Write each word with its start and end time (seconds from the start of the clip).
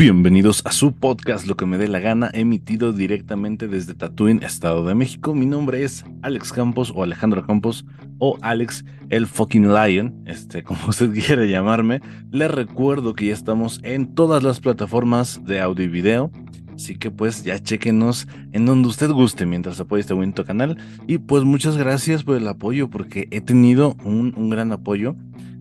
Bienvenidos 0.00 0.62
a 0.64 0.72
su 0.72 0.92
podcast 0.92 1.46
Lo 1.46 1.58
que 1.58 1.66
me 1.66 1.76
dé 1.76 1.86
la 1.86 1.98
gana, 1.98 2.30
emitido 2.32 2.94
directamente 2.94 3.68
desde 3.68 3.92
Tatooine, 3.92 4.42
Estado 4.42 4.82
de 4.86 4.94
México. 4.94 5.34
Mi 5.34 5.44
nombre 5.44 5.84
es 5.84 6.06
Alex 6.22 6.54
Campos 6.54 6.90
o 6.96 7.02
Alejandro 7.02 7.46
Campos 7.46 7.84
o 8.18 8.38
Alex 8.40 8.82
el 9.10 9.26
fucking 9.26 9.74
Lion, 9.74 10.22
este, 10.24 10.62
como 10.64 10.80
usted 10.88 11.12
quiere 11.12 11.50
llamarme. 11.50 12.00
Le 12.30 12.48
recuerdo 12.48 13.12
que 13.12 13.26
ya 13.26 13.34
estamos 13.34 13.78
en 13.82 14.14
todas 14.14 14.42
las 14.42 14.58
plataformas 14.60 15.44
de 15.44 15.60
audio 15.60 15.84
y 15.84 15.88
video. 15.88 16.30
Así 16.74 16.96
que 16.96 17.10
pues 17.10 17.44
ya 17.44 17.62
chequenos 17.62 18.26
en 18.52 18.64
donde 18.64 18.88
usted 18.88 19.10
guste 19.10 19.44
mientras 19.44 19.80
apoya 19.80 20.00
este 20.00 20.14
bonito 20.14 20.46
canal. 20.46 20.78
Y 21.06 21.18
pues 21.18 21.44
muchas 21.44 21.76
gracias 21.76 22.24
por 22.24 22.38
el 22.38 22.48
apoyo 22.48 22.88
porque 22.88 23.28
he 23.32 23.42
tenido 23.42 23.98
un, 24.02 24.32
un 24.34 24.48
gran 24.48 24.72
apoyo. 24.72 25.14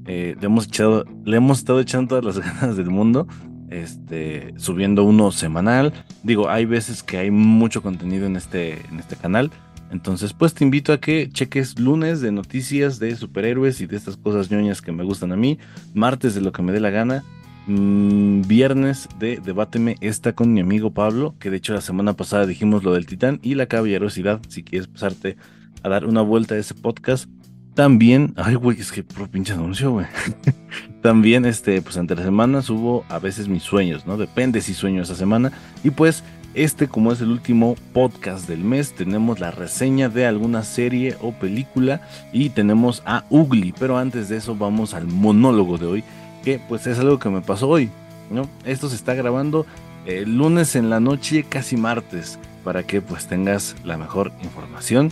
Eh, 0.06 0.38
le, 0.40 0.46
hemos 0.46 0.68
echado, 0.68 1.04
le 1.26 1.36
hemos 1.36 1.60
estado 1.60 1.82
echando 1.82 2.08
todas 2.18 2.38
las 2.38 2.40
ganas 2.62 2.78
del 2.78 2.90
mundo 2.90 3.28
este, 3.70 4.54
subiendo 4.58 5.04
uno 5.04 5.32
semanal. 5.32 5.94
Digo, 6.24 6.50
hay 6.50 6.66
veces 6.66 7.04
que 7.04 7.18
hay 7.18 7.32
mucho 7.32 7.82
contenido 7.82 8.26
en 8.26 8.36
este, 8.36 8.86
en 8.90 9.00
este 9.00 9.16
canal. 9.16 9.52
Entonces, 9.92 10.34
pues 10.34 10.54
te 10.54 10.64
invito 10.64 10.94
a 10.94 11.00
que 11.00 11.30
cheques 11.30 11.80
lunes 11.80 12.22
de 12.22 12.32
noticias 12.32 13.00
de 13.00 13.16
superhéroes 13.16 13.82
y 13.82 13.88
de 13.88 13.98
estas 13.98 14.18
cosas 14.18 14.52
ñoñas 14.52 14.82
que 14.82 14.92
me 14.92 15.04
gustan 15.04 15.32
a 15.32 15.36
mí. 15.36 15.58
Martes 15.94 16.36
de 16.36 16.42
lo 16.42 16.52
que 16.52 16.62
me 16.62 16.72
dé 16.72 16.80
la 16.80 16.92
gana. 16.92 17.24
Mm, 17.66 18.42
viernes 18.48 19.08
de 19.20 19.38
Debáteme 19.38 19.96
esta 20.02 20.34
con 20.34 20.54
mi 20.54 20.60
amigo 20.60 20.92
Pablo, 20.92 21.36
que 21.40 21.50
de 21.50 21.58
hecho 21.58 21.74
la 21.74 21.82
semana 21.82 22.14
pasada 22.14 22.46
dijimos 22.46 22.84
lo 22.84 22.94
del 22.94 23.06
titán 23.06 23.40
y 23.42 23.56
la 23.56 23.66
caballerosidad. 23.66 24.42
Si 24.48 24.64
quieres 24.64 24.88
pasarte 24.88 25.38
a 25.84 25.90
dar 25.90 26.06
una 26.06 26.22
vuelta 26.22 26.56
a 26.56 26.58
ese 26.58 26.74
podcast, 26.74 27.30
también, 27.74 28.34
ay, 28.36 28.56
güey, 28.56 28.80
es 28.80 28.92
que 28.92 29.04
por 29.04 29.30
pinche 29.30 29.54
anuncio, 29.54 29.92
güey. 29.92 30.08
También, 31.02 31.46
este, 31.46 31.82
pues 31.82 31.96
entre 31.96 32.22
semanas 32.24 32.70
hubo 32.70 33.06
a 33.08 33.20
veces 33.20 33.48
mis 33.48 33.64
sueños, 33.64 34.06
¿no? 34.06 34.18
Depende 34.18 34.60
si 34.62 34.74
sueño 34.74 35.02
esa 35.02 35.16
semana. 35.16 35.52
Y 35.84 35.92
pues, 35.92 36.24
este, 36.56 36.88
como 36.88 37.14
es 37.14 37.22
el 37.22 37.30
último 37.30 37.76
podcast 37.94 38.48
del 38.50 38.60
mes, 38.60 38.94
tenemos 38.94 39.40
la 39.40 39.52
reseña 39.52 40.10
de 40.10 40.26
alguna 40.26 40.64
serie 40.64 41.16
o 41.22 41.32
película 41.32 42.02
y 42.34 42.50
tenemos 42.50 43.02
a 43.06 43.24
Ugly. 43.30 43.74
Pero 43.80 43.98
antes 43.98 44.28
de 44.28 44.38
eso, 44.38 44.56
vamos 44.56 44.94
al 44.94 45.08
monólogo 45.08 45.78
de 45.78 45.86
hoy, 45.86 46.04
que 46.44 46.60
pues 46.68 46.86
es 46.86 47.00
algo 47.00 47.18
que 47.18 47.30
me 47.30 47.42
pasó 47.42 47.70
hoy, 47.70 47.90
¿no? 48.30 48.50
Esto 48.66 48.90
se 48.90 48.96
está 48.96 49.14
grabando 49.14 49.66
el 50.06 50.38
lunes 50.38 50.76
en 50.76 50.90
la 50.90 51.00
noche, 51.00 51.46
casi 51.48 51.78
martes, 51.78 52.40
para 52.64 52.84
que 52.84 53.02
pues 53.02 53.28
tengas 53.28 53.76
la 53.86 53.98
mejor 53.98 54.34
información. 54.44 55.12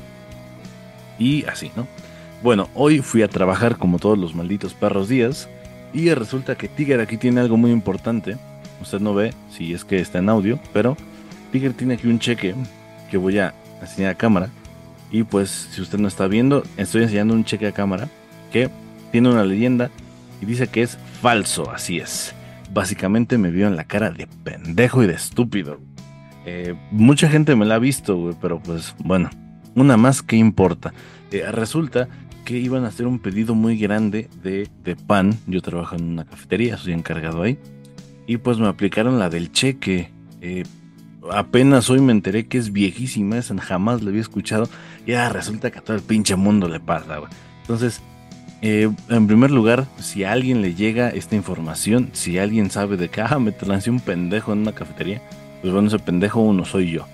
Y 1.19 1.45
así, 1.45 1.71
¿no? 1.75 1.87
Bueno, 2.43 2.69
hoy 2.75 2.99
fui 2.99 3.23
a 3.23 3.27
trabajar 3.27 3.77
como 3.77 3.97
todos 3.97 4.17
los 4.17 4.35
malditos 4.35 4.75
perros 4.75 5.09
días 5.09 5.49
y 5.91 6.13
resulta 6.13 6.55
que 6.55 6.67
Tiger 6.67 6.99
aquí 6.99 7.17
tiene 7.17 7.41
algo 7.41 7.57
muy 7.57 7.71
importante. 7.71 8.37
Usted 8.79 8.99
no 8.99 9.15
ve 9.15 9.33
si 9.49 9.73
es 9.73 9.83
que 9.83 9.99
está 9.99 10.19
en 10.19 10.29
audio, 10.29 10.59
pero 10.71 10.95
Tiger 11.51 11.73
tiene 11.73 11.95
aquí 11.95 12.07
un 12.07 12.19
cheque 12.19 12.53
que 13.09 13.17
voy 13.17 13.39
a 13.39 13.55
enseñar 13.81 14.11
a 14.11 14.15
cámara. 14.15 14.49
Y 15.11 15.23
pues 15.23 15.69
si 15.71 15.81
usted 15.81 15.97
no 15.97 16.07
está 16.07 16.27
viendo, 16.27 16.63
estoy 16.77 17.03
enseñando 17.03 17.33
un 17.33 17.43
cheque 17.43 17.65
a 17.65 17.71
cámara 17.71 18.07
que 18.51 18.69
tiene 19.11 19.29
una 19.29 19.43
leyenda 19.43 19.89
y 20.39 20.45
dice 20.45 20.67
que 20.67 20.83
es 20.83 20.99
falso, 21.21 21.71
así 21.71 21.97
es. 21.97 22.35
Básicamente 22.71 23.39
me 23.39 23.49
vio 23.49 23.65
en 23.65 23.75
la 23.75 23.85
cara 23.85 24.11
de 24.11 24.27
pendejo 24.43 25.01
y 25.01 25.07
de 25.07 25.13
estúpido. 25.13 25.79
Eh, 26.45 26.75
mucha 26.91 27.29
gente 27.29 27.55
me 27.55 27.65
la 27.65 27.75
ha 27.75 27.79
visto, 27.79 28.37
pero 28.39 28.59
pues 28.59 28.93
bueno, 28.99 29.31
una 29.73 29.97
más 29.97 30.21
que 30.21 30.35
importa. 30.35 30.93
Eh, 31.31 31.43
resulta 31.51 32.07
que 32.47 32.57
iban 32.57 32.85
a 32.85 32.87
hacer 32.87 33.07
un 33.07 33.19
pedido 33.19 33.55
muy 33.55 33.77
grande 33.77 34.29
de, 34.41 34.95
pan. 34.95 35.37
Yo 35.47 35.61
trabajo 35.61 35.97
en 35.97 36.05
una 36.05 36.23
cafetería, 36.23 36.77
soy 36.77 36.93
encargado 36.93 37.41
ahí. 37.41 37.59
Y 38.25 38.37
pues 38.37 38.57
me 38.57 38.67
aplicaron 38.67 39.19
la 39.19 39.29
del 39.29 39.51
cheque. 39.51 40.11
Eh, 40.39 40.63
apenas 41.29 41.89
hoy 41.89 41.99
me 41.99 42.13
enteré 42.13 42.47
que 42.47 42.57
es 42.57 42.71
viejísima, 42.71 43.37
esa 43.37 43.57
jamás 43.57 44.01
la 44.01 44.11
había 44.11 44.21
escuchado. 44.21 44.69
Ya 45.05 45.27
resulta 45.27 45.71
que 45.71 45.79
a 45.79 45.81
todo 45.81 45.97
el 45.97 46.03
pinche 46.03 46.37
mundo 46.37 46.69
le 46.69 46.79
pasa, 46.79 47.19
Entonces, 47.63 48.01
eh, 48.61 48.89
en 49.09 49.27
primer 49.27 49.51
lugar, 49.51 49.85
si 49.99 50.23
a 50.23 50.31
alguien 50.31 50.61
le 50.61 50.73
llega 50.73 51.09
esta 51.09 51.35
información, 51.35 52.11
si 52.13 52.37
alguien 52.37 52.71
sabe 52.71 52.95
de 52.95 53.09
que, 53.09 53.19
ah, 53.27 53.39
me 53.39 53.53
lancé 53.65 53.89
un 53.89 53.99
pendejo 53.99 54.53
en 54.53 54.59
una 54.59 54.71
cafetería, 54.71 55.21
pues 55.61 55.73
bueno, 55.73 55.89
ese 55.89 55.99
pendejo 55.99 56.39
uno 56.39 56.63
soy 56.63 56.91
yo. 56.91 57.07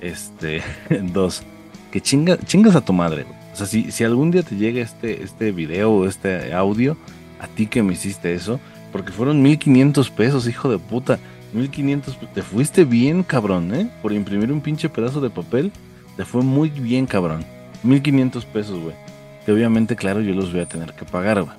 Este, 0.00 0.62
dos, 1.12 1.44
que 1.92 2.00
chinga, 2.00 2.38
chingas 2.38 2.74
a 2.74 2.84
tu 2.84 2.92
madre, 2.92 3.22
güey. 3.22 3.39
Sea, 3.66 3.90
si, 3.90 4.04
algún 4.04 4.30
día 4.30 4.42
te 4.42 4.56
llega 4.56 4.80
este, 4.80 5.22
este 5.22 5.52
video 5.52 5.92
o 5.92 6.06
este 6.06 6.54
audio, 6.54 6.96
a 7.40 7.46
ti 7.46 7.66
que 7.66 7.82
me 7.82 7.92
hiciste 7.92 8.34
eso, 8.34 8.60
porque 8.92 9.12
fueron 9.12 9.42
1500 9.42 10.10
pesos, 10.10 10.48
hijo 10.48 10.70
de 10.70 10.78
puta. 10.78 11.18
1500, 11.52 12.18
te 12.32 12.42
fuiste 12.42 12.84
bien, 12.84 13.22
cabrón, 13.22 13.74
¿eh? 13.74 13.90
Por 14.02 14.12
imprimir 14.12 14.52
un 14.52 14.60
pinche 14.60 14.88
pedazo 14.88 15.20
de 15.20 15.30
papel, 15.30 15.72
te 16.16 16.24
fue 16.24 16.42
muy 16.42 16.70
bien, 16.70 17.06
cabrón. 17.06 17.44
1500 17.82 18.44
pesos, 18.46 18.80
güey. 18.80 18.94
Que 19.44 19.52
obviamente, 19.52 19.96
claro, 19.96 20.20
yo 20.20 20.34
los 20.34 20.52
voy 20.52 20.60
a 20.60 20.66
tener 20.66 20.92
que 20.94 21.04
pagar, 21.04 21.42
güey. 21.42 21.56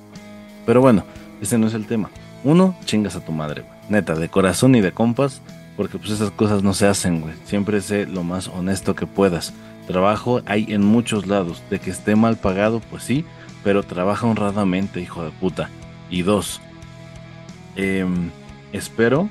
Pero 0.65 0.81
bueno, 0.81 1.03
ese 1.41 1.57
no 1.57 1.67
es 1.67 1.73
el 1.73 1.87
tema. 1.87 2.09
Uno, 2.43 2.75
chingas 2.85 3.15
a 3.15 3.25
tu 3.25 3.31
madre, 3.31 3.61
güey. 3.61 3.73
Neta, 3.89 4.15
de 4.15 4.29
corazón 4.29 4.75
y 4.75 4.81
de 4.81 4.91
compas, 4.91 5.41
porque 5.75 5.97
pues 5.97 6.11
esas 6.11 6.31
cosas 6.31 6.63
no 6.63 6.73
se 6.73 6.87
hacen, 6.87 7.21
güey. 7.21 7.33
Siempre 7.45 7.81
sé 7.81 8.05
lo 8.05 8.23
más 8.23 8.47
honesto 8.47 8.95
que 8.95 9.05
puedas. 9.05 9.53
Trabajo 9.91 10.41
hay 10.45 10.67
en 10.69 10.83
muchos 10.83 11.27
lados. 11.27 11.61
De 11.69 11.79
que 11.79 11.89
esté 11.89 12.15
mal 12.15 12.37
pagado, 12.37 12.79
pues 12.79 13.03
sí, 13.03 13.25
pero 13.61 13.83
trabaja 13.83 14.25
honradamente, 14.25 15.01
hijo 15.01 15.21
de 15.25 15.31
puta. 15.31 15.69
Y 16.09 16.21
dos, 16.21 16.61
em, 17.75 18.29
espero 18.71 19.29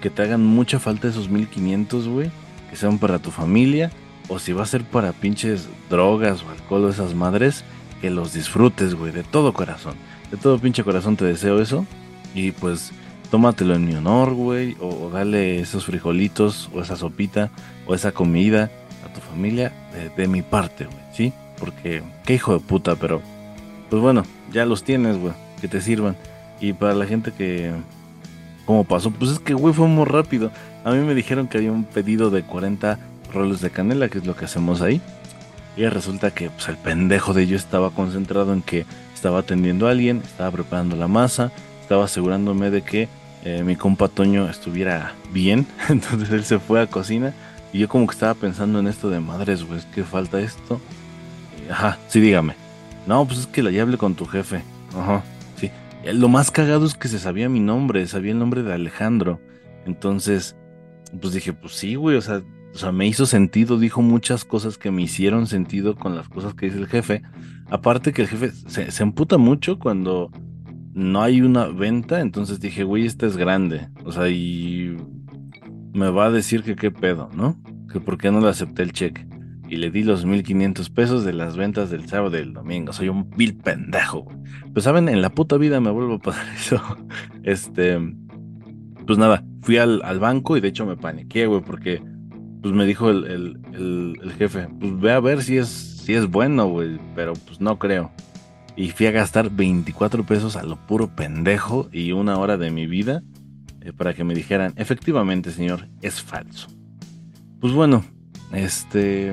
que 0.00 0.08
te 0.08 0.22
hagan 0.22 0.42
mucha 0.42 0.78
falta 0.78 1.08
esos 1.08 1.28
1500, 1.28 2.08
güey. 2.08 2.30
Que 2.70 2.76
sean 2.76 2.98
para 2.98 3.18
tu 3.18 3.30
familia. 3.30 3.90
O 4.28 4.38
si 4.38 4.54
va 4.54 4.62
a 4.62 4.66
ser 4.66 4.84
para 4.84 5.12
pinches 5.12 5.68
drogas 5.90 6.42
o 6.42 6.50
alcohol 6.50 6.84
o 6.84 6.88
esas 6.88 7.14
madres, 7.14 7.62
que 8.00 8.08
los 8.08 8.32
disfrutes, 8.32 8.94
güey, 8.94 9.12
de 9.12 9.22
todo 9.22 9.52
corazón. 9.52 9.96
De 10.30 10.38
todo 10.38 10.58
pinche 10.58 10.82
corazón 10.82 11.16
te 11.16 11.26
deseo 11.26 11.60
eso. 11.60 11.84
Y 12.34 12.52
pues 12.52 12.92
tómatelo 13.30 13.74
en 13.74 13.84
mi 13.84 13.94
honor, 13.96 14.32
güey. 14.32 14.78
O, 14.80 14.88
o 14.88 15.10
dale 15.10 15.60
esos 15.60 15.84
frijolitos 15.84 16.70
o 16.72 16.80
esa 16.80 16.96
sopita 16.96 17.50
o 17.86 17.94
esa 17.94 18.12
comida 18.12 18.70
familia 19.20 19.72
de, 20.16 20.28
mi 20.28 20.42
parte, 20.42 20.86
¿sí? 21.12 21.32
Porque, 21.58 22.02
qué 22.24 22.34
hijo 22.34 22.54
de 22.54 22.60
puta, 22.60 22.96
pero, 22.96 23.20
pues 23.88 24.00
bueno, 24.02 24.24
ya 24.52 24.64
los 24.64 24.82
tienes, 24.82 25.18
güey, 25.18 25.32
que 25.60 25.68
te 25.68 25.80
sirvan. 25.80 26.16
Y 26.60 26.72
para 26.72 26.94
la 26.94 27.06
gente 27.06 27.32
que, 27.32 27.72
¿cómo 28.66 28.84
pasó? 28.84 29.10
Pues 29.10 29.30
es 29.32 29.38
que, 29.38 29.54
güey, 29.54 29.74
fue 29.74 29.86
muy 29.86 30.04
rápido. 30.04 30.50
A 30.84 30.92
mí 30.92 30.98
me 30.98 31.14
dijeron 31.14 31.48
que 31.48 31.58
había 31.58 31.72
un 31.72 31.84
pedido 31.84 32.30
de 32.30 32.42
40 32.42 32.98
roles 33.32 33.60
de 33.60 33.70
canela, 33.70 34.08
que 34.08 34.18
es 34.18 34.26
lo 34.26 34.36
que 34.36 34.46
hacemos 34.46 34.82
ahí. 34.82 35.00
Y 35.76 35.86
resulta 35.86 36.30
que 36.32 36.50
pues, 36.50 36.68
el 36.68 36.76
pendejo 36.76 37.32
de 37.32 37.46
yo 37.46 37.56
estaba 37.56 37.90
concentrado 37.90 38.52
en 38.52 38.62
que 38.62 38.84
estaba 39.14 39.40
atendiendo 39.40 39.86
a 39.86 39.90
alguien, 39.90 40.22
estaba 40.24 40.50
preparando 40.50 40.96
la 40.96 41.08
masa, 41.08 41.52
estaba 41.82 42.04
asegurándome 42.04 42.70
de 42.70 42.82
que 42.82 43.08
eh, 43.44 43.62
mi 43.64 43.76
compa 43.76 44.08
Toño 44.08 44.48
estuviera 44.48 45.14
bien. 45.32 45.66
Entonces 45.88 46.30
él 46.30 46.44
se 46.44 46.58
fue 46.58 46.80
a 46.80 46.86
cocina 46.86 47.32
y 47.72 47.78
yo 47.78 47.88
como 47.88 48.06
que 48.06 48.14
estaba 48.14 48.34
pensando 48.34 48.80
en 48.80 48.86
esto 48.86 49.10
de 49.10 49.20
madres, 49.20 49.64
güey, 49.64 49.80
que 49.94 50.04
falta 50.04 50.40
esto. 50.40 50.80
Ajá, 51.70 51.98
sí, 52.08 52.20
dígame. 52.20 52.54
No, 53.06 53.24
pues 53.26 53.40
es 53.40 53.46
que 53.46 53.62
la 53.62 53.82
hable 53.82 53.96
con 53.96 54.14
tu 54.14 54.26
jefe. 54.26 54.62
Ajá, 54.96 55.22
sí. 55.56 55.70
Lo 56.12 56.28
más 56.28 56.50
cagado 56.50 56.86
es 56.86 56.94
que 56.94 57.08
se 57.08 57.18
sabía 57.18 57.48
mi 57.48 57.60
nombre, 57.60 58.06
sabía 58.06 58.32
el 58.32 58.38
nombre 58.38 58.62
de 58.62 58.72
Alejandro. 58.72 59.40
Entonces, 59.86 60.56
pues 61.20 61.32
dije, 61.32 61.52
pues 61.52 61.74
sí, 61.74 61.94
güey, 61.94 62.16
o 62.16 62.20
sea, 62.20 62.42
o 62.74 62.78
sea, 62.78 62.92
me 62.92 63.06
hizo 63.06 63.26
sentido, 63.26 63.78
dijo 63.78 64.02
muchas 64.02 64.44
cosas 64.44 64.78
que 64.78 64.90
me 64.90 65.02
hicieron 65.02 65.46
sentido 65.46 65.96
con 65.96 66.14
las 66.14 66.28
cosas 66.28 66.54
que 66.54 66.66
dice 66.66 66.78
el 66.78 66.86
jefe. 66.86 67.22
Aparte 67.68 68.12
que 68.12 68.22
el 68.22 68.28
jefe 68.28 68.50
se, 68.50 68.90
se 68.90 69.02
emputa 69.02 69.38
mucho 69.38 69.78
cuando 69.78 70.30
no 70.92 71.22
hay 71.22 71.40
una 71.40 71.66
venta, 71.66 72.20
entonces 72.20 72.60
dije, 72.60 72.84
güey, 72.84 73.06
esta 73.06 73.26
es 73.26 73.36
grande. 73.36 73.88
O 74.04 74.12
sea, 74.12 74.28
y 74.28 74.96
me 75.92 76.10
va 76.10 76.26
a 76.26 76.30
decir 76.30 76.62
que 76.62 76.76
qué 76.76 76.90
pedo, 76.90 77.30
¿no? 77.34 77.56
Que 77.92 78.00
por 78.00 78.18
qué 78.18 78.30
no 78.30 78.40
le 78.40 78.48
acepté 78.48 78.82
el 78.82 78.92
cheque. 78.92 79.26
Y 79.68 79.76
le 79.76 79.90
di 79.90 80.02
los 80.02 80.24
1500 80.24 80.90
pesos 80.90 81.24
de 81.24 81.32
las 81.32 81.56
ventas 81.56 81.90
del 81.90 82.08
sábado 82.08 82.36
y 82.36 82.40
del 82.40 82.52
domingo. 82.52 82.92
Soy 82.92 83.08
un 83.08 83.30
vil 83.30 83.56
pendejo. 83.56 84.26
Pues 84.72 84.84
saben, 84.84 85.08
en 85.08 85.22
la 85.22 85.30
puta 85.30 85.56
vida 85.56 85.80
me 85.80 85.90
vuelvo 85.90 86.14
a 86.16 86.18
pasar 86.18 86.46
eso. 86.54 86.80
Este, 87.42 87.98
pues 89.06 89.18
nada, 89.18 89.44
fui 89.62 89.78
al, 89.78 90.00
banco 90.18 90.56
y 90.56 90.60
de 90.60 90.68
hecho 90.68 90.86
me 90.86 90.96
paniqué, 90.96 91.46
güey, 91.46 91.62
porque 91.62 92.02
pues 92.62 92.74
me 92.74 92.84
dijo 92.84 93.10
el, 93.10 93.58
el, 93.72 94.32
jefe, 94.38 94.68
pues 94.78 95.00
ve 95.00 95.12
a 95.12 95.20
ver 95.20 95.42
si 95.42 95.56
es, 95.56 95.68
si 95.68 96.14
es 96.14 96.30
bueno, 96.30 96.68
güey, 96.68 96.98
pero 97.14 97.32
pues 97.32 97.60
no 97.60 97.78
creo. 97.78 98.10
Y 98.76 98.90
fui 98.90 99.06
a 99.06 99.10
gastar 99.10 99.50
24 99.50 100.24
pesos 100.24 100.56
a 100.56 100.62
lo 100.62 100.76
puro 100.76 101.08
pendejo 101.08 101.88
y 101.92 102.12
una 102.12 102.38
hora 102.38 102.56
de 102.56 102.70
mi 102.70 102.86
vida 102.86 103.22
para 103.92 104.14
que 104.14 104.24
me 104.24 104.34
dijeran, 104.34 104.72
efectivamente, 104.76 105.50
señor, 105.50 105.88
es 106.02 106.22
falso. 106.22 106.68
Pues 107.60 107.72
bueno, 107.72 108.04
este... 108.52 109.32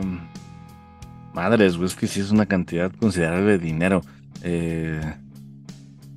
Madres, 1.34 1.76
es 1.76 1.96
que 1.96 2.08
sí 2.08 2.20
es 2.20 2.32
una 2.32 2.48
cantidad 2.48 2.92
considerable 2.92 3.52
de 3.52 3.60
dinero. 3.60 4.02
Eh, 4.42 5.00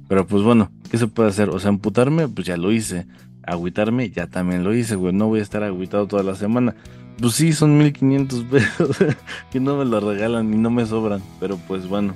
pero 0.08 0.26
pues 0.26 0.42
bueno, 0.42 0.70
¿qué 0.90 0.96
se 0.96 1.06
puede 1.06 1.28
hacer? 1.28 1.50
O 1.50 1.58
sea, 1.60 1.69
amputarme, 1.69 2.26
pues 2.26 2.46
ya 2.46 2.56
lo 2.56 2.72
hice. 2.72 3.06
agüitarme, 3.42 4.10
ya 4.10 4.26
también 4.28 4.64
lo 4.64 4.75
hice, 4.75 4.94
güey. 4.96 5.12
No 5.12 5.28
voy 5.28 5.40
a 5.40 5.42
estar 5.42 5.62
agüitado 5.62 6.06
toda 6.06 6.22
la 6.22 6.34
semana. 6.34 6.75
Pues 7.20 7.34
sí, 7.34 7.52
son 7.52 7.76
1500 7.76 8.44
pesos 8.44 8.96
que 9.52 9.60
no 9.60 9.76
me 9.76 9.84
lo 9.84 10.00
regalan 10.00 10.52
y 10.54 10.56
no 10.56 10.70
me 10.70 10.87
sobran. 10.87 11.22
Pero 11.38 11.58
pues 11.69 11.87
bueno, 11.87 12.14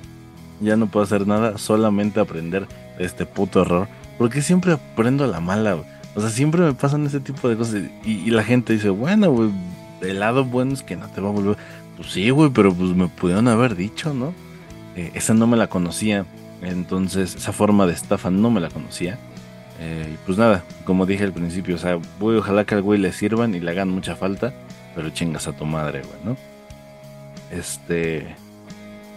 ya 0.59 0.75
no 0.75 0.87
puedo 0.87 1.03
hacer 1.03 1.27
nada, 1.27 1.57
solamente 1.59 2.19
aprender 2.19 2.67
de 2.97 3.05
este 3.05 3.25
puto 3.25 3.61
error. 3.61 3.87
Porque 4.17 4.41
siempre 4.41 4.73
aprendo 4.73 5.23
a 5.23 5.27
la 5.27 5.39
mala, 5.39 5.73
güey. 5.73 5.94
O 6.15 6.21
sea, 6.21 6.29
siempre 6.29 6.61
me 6.61 6.73
pasan 6.73 7.05
ese 7.05 7.19
tipo 7.19 7.49
de 7.49 7.57
cosas. 7.57 7.81
Y, 8.05 8.29
la 8.31 8.43
gente 8.43 8.73
dice, 8.73 8.89
bueno, 8.89 9.31
güey, 9.31 9.51
el 10.01 10.19
lado 10.19 10.45
bueno 10.45 10.73
es 10.73 10.81
que 10.81 10.95
no 10.95 11.07
te 11.09 11.21
va 11.21 11.29
a 11.29 11.33
volver. 11.33 11.57
Pues 11.97 12.11
sí, 12.11 12.29
güey, 12.29 12.49
pero 12.49 12.73
pues 12.73 12.95
me 12.95 13.07
pudieron 13.09 13.47
haber 13.47 13.75
dicho, 13.75 14.13
¿no? 14.13 14.33
Eh, 14.95 15.11
esa 15.13 15.33
no 15.33 15.45
me 15.45 15.57
la 15.57 15.67
conocía. 15.67 16.25
Entonces, 16.61 17.35
esa 17.35 17.51
forma 17.51 17.85
de 17.85 17.93
estafa 17.93 18.31
no 18.31 18.49
me 18.49 18.61
la 18.61 18.69
conocía. 18.69 19.19
Eh, 19.81 20.15
pues 20.25 20.37
nada, 20.37 20.63
como 20.85 21.05
dije 21.05 21.25
al 21.25 21.33
principio, 21.33 21.75
o 21.75 21.77
sea, 21.77 21.99
voy, 22.17 22.37
ojalá 22.37 22.63
que 22.63 22.75
al 22.75 22.81
güey 22.81 22.97
le 22.97 23.11
sirvan 23.11 23.53
y 23.53 23.59
le 23.59 23.71
hagan 23.71 23.89
mucha 23.89 24.15
falta. 24.15 24.53
Pero 24.95 25.09
chingas 25.09 25.47
a 25.49 25.51
tu 25.51 25.65
madre, 25.65 26.01
güey, 26.01 26.19
¿no? 26.23 26.37
Este. 27.51 28.35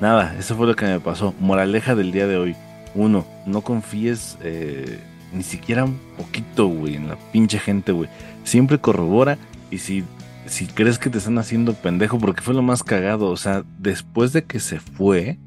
Nada, 0.00 0.34
eso 0.38 0.56
fue 0.56 0.66
lo 0.66 0.74
que 0.74 0.86
me 0.86 0.98
pasó. 0.98 1.32
Moraleja 1.38 1.94
del 1.94 2.10
día 2.10 2.26
de 2.26 2.36
hoy. 2.36 2.56
Uno, 2.94 3.24
no 3.46 3.60
confíes 3.60 4.38
eh, 4.42 4.98
ni 5.32 5.42
siquiera 5.42 5.84
un 5.84 5.98
poquito, 6.16 6.66
güey, 6.66 6.96
en 6.96 7.08
la 7.08 7.16
pinche 7.32 7.58
gente, 7.58 7.92
güey. 7.92 8.08
Siempre 8.44 8.78
corrobora 8.78 9.38
y 9.70 9.78
si, 9.78 10.04
si 10.46 10.66
crees 10.66 10.98
que 10.98 11.10
te 11.10 11.18
están 11.18 11.38
haciendo 11.38 11.74
pendejo, 11.74 12.18
porque 12.18 12.42
fue 12.42 12.54
lo 12.54 12.62
más 12.62 12.82
cagado, 12.82 13.26
o 13.26 13.36
sea, 13.36 13.64
después 13.78 14.32
de 14.32 14.44
que 14.44 14.60
se 14.60 14.80
fue, 14.80 15.38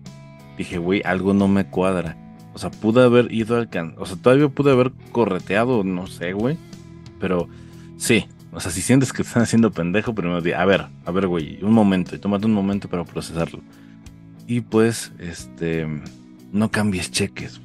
dije, 0.58 0.78
güey, 0.78 1.02
algo 1.04 1.34
no 1.34 1.48
me 1.48 1.66
cuadra. 1.66 2.18
O 2.54 2.60
sea, 2.60 2.70
pude 2.70 3.04
haber 3.04 3.34
ido 3.34 3.58
al 3.58 3.70
can... 3.70 3.96
O 3.98 4.06
sea, 4.06 4.18
todavía 4.18 4.50
pude 4.50 4.72
haber 4.72 4.92
correteado, 5.12 5.84
no 5.84 6.08
sé, 6.08 6.34
güey. 6.34 6.58
Pero 7.20 7.48
sí, 7.98 8.26
o 8.52 8.60
sea, 8.60 8.72
si 8.72 8.82
sientes 8.82 9.14
que 9.14 9.24
te 9.24 9.30
están 9.30 9.44
haciendo 9.44 9.72
pendejo, 9.72 10.14
primero 10.14 10.42
di, 10.42 10.52
a 10.52 10.66
ver, 10.66 10.88
a 11.06 11.12
ver, 11.12 11.28
güey, 11.28 11.64
un 11.64 11.72
momento, 11.72 12.16
y 12.16 12.20
tómate 12.20 12.46
un 12.46 12.54
momento 12.54 12.90
para 12.90 13.06
procesarlo. 13.06 13.62
Y 14.48 14.62
pues, 14.62 15.14
este, 15.20 15.88
no 16.52 16.70
cambies 16.70 17.10
cheques. 17.12 17.62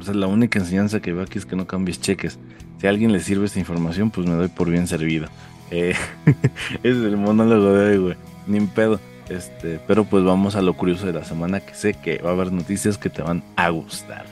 O 0.00 0.12
la 0.12 0.26
única 0.26 0.58
enseñanza 0.58 1.00
que 1.00 1.12
veo 1.12 1.22
aquí 1.22 1.38
es 1.38 1.46
que 1.46 1.56
no 1.56 1.66
cambies 1.66 2.00
cheques. 2.00 2.38
Si 2.80 2.86
a 2.86 2.90
alguien 2.90 3.12
le 3.12 3.20
sirve 3.20 3.46
esta 3.46 3.58
información, 3.58 4.10
pues 4.10 4.26
me 4.26 4.34
doy 4.34 4.48
por 4.48 4.70
bien 4.70 4.86
servido. 4.86 5.28
Eh, 5.70 5.94
es 6.82 6.96
el 6.96 7.16
monólogo 7.16 7.72
de 7.72 7.90
hoy, 7.90 7.98
güey. 7.98 8.16
Ni 8.46 8.58
un 8.58 8.68
pedo. 8.68 9.00
Este, 9.28 9.78
pero 9.86 10.04
pues 10.04 10.24
vamos 10.24 10.56
a 10.56 10.62
lo 10.62 10.74
curioso 10.74 11.06
de 11.06 11.12
la 11.12 11.24
semana, 11.24 11.60
que 11.60 11.74
sé 11.74 11.92
que 11.92 12.18
va 12.18 12.30
a 12.30 12.32
haber 12.32 12.50
noticias 12.50 12.96
que 12.96 13.10
te 13.10 13.22
van 13.22 13.44
a 13.56 13.68
gustar. 13.68 14.24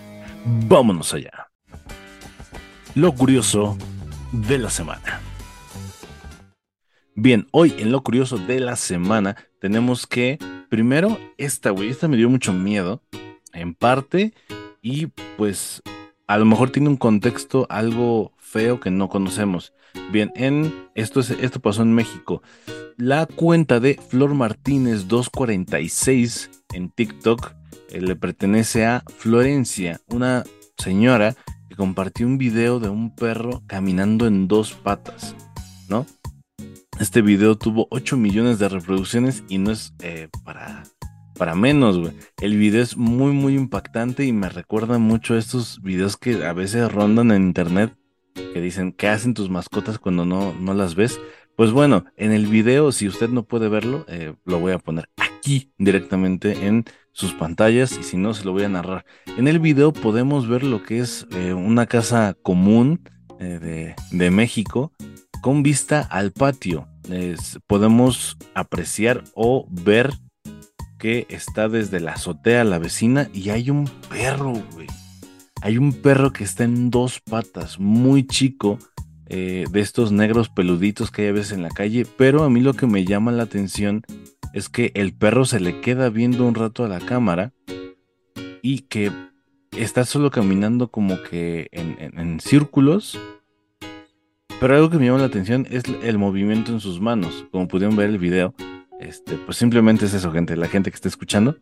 Vámonos 0.69 1.13
allá. 1.13 1.49
Lo 2.95 3.13
curioso 3.13 3.77
de 4.33 4.59
la 4.59 4.71
semana. 4.71 5.21
Bien, 7.15 7.47
hoy 7.51 7.75
en 7.79 7.93
lo 7.93 8.03
curioso 8.03 8.39
de 8.39 8.61
la 8.61 8.77
semana 8.77 9.37
tenemos 9.61 10.07
que, 10.07 10.39
primero, 10.71 11.19
esta, 11.37 11.71
güey, 11.71 11.91
esta 11.91 12.09
me 12.09 12.17
dio 12.17 12.31
mucho 12.31 12.53
miedo, 12.53 13.03
en 13.53 13.75
parte, 13.75 14.33
y 14.87 15.07
pues 15.37 15.83
a 16.29 16.39
lo 16.39 16.45
mejor 16.45 16.71
tiene 16.71 16.89
un 16.89 16.97
contexto 16.97 17.67
algo 17.71 18.31
feo 18.39 18.79
que 18.79 18.93
no 18.93 19.09
conocemos. 19.09 19.73
Bien, 20.13 20.31
en 20.37 20.73
esto, 20.95 21.19
es, 21.19 21.31
esto 21.31 21.59
pasó 21.59 21.83
en 21.83 21.93
México. 21.93 22.41
La 22.97 23.27
cuenta 23.27 23.81
de 23.81 23.95
Flor 23.95 24.35
Martínez 24.35 25.09
246 25.09 26.51
en 26.73 26.91
TikTok 26.91 27.53
eh, 27.91 28.01
le 28.01 28.15
pertenece 28.15 28.87
a 28.87 29.03
Florencia, 29.19 30.01
una 30.07 30.45
señora 30.79 31.35
que 31.69 31.75
compartió 31.75 32.25
un 32.25 32.39
video 32.39 32.79
de 32.79 32.89
un 32.89 33.13
perro 33.13 33.65
caminando 33.67 34.29
en 34.29 34.47
dos 34.47 34.73
patas, 34.73 35.35
¿no? 35.89 36.07
Este 37.01 37.23
video 37.23 37.59
tuvo 37.59 37.89
8 37.91 38.17
millones 38.17 38.61
de 38.61 38.69
reproducciones 38.69 39.43
y 39.49 39.59
no 39.59 39.73
es 39.73 39.93
eh, 39.99 40.29
para 40.45 40.85
para 41.37 41.55
menos, 41.55 41.99
güey. 41.99 42.13
El 42.41 42.57
video 42.57 42.83
es 42.83 42.97
muy, 42.97 43.33
muy 43.33 43.55
impactante 43.55 44.25
y 44.25 44.33
me 44.33 44.49
recuerda 44.49 44.99
mucho 44.99 45.35
a 45.35 45.39
estos 45.39 45.81
videos 45.83 46.17
que 46.17 46.45
a 46.45 46.53
veces 46.53 46.91
rondan 46.91 47.31
en 47.31 47.43
internet 47.43 47.95
que 48.35 48.61
dicen, 48.61 48.93
¿qué 48.93 49.09
hacen 49.09 49.35
tus 49.35 49.51
mascotas 49.51 49.99
cuando 49.99 50.25
no, 50.25 50.53
no 50.61 50.75
las 50.75 50.95
ves? 50.95 51.21
Pues 51.57 51.73
bueno, 51.73 52.05
en 52.17 52.33
el 52.33 52.47
video, 52.47 52.93
si 52.93 53.09
usted 53.09 53.31
no 53.31 53.45
puede 53.45 53.69
verlo, 53.69 54.05
eh, 54.09 54.35
lo 54.45 54.61
voy 54.61 54.73
a 54.73 54.79
poner 54.79 55.09
aquí 55.17 55.73
directamente 55.79 56.67
en 56.67 56.85
sus 57.13 57.33
pantallas 57.33 57.97
y 57.99 58.03
si 58.03 58.19
no, 58.19 58.35
se 58.35 58.45
lo 58.45 58.53
voy 58.53 58.65
a 58.65 58.69
narrar. 58.69 59.07
En 59.39 59.49
el 59.49 59.59
video 59.59 59.93
podemos 59.93 60.49
ver 60.49 60.65
lo 60.65 60.83
que 60.83 60.99
es 60.99 61.27
eh, 61.33 61.55
una 61.55 61.87
casa 61.87 62.37
común 62.43 63.09
eh, 63.41 63.59
de, 63.59 63.95
de, 64.11 64.31
México 64.31 64.93
con 65.41 65.63
vista 65.63 66.01
al 66.01 66.33
patio. 66.33 66.89
podemos 67.67 68.37
apreciar 68.55 69.25
o 69.35 69.67
ver 69.71 70.11
que 70.99 71.27
está 71.29 71.69
desde 71.69 72.01
la 72.01 72.13
azotea 72.13 72.63
a 72.63 72.65
la 72.65 72.79
vecina 72.79 73.29
y 73.33 73.51
hay 73.51 73.71
un 73.71 73.89
perro, 74.09 74.53
güey. 74.73 74.87
Hay 75.63 75.79
un 75.79 75.93
perro 75.93 76.33
que 76.33 76.45
está 76.45 76.65
en 76.65 76.91
dos 76.91 77.21
patas, 77.21 77.79
muy 77.79 78.27
chico, 78.27 78.79
eh, 79.29 79.65
de 79.71 79.81
estos 79.81 80.13
negros 80.13 80.49
peluditos 80.49 81.11
que 81.11 81.23
hay 81.23 81.29
a 81.29 81.33
veces 81.33 81.53
en 81.53 81.63
la 81.63 81.71
calle, 81.71 82.07
pero 82.17 82.45
a 82.45 82.51
mí 82.51 82.61
lo 82.61 82.75
que 82.75 82.87
me 82.87 83.05
llama 83.05 83.33
la 83.33 83.43
atención 83.43 84.03
es 84.53 84.69
que 84.69 84.93
el 84.95 85.13
perro 85.13 85.45
se 85.45 85.61
le 85.61 85.81
queda 85.81 86.09
viendo 86.09 86.47
un 86.47 86.55
rato 86.55 86.85
a 86.85 86.89
la 86.89 87.01
cámara 87.01 87.53
y 88.63 88.81
que 88.83 89.11
está 89.73 90.05
solo 90.05 90.31
caminando 90.31 90.91
como 90.91 91.23
que 91.23 91.69
en, 91.73 91.97
en 91.99 92.41
círculos. 92.41 93.19
Pero 94.61 94.75
algo 94.75 94.89
que 94.89 94.99
me 94.99 95.07
llama 95.07 95.19
la 95.19 95.27
atención 95.27 95.67
es 95.71 95.83
el 96.03 96.17
movimiento 96.19 96.73
en 96.73 96.81
sus 96.81 97.01
manos. 97.01 97.45
Como 97.51 97.69
pudieron 97.69 97.97
ver 97.97 98.09
el 98.09 98.19
video, 98.19 98.55
este, 99.01 99.37
pues 99.37 99.59
simplemente 99.59 100.07
es 100.07 100.15
eso, 100.15 100.33
gente, 100.33 100.57
la 100.57 100.69
gente 100.69 100.91
que 100.91 100.97
está 100.97 101.09
escuchando. 101.09 101.57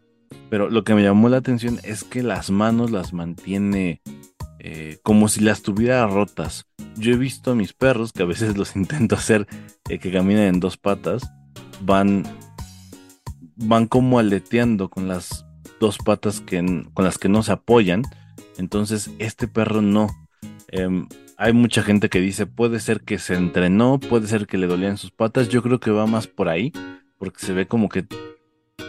Pero 0.50 0.70
lo 0.70 0.84
que 0.84 0.94
me 0.94 1.02
llamó 1.02 1.28
la 1.28 1.38
atención 1.38 1.78
es 1.82 2.04
que 2.04 2.22
las 2.22 2.50
manos 2.50 2.90
las 2.90 3.12
mantiene 3.12 4.00
eh, 4.58 4.98
como 5.02 5.28
si 5.28 5.40
las 5.40 5.62
tuviera 5.62 6.06
rotas. 6.06 6.66
Yo 6.96 7.12
he 7.12 7.16
visto 7.16 7.52
a 7.52 7.54
mis 7.54 7.72
perros, 7.72 8.12
que 8.12 8.22
a 8.22 8.26
veces 8.26 8.56
los 8.56 8.76
intento 8.76 9.14
hacer 9.14 9.47
eh, 9.88 9.99
que 9.99 10.12
caminen 10.12 10.54
en 10.54 10.61
dos 10.61 10.76
patas, 10.76 11.23
van, 11.82 12.25
van 13.56 13.87
como 13.87 14.18
aleteando 14.18 14.88
con 14.88 15.09
las 15.09 15.44
dos 15.80 15.99
patas 15.99 16.40
que, 16.40 16.59
con 16.94 17.04
las 17.04 17.18
que 17.18 17.28
no 17.28 17.42
se 17.42 17.52
apoyan. 17.52 18.02
Entonces, 18.56 19.11
este 19.18 19.49
perro 19.49 19.82
no. 19.82 20.09
Em, 20.68 21.09
hay 21.37 21.52
mucha 21.52 21.82
gente 21.82 22.09
que 22.09 22.20
dice, 22.20 22.47
puede 22.47 22.78
ser 22.78 23.00
que 23.00 23.18
se 23.18 23.35
entrenó, 23.35 23.99
puede 23.99 24.28
ser 24.28 24.47
que 24.47 24.56
le 24.56 24.68
dolían 24.68 24.97
sus 24.97 25.11
patas. 25.11 25.49
Yo 25.49 25.62
creo 25.62 25.80
que 25.80 25.90
va 25.90 26.06
más 26.06 26.26
por 26.28 26.49
ahí 26.49 26.73
porque 27.18 27.44
se 27.44 27.52
ve 27.52 27.66
como 27.66 27.88
que, 27.88 28.06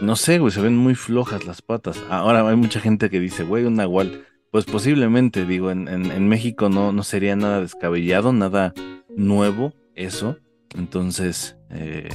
no 0.02 0.16
sé, 0.16 0.40
güey, 0.40 0.52
se 0.52 0.62
ven 0.62 0.76
muy 0.76 0.96
flojas 0.96 1.46
las 1.46 1.62
patas. 1.62 2.02
Ahora 2.10 2.48
hay 2.48 2.56
mucha 2.56 2.80
gente 2.80 3.10
que 3.10 3.20
dice, 3.20 3.44
güey, 3.44 3.66
un 3.66 3.76
nahual. 3.76 4.26
Pues 4.52 4.66
posiblemente, 4.66 5.46
digo, 5.46 5.72
en, 5.72 5.88
en, 5.90 6.28
México 6.30 6.70
no, 6.70 6.94
no 6.94 7.04
sería 7.04 7.36
nada 7.36 7.60
descabellado, 7.60 8.32
nada 8.32 8.74
nuevo 9.16 9.74
eso. 9.96 10.38
Entonces, 10.76 11.58
eh, 11.70 12.10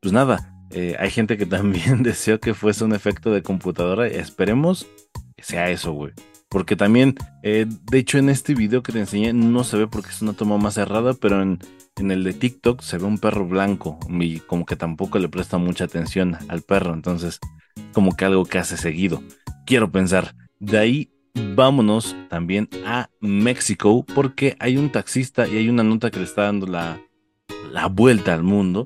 pues 0.00 0.12
nada, 0.12 0.52
eh, 0.70 0.96
hay 0.98 1.10
gente 1.10 1.36
que 1.36 1.46
también 1.46 2.02
deseó 2.02 2.40
que 2.40 2.54
fuese 2.54 2.84
un 2.84 2.94
efecto 2.94 3.30
de 3.30 3.42
computadora. 3.42 4.06
Esperemos 4.06 4.86
que 5.36 5.44
sea 5.44 5.70
eso, 5.70 5.92
güey. 5.92 6.12
Porque 6.56 6.74
también, 6.74 7.16
eh, 7.42 7.66
de 7.68 7.98
hecho, 7.98 8.16
en 8.16 8.30
este 8.30 8.54
video 8.54 8.82
que 8.82 8.90
te 8.90 8.98
enseñé 8.98 9.34
no 9.34 9.62
se 9.62 9.76
ve 9.76 9.86
porque 9.86 10.08
es 10.08 10.22
una 10.22 10.32
toma 10.32 10.56
más 10.56 10.72
cerrada, 10.72 11.12
pero 11.12 11.42
en, 11.42 11.58
el 11.98 12.24
de 12.24 12.32
TikTok 12.32 12.80
se 12.80 12.96
ve 12.96 13.04
un 13.04 13.18
perro 13.18 13.46
blanco 13.46 13.98
y 14.08 14.40
como 14.40 14.64
que 14.64 14.74
tampoco 14.74 15.18
le 15.18 15.28
presta 15.28 15.58
mucha 15.58 15.84
atención 15.84 16.38
al 16.48 16.62
perro, 16.62 16.94
entonces 16.94 17.40
como 17.92 18.16
que 18.16 18.24
algo 18.24 18.46
que 18.46 18.56
hace 18.56 18.78
seguido. 18.78 19.22
Quiero 19.66 19.92
pensar. 19.92 20.34
De 20.58 20.78
ahí 20.78 21.10
vámonos 21.54 22.16
también 22.30 22.70
a 22.86 23.10
México 23.20 24.06
porque 24.14 24.56
hay 24.58 24.78
un 24.78 24.90
taxista 24.90 25.46
y 25.46 25.58
hay 25.58 25.68
una 25.68 25.82
nota 25.82 26.10
que 26.10 26.20
le 26.20 26.24
está 26.24 26.44
dando 26.44 26.66
la, 26.66 26.98
la 27.70 27.88
vuelta 27.88 28.32
al 28.32 28.44
mundo, 28.44 28.82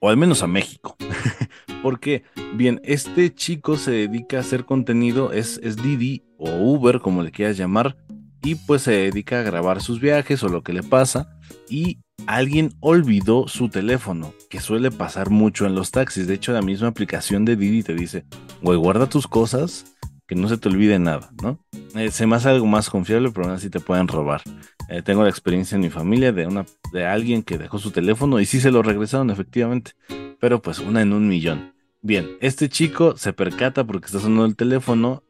o 0.00 0.08
al 0.08 0.16
menos 0.16 0.42
a 0.42 0.48
México. 0.48 0.96
porque, 1.82 2.24
bien, 2.54 2.80
este 2.84 3.34
chico 3.34 3.76
se 3.76 3.90
dedica 3.90 4.38
a 4.38 4.40
hacer 4.40 4.64
contenido, 4.64 5.32
es, 5.32 5.60
es 5.62 5.76
Didi 5.76 6.24
o 6.38 6.50
Uber, 6.50 7.00
como 7.00 7.22
le 7.22 7.30
quieras 7.30 7.56
llamar, 7.56 7.96
y 8.42 8.54
pues 8.54 8.82
se 8.82 8.92
dedica 8.92 9.40
a 9.40 9.42
grabar 9.42 9.82
sus 9.82 10.00
viajes 10.00 10.42
o 10.42 10.48
lo 10.48 10.62
que 10.62 10.72
le 10.72 10.82
pasa 10.82 11.36
y 11.68 11.98
alguien 12.26 12.72
olvidó 12.80 13.48
su 13.48 13.68
teléfono, 13.68 14.32
que 14.50 14.60
suele 14.60 14.90
pasar 14.90 15.30
mucho 15.30 15.66
en 15.66 15.74
los 15.74 15.90
taxis. 15.90 16.26
De 16.26 16.34
hecho, 16.34 16.52
la 16.52 16.62
misma 16.62 16.88
aplicación 16.88 17.44
de 17.44 17.56
Didi 17.56 17.82
te 17.82 17.94
dice, 17.94 18.24
güey, 18.62 18.78
guarda 18.78 19.08
tus 19.08 19.26
cosas, 19.26 19.96
que 20.26 20.34
no 20.34 20.48
se 20.48 20.58
te 20.58 20.68
olvide 20.68 20.98
nada, 20.98 21.30
¿no? 21.42 21.58
Eh, 21.94 22.10
se 22.10 22.26
me 22.26 22.36
hace 22.36 22.48
algo 22.48 22.66
más 22.66 22.90
confiable, 22.90 23.30
pero 23.30 23.46
aún 23.46 23.54
así 23.54 23.70
te 23.70 23.80
pueden 23.80 24.08
robar. 24.08 24.42
Eh, 24.88 25.02
tengo 25.02 25.22
la 25.22 25.30
experiencia 25.30 25.76
en 25.76 25.82
mi 25.82 25.90
familia 25.90 26.32
de, 26.32 26.46
una, 26.46 26.66
de 26.92 27.06
alguien 27.06 27.42
que 27.42 27.58
dejó 27.58 27.78
su 27.78 27.90
teléfono 27.90 28.40
y 28.40 28.46
sí 28.46 28.60
se 28.60 28.70
lo 28.70 28.82
regresaron 28.82 29.30
efectivamente, 29.30 29.92
pero 30.40 30.62
pues 30.62 30.78
una 30.78 31.02
en 31.02 31.12
un 31.12 31.28
millón. 31.28 31.72
Bien, 32.02 32.36
este 32.40 32.68
chico 32.68 33.16
se 33.16 33.32
percata 33.32 33.84
porque 33.84 34.06
está 34.06 34.20
sonando 34.20 34.44
el 34.44 34.56
teléfono, 34.56 35.22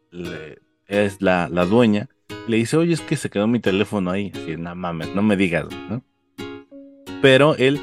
es 0.87 1.23
la, 1.23 1.49
la 1.49 1.65
dueña, 1.65 2.09
Le 2.49 2.59
dice, 2.59 2.77
oye, 2.77 2.93
es 2.93 3.01
que 3.01 3.17
se 3.17 3.31
quedó 3.31 3.47
mi 3.47 3.61
teléfono 3.61 4.11
ahí. 4.11 4.33
Así, 4.35 4.57
no 4.57 4.75
mames, 4.75 5.15
no 5.15 5.23
me 5.23 5.37
digas, 5.37 5.67
¿no? 5.89 6.03
Pero 7.23 7.57
el 7.57 7.81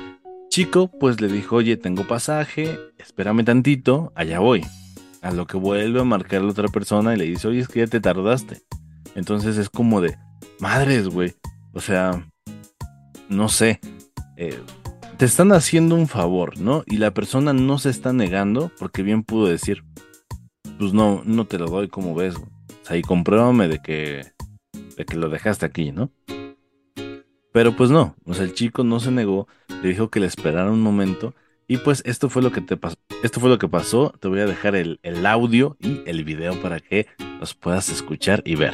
chico, 0.49 0.91
pues 0.99 1.19
le 1.19 1.27
dijo, 1.27 1.55
oye, 1.55 1.75
tengo 1.75 2.07
pasaje, 2.07 2.79
espérame 2.97 3.43
tantito, 3.43 4.13
allá 4.15 4.39
voy. 4.39 4.63
A 5.21 5.31
lo 5.31 5.47
que 5.47 5.57
vuelve 5.57 6.01
a 6.01 6.03
marcar 6.03 6.41
la 6.41 6.51
otra 6.51 6.67
persona 6.67 7.15
y 7.15 7.17
le 7.17 7.25
dice, 7.25 7.47
oye, 7.47 7.59
es 7.59 7.67
que 7.67 7.79
ya 7.79 7.87
te 7.87 7.99
tardaste. 7.99 8.61
Entonces 9.15 9.57
es 9.57 9.69
como 9.69 10.01
de, 10.01 10.17
madres, 10.59 11.07
güey. 11.07 11.33
O 11.73 11.81
sea, 11.81 12.27
no 13.29 13.49
sé. 13.49 13.79
Eh, 14.37 14.59
te 15.23 15.27
están 15.27 15.53
haciendo 15.53 15.95
un 15.95 16.09
favor, 16.09 16.59
¿no? 16.59 16.83
Y 16.85 16.97
la 16.97 17.13
persona 17.13 17.53
no 17.53 17.79
se 17.79 17.89
está 17.89 18.11
negando 18.11 18.69
porque 18.77 19.03
bien 19.03 19.23
pudo 19.23 19.47
decir, 19.47 19.85
pues 20.77 20.91
no, 20.91 21.21
no 21.23 21.47
te 21.47 21.57
lo 21.57 21.67
doy 21.67 21.87
como 21.87 22.13
ves. 22.13 22.35
O 22.35 22.85
sea, 22.85 22.97
y 22.97 23.03
compruébame 23.03 23.69
de 23.69 23.79
que, 23.79 24.33
de 24.97 25.05
que 25.05 25.15
lo 25.15 25.29
dejaste 25.29 25.65
aquí, 25.65 25.93
¿no? 25.93 26.11
Pero 27.53 27.73
pues 27.73 27.89
no, 27.89 28.17
o 28.25 28.33
sea, 28.33 28.43
el 28.43 28.53
chico 28.53 28.83
no 28.83 28.99
se 28.99 29.11
negó, 29.11 29.47
le 29.81 29.87
dijo 29.87 30.09
que 30.09 30.19
le 30.19 30.25
esperara 30.25 30.69
un 30.69 30.81
momento 30.81 31.33
y 31.69 31.77
pues 31.77 32.03
esto 32.05 32.27
fue 32.27 32.41
lo 32.41 32.51
que 32.51 32.59
te 32.59 32.75
pasó, 32.75 32.97
esto 33.23 33.39
fue 33.39 33.49
lo 33.49 33.59
que 33.59 33.69
pasó, 33.69 34.13
te 34.19 34.27
voy 34.27 34.41
a 34.41 34.45
dejar 34.45 34.75
el, 34.75 34.99
el 35.03 35.25
audio 35.25 35.77
y 35.79 36.01
el 36.05 36.25
video 36.25 36.61
para 36.61 36.81
que 36.81 37.07
los 37.39 37.53
puedas 37.53 37.87
escuchar 37.87 38.41
y 38.43 38.55
ver. 38.55 38.73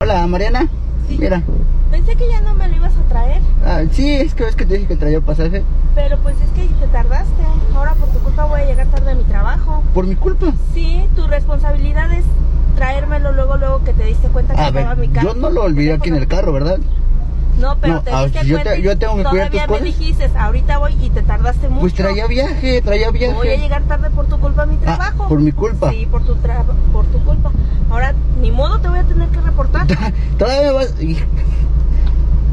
Hola, 0.00 0.26
Mariana. 0.26 0.66
Sí. 1.08 1.18
Mira. 1.18 1.42
Pensé 1.90 2.14
que 2.16 2.28
ya 2.28 2.40
no 2.40 2.54
me 2.54 2.68
lo 2.68 2.76
ibas 2.76 2.92
a 2.96 3.08
traer, 3.08 3.40
Ah, 3.64 3.82
sí, 3.90 4.10
es 4.16 4.34
que 4.34 4.44
ves 4.44 4.54
que 4.56 4.64
te 4.64 4.74
dije 4.74 4.86
que 4.86 4.96
traía 4.96 5.20
pasaje. 5.20 5.62
pero 5.94 6.16
pues 6.18 6.36
es 6.40 6.48
que 6.50 6.66
te 6.74 6.86
tardaste. 6.88 7.42
Ahora 7.74 7.94
por 7.94 8.08
tu 8.10 8.18
culpa 8.20 8.44
voy 8.44 8.60
a 8.60 8.64
llegar 8.66 8.86
tarde 8.86 9.10
a 9.10 9.14
mi 9.14 9.24
trabajo. 9.24 9.82
Por 9.92 10.06
mi 10.06 10.14
culpa. 10.14 10.52
Sí, 10.72 11.04
tu 11.16 11.26
responsabilidad 11.26 12.12
es 12.12 12.24
traérmelo 12.76 13.32
luego, 13.32 13.56
luego 13.56 13.84
que 13.84 13.92
te 13.92 14.04
diste 14.04 14.28
cuenta 14.28 14.54
que 14.54 14.60
A 14.60 14.70
ver, 14.70 14.82
estaba 14.82 14.94
mi 15.00 15.08
carro. 15.08 15.34
yo 15.34 15.40
no 15.40 15.50
lo 15.50 15.64
olvidé 15.64 15.92
aquí 15.94 16.08
en 16.10 16.16
el 16.16 16.26
carro, 16.28 16.52
¿verdad? 16.52 16.78
No, 17.58 17.76
pero 17.78 17.94
No, 17.94 18.02
te 18.02 18.10
ah, 18.12 18.26
yo 18.26 18.62
te- 18.62 18.80
yo 18.80 18.96
tengo 18.96 19.16
que 19.16 19.24
cuidar 19.24 19.50
Todavía 19.50 19.66
tus 19.66 19.70
me 19.72 19.78
cosas. 19.80 19.84
dijiste, 19.84 20.30
ahorita 20.38 20.78
voy 20.78 20.96
y 21.02 21.10
te 21.10 21.20
tardaste 21.22 21.68
mucho. 21.68 21.80
Pues 21.80 21.94
traía 21.94 22.26
viaje, 22.26 22.80
traía 22.80 23.10
viaje. 23.10 23.34
Voy 23.34 23.48
a 23.48 23.56
llegar 23.56 23.82
tarde 23.82 24.08
por 24.10 24.26
tu 24.26 24.38
culpa 24.40 24.62
a 24.62 24.66
mi 24.66 24.76
Ah, 24.76 24.96
trabajo. 24.96 25.28
por 25.28 25.40
mi 25.40 25.52
culpa. 25.52 25.90
Sí, 25.90 26.06
por 26.10 26.22
tu, 26.24 26.36
tra- 26.36 26.64
por 26.92 27.04
tu 27.06 27.18
culpa. 27.24 27.50
Ahora, 27.90 28.14
ni 28.40 28.50
modo 28.52 28.78
te 28.78 28.88
voy 28.88 29.00
a 29.00 29.04
tener 29.04 29.28
que 29.28 29.40
reportar. 29.42 29.86
Todavía 30.38 30.72
vas. 30.72 30.94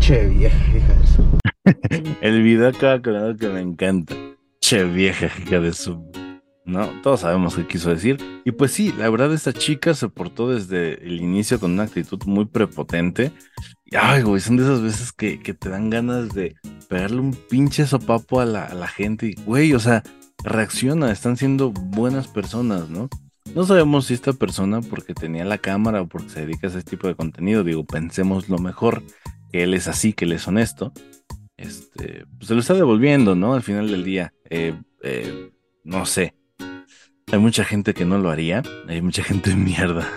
Che, 0.08 0.26
vieja, 0.26 0.58
hija 0.74 0.94
de 0.94 1.08
su- 1.08 2.18
El 2.22 2.42
video 2.42 2.70
acaba 2.70 3.02
con 3.02 3.36
que 3.38 3.50
me 3.50 3.60
encanta. 3.60 4.16
Che 4.62 4.86
vieja 4.86 5.26
hija 5.26 5.60
de 5.60 5.74
su... 5.74 6.02
No, 6.64 6.88
todos 7.04 7.20
sabemos 7.20 7.58
qué 7.58 7.68
quiso 7.68 7.90
decir. 7.90 8.16
Y 8.46 8.54
pues 8.54 8.72
sí, 8.72 8.94
la 8.98 9.10
verdad 9.10 9.34
esta 9.34 9.52
chica 9.52 9.94
se 9.94 10.08
portó 10.08 10.50
desde 10.50 10.94
el 11.06 11.20
inicio 11.20 11.60
con 11.60 11.74
una 11.74 11.84
actitud 11.84 12.24
muy 12.26 12.46
prepotente. 12.46 13.34
Y 13.84 13.98
ay, 13.98 14.22
güey, 14.22 14.40
son 14.40 14.56
de 14.56 14.64
esas 14.64 14.82
veces 14.82 15.12
que, 15.12 15.42
que 15.42 15.54
te 15.54 15.68
dan 15.68 15.90
ganas 15.90 16.30
de 16.30 16.56
pegarle 16.88 17.20
un 17.20 17.34
pinche 17.34 17.86
sopapo 17.86 18.40
a 18.40 18.46
la, 18.46 18.64
a 18.64 18.76
la 18.76 18.88
gente. 18.88 19.26
Y, 19.26 19.36
güey, 19.44 19.74
o 19.74 19.80
sea, 19.82 20.04
reacciona, 20.42 21.12
están 21.12 21.36
siendo 21.36 21.72
buenas 21.72 22.30
personas, 22.30 22.90
¿no? 22.90 23.10
No 23.54 23.66
sabemos 23.66 24.06
si 24.06 24.14
esta 24.14 24.32
persona, 24.32 24.80
porque 24.80 25.14
tenía 25.14 25.44
la 25.44 25.58
cámara 25.58 26.02
o 26.02 26.08
porque 26.08 26.30
se 26.30 26.46
dedica 26.46 26.68
a 26.68 26.70
ese 26.70 26.84
tipo 26.84 27.10
de 27.10 27.16
contenido, 27.16 27.66
digo, 27.66 27.84
pensemos 27.86 28.48
lo 28.48 28.58
mejor, 28.58 29.04
que 29.52 29.64
él 29.64 29.74
es 29.74 29.88
así, 29.88 30.14
que 30.14 30.26
él 30.26 30.34
es 30.34 30.48
honesto 30.48 30.94
este, 31.58 32.26
pues 32.38 32.48
se 32.48 32.54
lo 32.54 32.60
está 32.60 32.76
devolviendo, 32.76 33.36
¿no? 33.36 33.54
Al 33.54 33.64
final 33.64 33.90
del 33.90 34.04
día, 34.04 34.34
eh, 34.50 34.80
eh, 35.04 35.52
no 35.84 36.06
sé. 36.06 36.36
Hay 37.32 37.40
mucha 37.40 37.66
gente 37.66 37.94
que 37.94 38.06
no 38.06 38.20
lo 38.20 38.30
haría, 38.30 38.64
hay 38.88 39.02
mucha 39.02 39.24
gente 39.24 39.54
mierda 39.56 40.08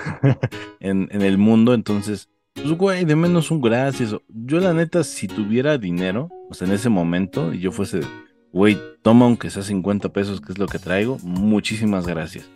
en, 0.79 1.09
en 1.11 1.23
el 1.23 1.39
mundo, 1.39 1.75
entonces, 1.75 2.29
pues 2.55 2.71
güey, 2.73 3.05
de 3.05 3.17
menos 3.17 3.51
un 3.51 3.61
gracias. 3.61 4.15
Yo 4.29 4.61
la 4.61 4.75
neta, 4.75 5.03
si 5.03 5.27
tuviera 5.27 5.79
dinero, 5.79 6.29
o 6.49 6.55
sea, 6.55 6.69
en 6.69 6.75
ese 6.75 6.89
momento, 6.89 7.53
y 7.53 7.61
yo 7.61 7.73
fuese, 7.73 8.01
güey, 8.53 8.79
toma 9.03 9.25
aunque 9.25 9.51
sea 9.51 9.63
50 9.63 10.11
pesos, 10.13 10.41
que 10.41 10.53
es 10.53 10.59
lo 10.59 10.67
que 10.67 10.79
traigo, 10.79 11.19
muchísimas 11.23 12.07
gracias. 12.07 12.49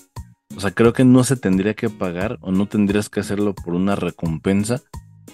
O 0.57 0.61
sea, 0.61 0.71
creo 0.71 0.93
que 0.93 1.05
no 1.05 1.25
se 1.25 1.37
tendría 1.37 1.75
que 1.75 1.91
pagar 1.91 2.39
o 2.41 2.53
no 2.53 2.67
tendrías 2.67 3.09
que 3.09 3.21
hacerlo 3.21 3.55
por 3.55 3.75
una 3.75 3.97
recompensa, 3.97 4.83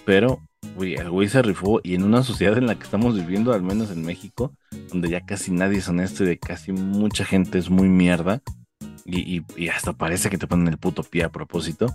pero 0.03 0.39
Güey, 0.81 0.95
el 0.95 1.11
güey 1.11 1.27
se 1.29 1.43
rifó 1.43 1.79
y 1.83 1.93
en 1.93 2.03
una 2.03 2.23
sociedad 2.23 2.57
en 2.57 2.65
la 2.65 2.73
que 2.73 2.85
estamos 2.85 3.13
viviendo, 3.15 3.53
al 3.53 3.61
menos 3.61 3.91
en 3.91 4.03
México, 4.03 4.55
donde 4.89 5.09
ya 5.11 5.23
casi 5.23 5.51
nadie 5.51 5.77
es 5.77 5.87
honesto 5.87 6.23
y 6.23 6.25
de 6.25 6.39
casi 6.39 6.71
mucha 6.71 7.23
gente 7.23 7.59
es 7.59 7.69
muy 7.69 7.87
mierda 7.87 8.41
y, 9.05 9.43
y- 9.55 9.67
hasta 9.67 9.93
parece 9.93 10.31
que 10.31 10.39
te 10.39 10.47
ponen 10.47 10.67
el 10.69 10.79
puto 10.79 11.03
pie 11.03 11.23
a 11.23 11.31
propósito, 11.31 11.85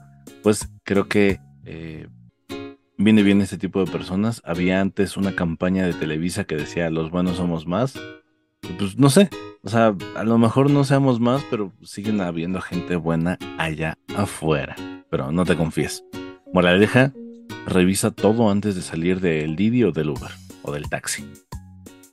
pues 0.44 0.68
creo 0.84 1.08
que 1.08 1.40
eh, 1.64 2.06
viene 2.96 3.24
bien 3.24 3.40
este 3.40 3.58
tipo 3.58 3.84
de 3.84 3.90
personas. 3.90 4.40
Había 4.44 4.80
antes 4.80 5.16
una 5.16 5.34
campaña 5.34 5.84
de 5.84 5.92
Televisa 5.92 6.44
que 6.44 6.54
decía 6.54 6.88
los 6.88 7.10
buenos 7.10 7.38
somos 7.38 7.66
más. 7.66 7.96
Y 8.62 8.72
pues 8.78 8.96
no 8.98 9.10
sé, 9.10 9.30
o 9.64 9.68
sea, 9.68 9.96
a 10.14 10.22
lo 10.22 10.38
mejor 10.38 10.70
no 10.70 10.84
seamos 10.84 11.18
más, 11.18 11.42
pero 11.50 11.72
siguen 11.82 12.20
habiendo 12.20 12.60
gente 12.60 12.94
buena 12.94 13.36
allá 13.58 13.98
afuera. 14.16 14.76
Pero 15.10 15.32
no 15.32 15.44
te 15.44 15.56
confíes. 15.56 16.04
Moraleja, 16.52 17.12
revisa 17.66 18.10
todo 18.10 18.50
antes 18.50 18.74
de 18.74 18.82
salir 18.82 19.20
del 19.20 19.56
Didi 19.56 19.84
o 19.84 19.92
del 19.92 20.10
Uber 20.10 20.30
o 20.62 20.72
del 20.72 20.88
taxi. 20.88 21.24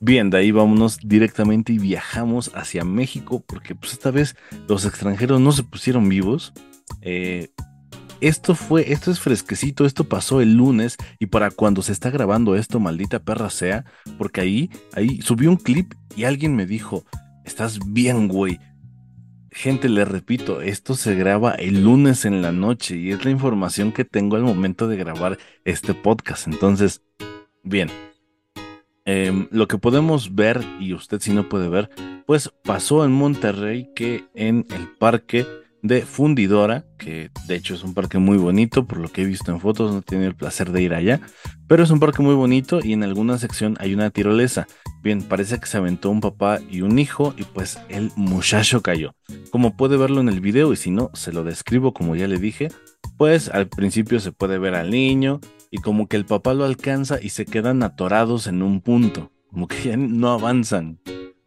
Bien, 0.00 0.28
de 0.28 0.38
ahí 0.38 0.50
vámonos 0.50 0.98
directamente 1.02 1.72
y 1.72 1.78
viajamos 1.78 2.50
hacia 2.54 2.84
México 2.84 3.42
porque 3.46 3.74
pues 3.74 3.92
esta 3.92 4.10
vez 4.10 4.36
los 4.68 4.84
extranjeros 4.84 5.40
no 5.40 5.52
se 5.52 5.62
pusieron 5.62 6.08
vivos. 6.08 6.52
Eh, 7.00 7.48
esto 8.20 8.54
fue, 8.54 8.92
esto 8.92 9.10
es 9.10 9.20
fresquecito, 9.20 9.86
esto 9.86 10.04
pasó 10.04 10.40
el 10.40 10.54
lunes 10.54 10.96
y 11.18 11.26
para 11.26 11.50
cuando 11.50 11.82
se 11.82 11.92
está 11.92 12.10
grabando 12.10 12.54
esto, 12.54 12.80
maldita 12.80 13.22
perra 13.22 13.50
sea, 13.50 13.84
porque 14.18 14.40
ahí, 14.40 14.70
ahí 14.92 15.20
subí 15.22 15.46
un 15.46 15.56
clip 15.56 15.94
y 16.16 16.24
alguien 16.24 16.54
me 16.54 16.66
dijo, 16.66 17.04
estás 17.44 17.78
bien, 17.86 18.28
güey. 18.28 18.58
Gente, 19.54 19.88
le 19.88 20.04
repito, 20.04 20.60
esto 20.60 20.94
se 20.94 21.14
graba 21.14 21.52
el 21.52 21.84
lunes 21.84 22.24
en 22.24 22.42
la 22.42 22.52
noche 22.52 22.96
y 22.96 23.12
es 23.12 23.24
la 23.24 23.30
información 23.30 23.92
que 23.92 24.04
tengo 24.04 24.36
al 24.36 24.42
momento 24.42 24.88
de 24.88 24.96
grabar 24.96 25.38
este 25.64 25.94
podcast. 25.94 26.48
Entonces, 26.48 27.02
bien, 27.62 27.88
Em, 29.06 29.48
lo 29.50 29.68
que 29.68 29.76
podemos 29.76 30.34
ver, 30.34 30.64
y 30.80 30.94
usted 30.94 31.20
si 31.20 31.32
no 31.32 31.48
puede 31.48 31.68
ver, 31.68 31.90
pues 32.26 32.50
pasó 32.64 33.04
en 33.04 33.12
Monterrey 33.12 33.90
que 33.94 34.24
en 34.34 34.66
el 34.74 34.88
parque 34.98 35.46
de 35.84 36.00
Fundidora, 36.00 36.86
que 36.98 37.30
de 37.46 37.56
hecho 37.56 37.74
es 37.74 37.84
un 37.84 37.92
parque 37.92 38.16
muy 38.16 38.38
bonito, 38.38 38.86
por 38.86 38.98
lo 38.98 39.10
que 39.10 39.20
he 39.20 39.26
visto 39.26 39.52
en 39.52 39.60
fotos, 39.60 39.92
no 39.92 39.98
he 39.98 40.02
tenido 40.02 40.28
el 40.28 40.34
placer 40.34 40.72
de 40.72 40.80
ir 40.80 40.94
allá, 40.94 41.20
pero 41.68 41.82
es 41.82 41.90
un 41.90 42.00
parque 42.00 42.22
muy 42.22 42.34
bonito 42.34 42.80
y 42.82 42.94
en 42.94 43.02
alguna 43.04 43.36
sección 43.36 43.76
hay 43.78 43.92
una 43.92 44.08
tirolesa. 44.08 44.66
Bien, 45.02 45.20
parece 45.20 45.60
que 45.60 45.66
se 45.66 45.76
aventó 45.76 46.08
un 46.08 46.22
papá 46.22 46.58
y 46.70 46.80
un 46.80 46.98
hijo 46.98 47.34
y 47.36 47.42
pues 47.42 47.78
el 47.90 48.10
muchacho 48.16 48.80
cayó. 48.80 49.14
Como 49.50 49.76
puede 49.76 49.98
verlo 49.98 50.22
en 50.22 50.30
el 50.30 50.40
video 50.40 50.72
y 50.72 50.76
si 50.76 50.90
no, 50.90 51.10
se 51.12 51.34
lo 51.34 51.44
describo 51.44 51.92
como 51.92 52.16
ya 52.16 52.28
le 52.28 52.38
dije, 52.38 52.68
pues 53.18 53.50
al 53.50 53.68
principio 53.68 54.20
se 54.20 54.32
puede 54.32 54.58
ver 54.58 54.74
al 54.76 54.90
niño 54.90 55.40
y 55.70 55.82
como 55.82 56.08
que 56.08 56.16
el 56.16 56.24
papá 56.24 56.54
lo 56.54 56.64
alcanza 56.64 57.20
y 57.20 57.28
se 57.28 57.44
quedan 57.44 57.82
atorados 57.82 58.46
en 58.46 58.62
un 58.62 58.80
punto, 58.80 59.32
como 59.50 59.68
que 59.68 59.82
ya 59.82 59.98
no 59.98 60.32
avanzan, 60.32 60.98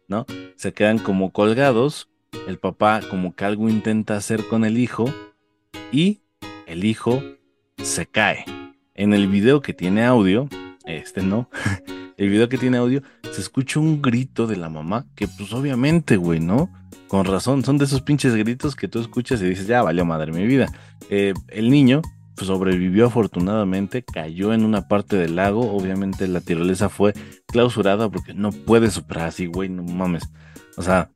¿no? 0.06 0.26
Se 0.54 0.72
quedan 0.72 1.00
como 1.00 1.32
colgados, 1.32 2.07
el 2.46 2.58
papá 2.58 3.00
como 3.10 3.34
que 3.34 3.44
algo 3.44 3.68
intenta 3.68 4.16
hacer 4.16 4.44
con 4.48 4.64
el 4.64 4.78
hijo 4.78 5.12
y 5.92 6.20
el 6.66 6.84
hijo 6.84 7.22
se 7.82 8.06
cae. 8.06 8.44
En 8.94 9.14
el 9.14 9.28
video 9.28 9.60
que 9.60 9.74
tiene 9.74 10.04
audio, 10.04 10.48
este 10.84 11.22
no, 11.22 11.48
el 12.16 12.28
video 12.28 12.48
que 12.48 12.58
tiene 12.58 12.78
audio, 12.78 13.02
se 13.30 13.40
escucha 13.40 13.80
un 13.80 14.02
grito 14.02 14.46
de 14.46 14.56
la 14.56 14.68
mamá, 14.68 15.06
que 15.14 15.28
pues 15.28 15.52
obviamente, 15.52 16.16
güey, 16.16 16.40
¿no? 16.40 16.70
Con 17.06 17.24
razón, 17.24 17.64
son 17.64 17.78
de 17.78 17.84
esos 17.84 18.02
pinches 18.02 18.34
gritos 18.34 18.76
que 18.76 18.88
tú 18.88 18.98
escuchas 18.98 19.40
y 19.40 19.46
dices, 19.46 19.66
ya 19.66 19.82
valió 19.82 20.04
madre 20.04 20.32
mi 20.32 20.46
vida. 20.46 20.66
Eh, 21.08 21.32
el 21.48 21.70
niño 21.70 22.02
pues, 22.34 22.48
sobrevivió 22.48 23.06
afortunadamente, 23.06 24.02
cayó 24.02 24.52
en 24.52 24.64
una 24.64 24.88
parte 24.88 25.16
del 25.16 25.36
lago, 25.36 25.72
obviamente 25.72 26.28
la 26.28 26.40
tirolesa 26.40 26.88
fue 26.88 27.14
clausurada 27.46 28.10
porque 28.10 28.34
no 28.34 28.52
puede 28.52 28.90
superar 28.90 29.28
así, 29.28 29.46
güey, 29.46 29.68
no 29.68 29.82
mames. 29.82 30.24
O 30.76 30.82
sea, 30.82 31.10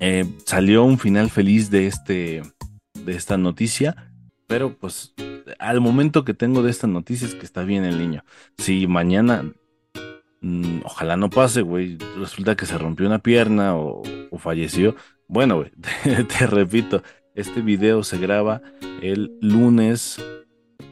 eh, 0.00 0.26
salió 0.44 0.84
un 0.84 0.98
final 0.98 1.30
feliz 1.30 1.70
de 1.70 1.86
este, 1.86 2.42
de 2.94 3.16
esta 3.16 3.36
noticia, 3.36 4.12
pero 4.46 4.76
pues 4.76 5.14
al 5.58 5.80
momento 5.80 6.24
que 6.24 6.34
tengo 6.34 6.62
de 6.62 6.70
esta 6.70 6.86
noticia 6.86 7.26
es 7.26 7.34
que 7.34 7.44
está 7.44 7.62
bien 7.62 7.84
el 7.84 7.98
niño. 7.98 8.24
Si 8.58 8.86
mañana, 8.86 9.44
mm, 10.40 10.80
ojalá 10.84 11.16
no 11.16 11.30
pase, 11.30 11.62
güey, 11.62 11.98
resulta 12.18 12.56
que 12.56 12.66
se 12.66 12.78
rompió 12.78 13.06
una 13.06 13.18
pierna 13.18 13.76
o, 13.76 14.02
o 14.30 14.38
falleció, 14.38 14.96
bueno, 15.28 15.56
güey, 15.56 15.70
te, 16.04 16.24
te 16.24 16.46
repito, 16.46 17.02
este 17.34 17.60
video 17.60 18.02
se 18.02 18.18
graba 18.18 18.62
el 19.02 19.38
lunes 19.40 20.20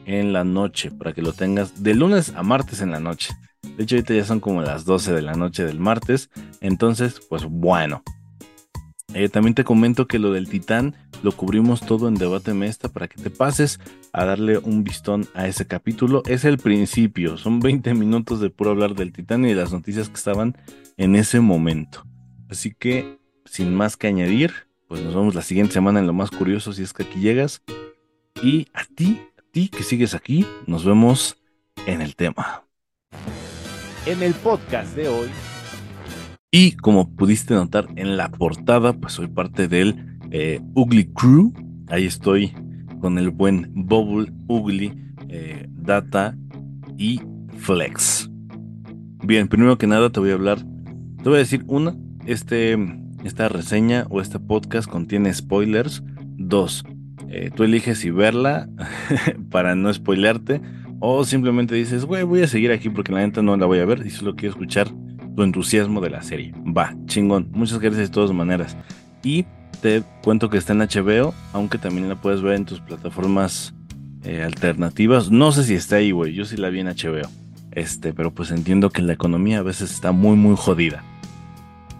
en 0.05 0.33
la 0.33 0.43
noche, 0.43 0.91
para 0.91 1.13
que 1.13 1.21
lo 1.21 1.33
tengas 1.33 1.83
de 1.83 1.93
lunes 1.93 2.33
a 2.35 2.43
martes 2.43 2.81
en 2.81 2.91
la 2.91 2.99
noche. 2.99 3.33
De 3.77 3.83
hecho, 3.83 3.95
ahorita 3.95 4.13
ya 4.13 4.25
son 4.25 4.39
como 4.39 4.61
las 4.61 4.85
12 4.85 5.13
de 5.13 5.21
la 5.21 5.33
noche 5.33 5.63
del 5.63 5.79
martes. 5.79 6.29
Entonces, 6.61 7.21
pues 7.29 7.45
bueno. 7.45 8.03
Eh, 9.13 9.27
también 9.27 9.55
te 9.55 9.63
comento 9.63 10.07
que 10.07 10.19
lo 10.19 10.31
del 10.31 10.47
Titán 10.47 10.95
lo 11.23 11.31
cubrimos 11.31 11.81
todo 11.81 12.07
en 12.07 12.15
Debate 12.15 12.53
Mesta 12.53 12.89
para 12.89 13.07
que 13.07 13.21
te 13.21 13.31
pases 13.31 13.79
a 14.13 14.23
darle 14.25 14.59
un 14.59 14.83
vistón 14.83 15.27
a 15.33 15.47
ese 15.47 15.65
capítulo. 15.65 16.21
Es 16.27 16.45
el 16.45 16.59
principio, 16.59 17.37
son 17.37 17.59
20 17.61 17.93
minutos 17.95 18.39
de 18.39 18.49
puro 18.49 18.71
hablar 18.71 18.95
del 18.95 19.11
Titán 19.11 19.45
y 19.45 19.49
de 19.49 19.55
las 19.55 19.71
noticias 19.71 20.09
que 20.09 20.15
estaban 20.15 20.55
en 20.97 21.15
ese 21.15 21.39
momento. 21.39 22.05
Así 22.49 22.73
que, 22.77 23.17
sin 23.45 23.75
más 23.75 23.97
que 23.97 24.07
añadir, 24.07 24.53
pues 24.87 25.01
nos 25.01 25.15
vemos 25.15 25.35
la 25.35 25.41
siguiente 25.41 25.73
semana 25.73 25.99
en 25.99 26.07
lo 26.07 26.13
más 26.13 26.29
curioso 26.29 26.73
si 26.73 26.83
es 26.83 26.93
que 26.93 27.03
aquí 27.03 27.19
llegas. 27.19 27.63
Y 28.41 28.67
a 28.73 28.85
ti, 28.85 29.21
a 29.37 29.41
ti 29.51 29.69
que 29.69 29.83
sigues 29.83 30.13
aquí, 30.13 30.45
nos 30.67 30.85
vemos 30.85 31.37
en 31.85 32.01
el 32.01 32.15
tema. 32.15 32.63
En 34.05 34.23
el 34.23 34.33
podcast 34.35 34.95
de 34.95 35.07
hoy 35.07 35.29
y 36.51 36.71
como 36.71 37.15
pudiste 37.15 37.53
notar 37.53 37.87
en 37.95 38.17
la 38.17 38.29
portada, 38.31 38.93
pues 38.93 39.13
soy 39.13 39.27
parte 39.27 39.67
del 39.67 39.95
eh, 40.31 40.59
Ugly 40.73 41.11
Crew. 41.13 41.53
Ahí 41.87 42.05
estoy 42.05 42.53
con 43.01 43.17
el 43.17 43.29
buen 43.29 43.71
Bubble, 43.75 44.31
Ugly, 44.47 44.93
eh, 45.29 45.67
Data 45.69 46.35
y 46.97 47.21
Flex. 47.57 48.29
Bien, 49.23 49.47
primero 49.47 49.77
que 49.77 49.85
nada 49.85 50.09
te 50.09 50.19
voy 50.19 50.31
a 50.31 50.35
hablar, 50.35 50.59
te 51.21 51.29
voy 51.29 51.35
a 51.35 51.39
decir 51.39 51.63
una, 51.67 51.95
este, 52.25 52.77
esta 53.23 53.47
reseña 53.49 54.07
o 54.09 54.19
este 54.21 54.39
podcast 54.39 54.89
contiene 54.89 55.33
spoilers. 55.33 56.03
Dos, 56.37 56.83
eh, 57.27 57.51
tú 57.55 57.63
eliges 57.63 57.99
si 57.99 58.09
verla 58.09 58.69
para 59.51 59.75
no 59.75 59.93
spoilearte 59.93 60.61
o 60.99 61.23
simplemente 61.25 61.75
dices, 61.75 62.05
güey, 62.05 62.23
voy 62.23 62.41
a 62.41 62.47
seguir 62.47 62.71
aquí 62.71 62.89
porque 62.89 63.11
la 63.11 63.19
neta 63.19 63.43
no 63.43 63.55
la 63.55 63.67
voy 63.67 63.79
a 63.79 63.85
ver 63.85 64.03
y 64.05 64.09
solo 64.09 64.35
quiero 64.35 64.53
escuchar 64.53 64.91
entusiasmo 65.43 66.01
de 66.01 66.09
la 66.09 66.21
serie. 66.21 66.53
Va, 66.65 66.95
chingón. 67.05 67.49
Muchas 67.51 67.79
gracias 67.79 68.09
de 68.09 68.13
todas 68.13 68.31
maneras. 68.31 68.77
Y 69.23 69.45
te 69.81 70.03
cuento 70.23 70.49
que 70.49 70.57
está 70.57 70.73
en 70.73 70.79
HBO, 70.79 71.33
aunque 71.53 71.77
también 71.77 72.09
la 72.09 72.15
puedes 72.15 72.41
ver 72.41 72.55
en 72.55 72.65
tus 72.65 72.79
plataformas 72.79 73.73
eh, 74.23 74.43
alternativas. 74.43 75.31
No 75.31 75.51
sé 75.51 75.63
si 75.63 75.75
está 75.75 75.97
ahí, 75.97 76.11
güey. 76.11 76.33
Yo 76.33 76.45
sí 76.45 76.57
la 76.57 76.69
vi 76.69 76.79
en 76.79 76.87
HBO. 76.87 77.27
Este, 77.71 78.13
pero 78.13 78.33
pues 78.33 78.51
entiendo 78.51 78.89
que 78.89 79.01
la 79.01 79.13
economía 79.13 79.59
a 79.59 79.63
veces 79.63 79.91
está 79.91 80.11
muy, 80.11 80.35
muy 80.35 80.55
jodida. 80.57 81.03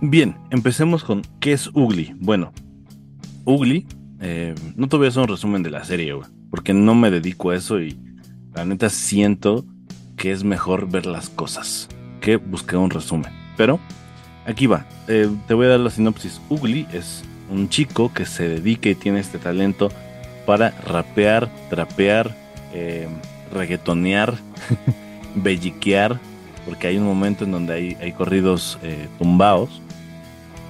Bien, 0.01 0.35
empecemos 0.49 1.03
con 1.03 1.21
¿qué 1.39 1.53
es 1.53 1.69
Ugly? 1.73 2.15
Bueno, 2.19 2.53
Ugly, 3.45 3.85
eh, 4.21 4.55
no 4.75 4.87
te 4.87 4.97
voy 4.97 5.07
a 5.07 5.09
hacer 5.09 5.23
un 5.23 5.27
resumen 5.27 5.61
de 5.61 5.69
la 5.69 5.83
serie, 5.83 6.13
güey, 6.13 6.27
porque 6.49 6.73
no 6.73 6.95
me 6.95 7.11
dedico 7.11 7.49
a 7.49 7.55
eso 7.55 7.81
y 7.81 7.99
la 8.53 8.63
neta 8.63 8.89
siento 8.89 9.65
que 10.15 10.31
es 10.31 10.43
mejor 10.43 10.89
ver 10.89 11.05
las 11.05 11.29
cosas 11.29 11.89
que 12.29 12.37
busqué 12.37 12.77
un 12.77 12.91
resumen. 12.91 13.31
Pero 13.57 13.79
aquí 14.45 14.67
va, 14.67 14.85
eh, 15.07 15.29
te 15.47 15.53
voy 15.55 15.65
a 15.65 15.69
dar 15.69 15.79
la 15.79 15.89
sinopsis. 15.89 16.39
Ugly 16.49 16.87
es 16.93 17.23
un 17.49 17.69
chico 17.69 18.13
que 18.13 18.25
se 18.25 18.47
dedica 18.47 18.89
y 18.89 18.95
tiene 18.95 19.19
este 19.19 19.39
talento 19.39 19.89
para 20.45 20.69
rapear, 20.85 21.49
trapear, 21.69 22.35
eh, 22.73 23.07
reggaetonear, 23.51 24.35
belliquear, 25.35 26.19
porque 26.65 26.87
hay 26.87 26.97
un 26.97 27.05
momento 27.05 27.45
en 27.45 27.51
donde 27.51 27.73
hay, 27.73 27.97
hay 27.99 28.11
corridos 28.11 28.77
eh, 28.83 29.07
tumbados. 29.17 29.81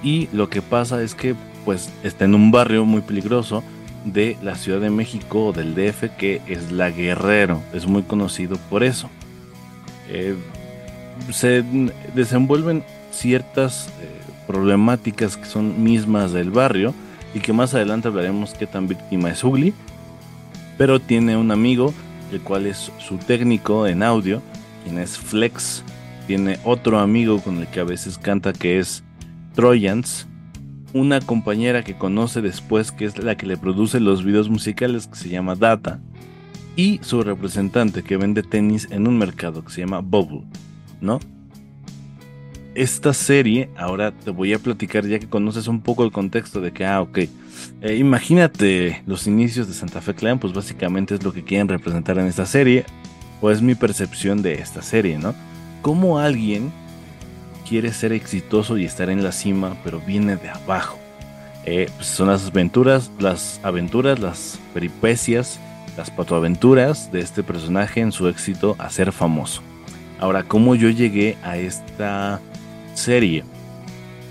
Y 0.02 0.28
lo 0.32 0.48
que 0.48 0.62
pasa 0.62 1.02
es 1.02 1.14
que 1.14 1.34
pues 1.66 1.92
está 2.02 2.24
en 2.24 2.34
un 2.34 2.50
barrio 2.50 2.86
muy 2.86 3.02
peligroso 3.02 3.62
de 4.06 4.38
la 4.42 4.54
Ciudad 4.54 4.80
de 4.80 4.88
México 4.88 5.48
o 5.48 5.52
del 5.52 5.74
DF 5.74 6.16
que 6.16 6.40
es 6.46 6.72
La 6.72 6.90
Guerrero, 6.90 7.60
es 7.74 7.86
muy 7.86 8.02
conocido 8.02 8.56
por 8.70 8.82
eso. 8.82 9.10
Eh, 10.08 10.34
se 11.30 11.64
desenvuelven 12.14 12.84
ciertas 13.10 13.88
eh, 14.00 14.20
problemáticas 14.46 15.36
que 15.36 15.46
son 15.46 15.82
mismas 15.82 16.32
del 16.32 16.50
barrio 16.50 16.94
y 17.34 17.40
que 17.40 17.52
más 17.52 17.74
adelante 17.74 18.08
hablaremos 18.08 18.54
qué 18.54 18.66
tan 18.66 18.88
víctima 18.88 19.30
es 19.30 19.44
Ugly, 19.44 19.72
pero 20.76 21.00
tiene 21.00 21.36
un 21.36 21.50
amigo, 21.50 21.92
el 22.32 22.40
cual 22.40 22.66
es 22.66 22.90
su 22.98 23.18
técnico 23.18 23.86
en 23.86 24.02
audio, 24.02 24.42
quien 24.84 24.98
es 24.98 25.18
Flex, 25.18 25.84
tiene 26.26 26.58
otro 26.64 26.98
amigo 26.98 27.40
con 27.40 27.58
el 27.58 27.66
que 27.66 27.80
a 27.80 27.84
veces 27.84 28.18
canta 28.18 28.52
que 28.52 28.78
es 28.78 29.04
Trojans, 29.54 30.26
una 30.92 31.20
compañera 31.20 31.84
que 31.84 31.96
conoce 31.96 32.40
después 32.40 32.90
que 32.92 33.04
es 33.04 33.18
la 33.18 33.36
que 33.36 33.46
le 33.46 33.56
produce 33.56 34.00
los 34.00 34.24
videos 34.24 34.48
musicales 34.48 35.06
que 35.06 35.16
se 35.16 35.28
llama 35.28 35.54
Data, 35.54 36.00
y 36.76 36.98
su 37.02 37.22
representante 37.22 38.02
que 38.02 38.16
vende 38.16 38.42
tenis 38.42 38.88
en 38.90 39.06
un 39.06 39.18
mercado 39.18 39.64
que 39.64 39.70
se 39.70 39.80
llama 39.80 40.00
Bubble. 40.00 40.44
¿No? 41.00 41.20
Esta 42.74 43.12
serie, 43.12 43.68
ahora 43.76 44.12
te 44.12 44.30
voy 44.30 44.52
a 44.52 44.58
platicar 44.58 45.06
ya 45.06 45.18
que 45.18 45.28
conoces 45.28 45.66
un 45.66 45.80
poco 45.80 46.04
el 46.04 46.12
contexto 46.12 46.60
de 46.60 46.72
que, 46.72 46.86
ah, 46.86 47.00
ok, 47.02 47.18
eh, 47.82 47.96
imagínate 47.96 49.02
los 49.06 49.26
inicios 49.26 49.66
de 49.66 49.74
Santa 49.74 50.00
Fe 50.00 50.14
Clan, 50.14 50.38
pues 50.38 50.52
básicamente 50.52 51.14
es 51.14 51.22
lo 51.22 51.32
que 51.32 51.42
quieren 51.42 51.68
representar 51.68 52.18
en 52.18 52.26
esta 52.26 52.46
serie, 52.46 52.84
o 53.40 53.50
es 53.50 53.60
mi 53.60 53.74
percepción 53.74 54.42
de 54.42 54.54
esta 54.54 54.82
serie, 54.82 55.18
¿no? 55.18 55.34
Cómo 55.82 56.18
alguien 56.18 56.72
quiere 57.68 57.92
ser 57.92 58.12
exitoso 58.12 58.76
y 58.78 58.84
estar 58.84 59.10
en 59.10 59.22
la 59.22 59.32
cima, 59.32 59.76
pero 59.82 60.00
viene 60.00 60.36
de 60.36 60.50
abajo. 60.50 60.98
Eh, 61.64 61.88
pues 61.96 62.08
son 62.08 62.28
las 62.28 62.46
aventuras, 62.48 63.10
las 63.18 63.60
aventuras, 63.62 64.18
las 64.18 64.58
peripecias, 64.74 65.60
las 65.96 66.10
patoaventuras 66.10 67.12
de 67.12 67.20
este 67.20 67.42
personaje 67.42 68.00
en 68.00 68.12
su 68.12 68.28
éxito 68.28 68.76
a 68.78 68.90
ser 68.90 69.12
famoso. 69.12 69.62
Ahora, 70.20 70.42
¿cómo 70.42 70.74
yo 70.74 70.90
llegué 70.90 71.38
a 71.42 71.56
esta 71.56 72.42
serie? 72.92 73.42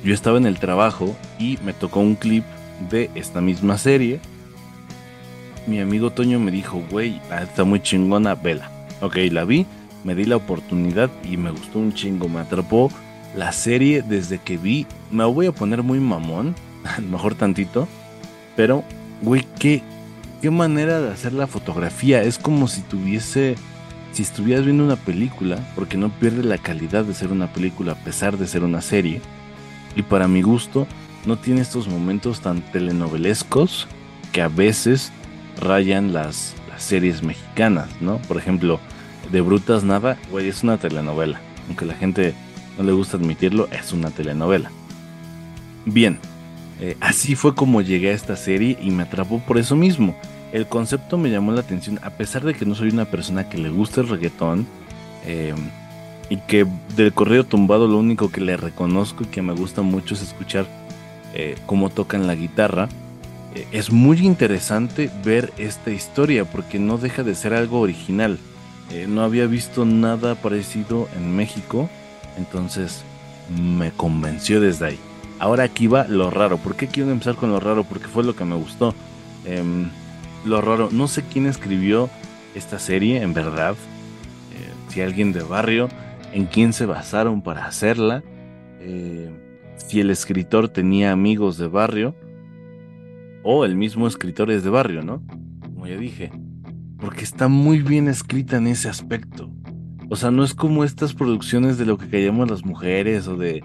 Yo 0.04 0.14
estaba 0.14 0.38
en 0.38 0.46
el 0.46 0.60
trabajo 0.60 1.16
y 1.40 1.58
me 1.66 1.74
tocó 1.74 2.00
un 2.00 2.14
clip 2.14 2.44
de 2.92 3.10
esta 3.16 3.42
misma 3.42 3.76
serie. 3.80 4.20
Mi 5.66 5.80
amigo 5.80 6.12
Toño 6.12 6.40
me 6.40 6.52
dijo, 6.52 6.84
güey, 6.92 7.20
está 7.42 7.64
muy 7.64 7.80
chingona, 7.80 8.36
vela. 8.36 8.70
Ok, 9.02 9.18
la 9.32 9.46
vi, 9.46 9.66
me 10.04 10.14
di 10.14 10.26
la 10.26 10.36
oportunidad 10.36 11.10
y 11.24 11.38
me 11.38 11.50
gustó 11.50 11.80
un 11.80 11.92
chingo, 11.92 12.30
me 12.30 12.42
atrapó 12.42 12.92
la 13.36 13.52
serie 13.52 14.04
desde 14.04 14.38
que 14.38 14.58
vi. 14.58 14.86
Me 15.10 15.24
voy 15.24 15.48
a 15.48 15.52
poner 15.52 15.82
muy 15.82 16.00
mamón, 16.00 16.54
a 16.84 17.02
lo 17.02 17.08
mejor 17.08 17.34
tantito, 17.34 17.88
pero, 18.56 18.84
güey, 19.24 19.44
qué, 19.58 19.82
qué 20.40 20.52
manera 20.52 21.02
de 21.02 21.12
hacer 21.12 21.34
la 21.34 21.48
fotografía. 21.48 22.22
Es 22.22 22.38
como 22.38 22.68
si 22.68 22.82
tuviese 22.82 23.56
si 24.20 24.24
estuvieras 24.24 24.66
viendo 24.66 24.84
una 24.84 24.98
película, 24.98 25.66
porque 25.76 25.96
no 25.96 26.10
pierde 26.10 26.44
la 26.44 26.58
calidad 26.58 27.06
de 27.06 27.14
ser 27.14 27.32
una 27.32 27.54
película 27.54 27.94
a 27.94 28.04
pesar 28.04 28.38
de 28.38 28.48
ser 28.48 28.66
una 28.66 28.82
serie, 28.82 29.22
y 29.96 30.02
para 30.02 30.28
mi 30.28 30.42
gusto 30.42 30.88
no 31.26 31.38
tiene 31.38 31.62
estos 31.62 31.88
momentos 31.88 32.42
tan 32.42 32.62
telenovelescos 32.62 33.88
que 34.34 34.42
a 34.42 34.50
veces 34.50 35.14
rayan 35.62 36.12
las, 36.12 36.54
series 36.76 37.24
mexicanas, 37.24 37.88
¿no? 38.02 38.18
Por 38.24 38.36
ejemplo, 38.36 38.82
de 39.32 39.40
Brutas 39.40 39.86
Nada, 39.86 40.18
güey, 40.32 40.50
es 40.50 40.64
una 40.64 40.78
telenovela, 40.78 41.40
aunque 41.68 41.86
la 41.86 41.94
gente 41.94 42.34
no 42.78 42.84
le 42.84 42.92
gusta 42.92 43.16
admitirlo, 43.16 43.70
es 43.72 43.94
una 43.94 44.12
telenovela. 44.12 44.70
Bien, 45.86 46.20
eh, 46.82 46.98
así 47.00 47.36
fue 47.36 47.56
como 47.56 47.82
llegué 47.82 48.10
a 48.10 48.16
esta 48.16 48.36
serie 48.36 48.78
y 48.82 48.92
me 48.92 49.04
atrapó 49.04 49.40
por 49.40 49.58
eso 49.58 49.78
mismo 49.78 50.14
el 50.52 50.68
concepto 50.68 51.18
me 51.18 51.30
llamó 51.30 51.52
la 51.52 51.62
atención, 51.62 52.00
a 52.02 52.10
pesar 52.10 52.44
de 52.44 52.54
que 52.54 52.66
no 52.66 52.76
soy 52.76 52.90
una 52.90 53.06
persona 53.06 53.50
que 53.50 53.58
le 53.58 53.70
gusta 53.70 54.02
el 54.02 54.10
reggaetón 54.10 54.68
eh, 55.26 55.54
y 56.30 56.38
que 56.38 56.66
del 56.96 57.14
correo 57.14 57.46
tumbado 57.46 57.88
lo 57.88 57.98
único 57.98 58.32
que 58.32 58.42
le 58.42 58.58
reconozco 58.58 59.24
y 59.24 59.28
que 59.28 59.42
me 59.42 59.54
gusta 59.54 59.82
mucho 59.82 60.14
es 60.16 60.22
escuchar 60.22 60.66
eh, 61.34 61.56
cómo 61.66 61.90
tocan 61.90 62.28
la 62.28 62.36
guitarra. 62.36 62.90
Eh, 63.56 63.68
es 63.72 63.92
muy 63.92 64.20
interesante 64.20 65.10
ver 65.24 65.54
esta 65.58 65.92
historia 65.92 66.46
porque 66.46 66.80
no 66.80 66.98
deja 66.98 67.24
de 67.24 67.36
ser 67.36 67.54
algo 67.54 67.80
original. 67.80 68.40
no 69.08 69.22
había 69.22 69.46
visto 69.46 69.86
nada 69.86 70.34
parecido 70.34 71.08
en 71.16 71.36
México, 71.36 71.88
entonces 72.38 73.04
me 73.50 73.92
convenció 73.92 74.60
desde 74.60 74.88
ahí. 74.88 75.00
Ahora 75.38 75.64
aquí 75.64 75.88
va 75.88 76.06
lo 76.08 76.30
raro. 76.30 76.58
¿Por 76.58 76.76
qué 76.76 76.88
quiero 76.88 77.12
empezar 77.12 77.36
con 77.36 77.52
lo 77.52 77.60
raro? 77.60 77.84
Porque 77.84 78.08
fue 78.08 78.24
lo 78.24 78.36
que 78.36 78.46
me 78.46 78.56
gustó. 78.56 78.94
Em, 79.46 79.90
lo 80.46 80.62
raro, 80.62 80.90
no 80.92 81.08
sé 81.08 81.24
quién 81.24 81.46
escribió 81.46 82.10
esta 82.56 82.80
serie, 82.80 83.22
en 83.22 83.34
verdad. 83.34 83.76
Eh, 84.54 84.72
si 84.90 85.02
alguien 85.02 85.34
de 85.34 85.44
barrio, 85.44 85.90
en 86.34 86.46
quién 86.46 86.74
se 86.74 86.86
basaron 86.86 87.42
para 87.42 87.66
hacerla. 87.66 88.24
Eh, 88.80 89.30
si 89.78 90.00
el 90.00 90.10
escritor 90.10 90.70
tenía 90.70 91.12
amigos 91.12 91.58
de 91.58 91.68
barrio. 91.68 92.16
O 93.44 93.64
el 93.64 93.76
mismo 93.76 94.08
escritor 94.08 94.52
es 94.52 94.64
de 94.64 94.70
barrio, 94.70 95.02
¿no? 95.02 95.22
Como 95.62 95.88
ya 95.88 95.98
dije. 95.98 96.32
Porque 96.98 97.24
está 97.24 97.48
muy 97.48 97.82
bien 97.82 98.08
escrita 98.08 98.58
en 98.58 98.68
ese 98.68 98.90
aspecto. 98.90 99.50
O 100.10 100.16
sea, 100.16 100.32
no 100.32 100.44
es 100.44 100.54
como 100.54 100.84
estas 100.84 101.14
producciones 101.14 101.78
de 101.78 101.86
lo 101.86 101.98
que 101.98 102.10
callamos 102.10 102.50
las 102.50 102.66
mujeres 102.66 103.28
o 103.28 103.38
de, 103.38 103.64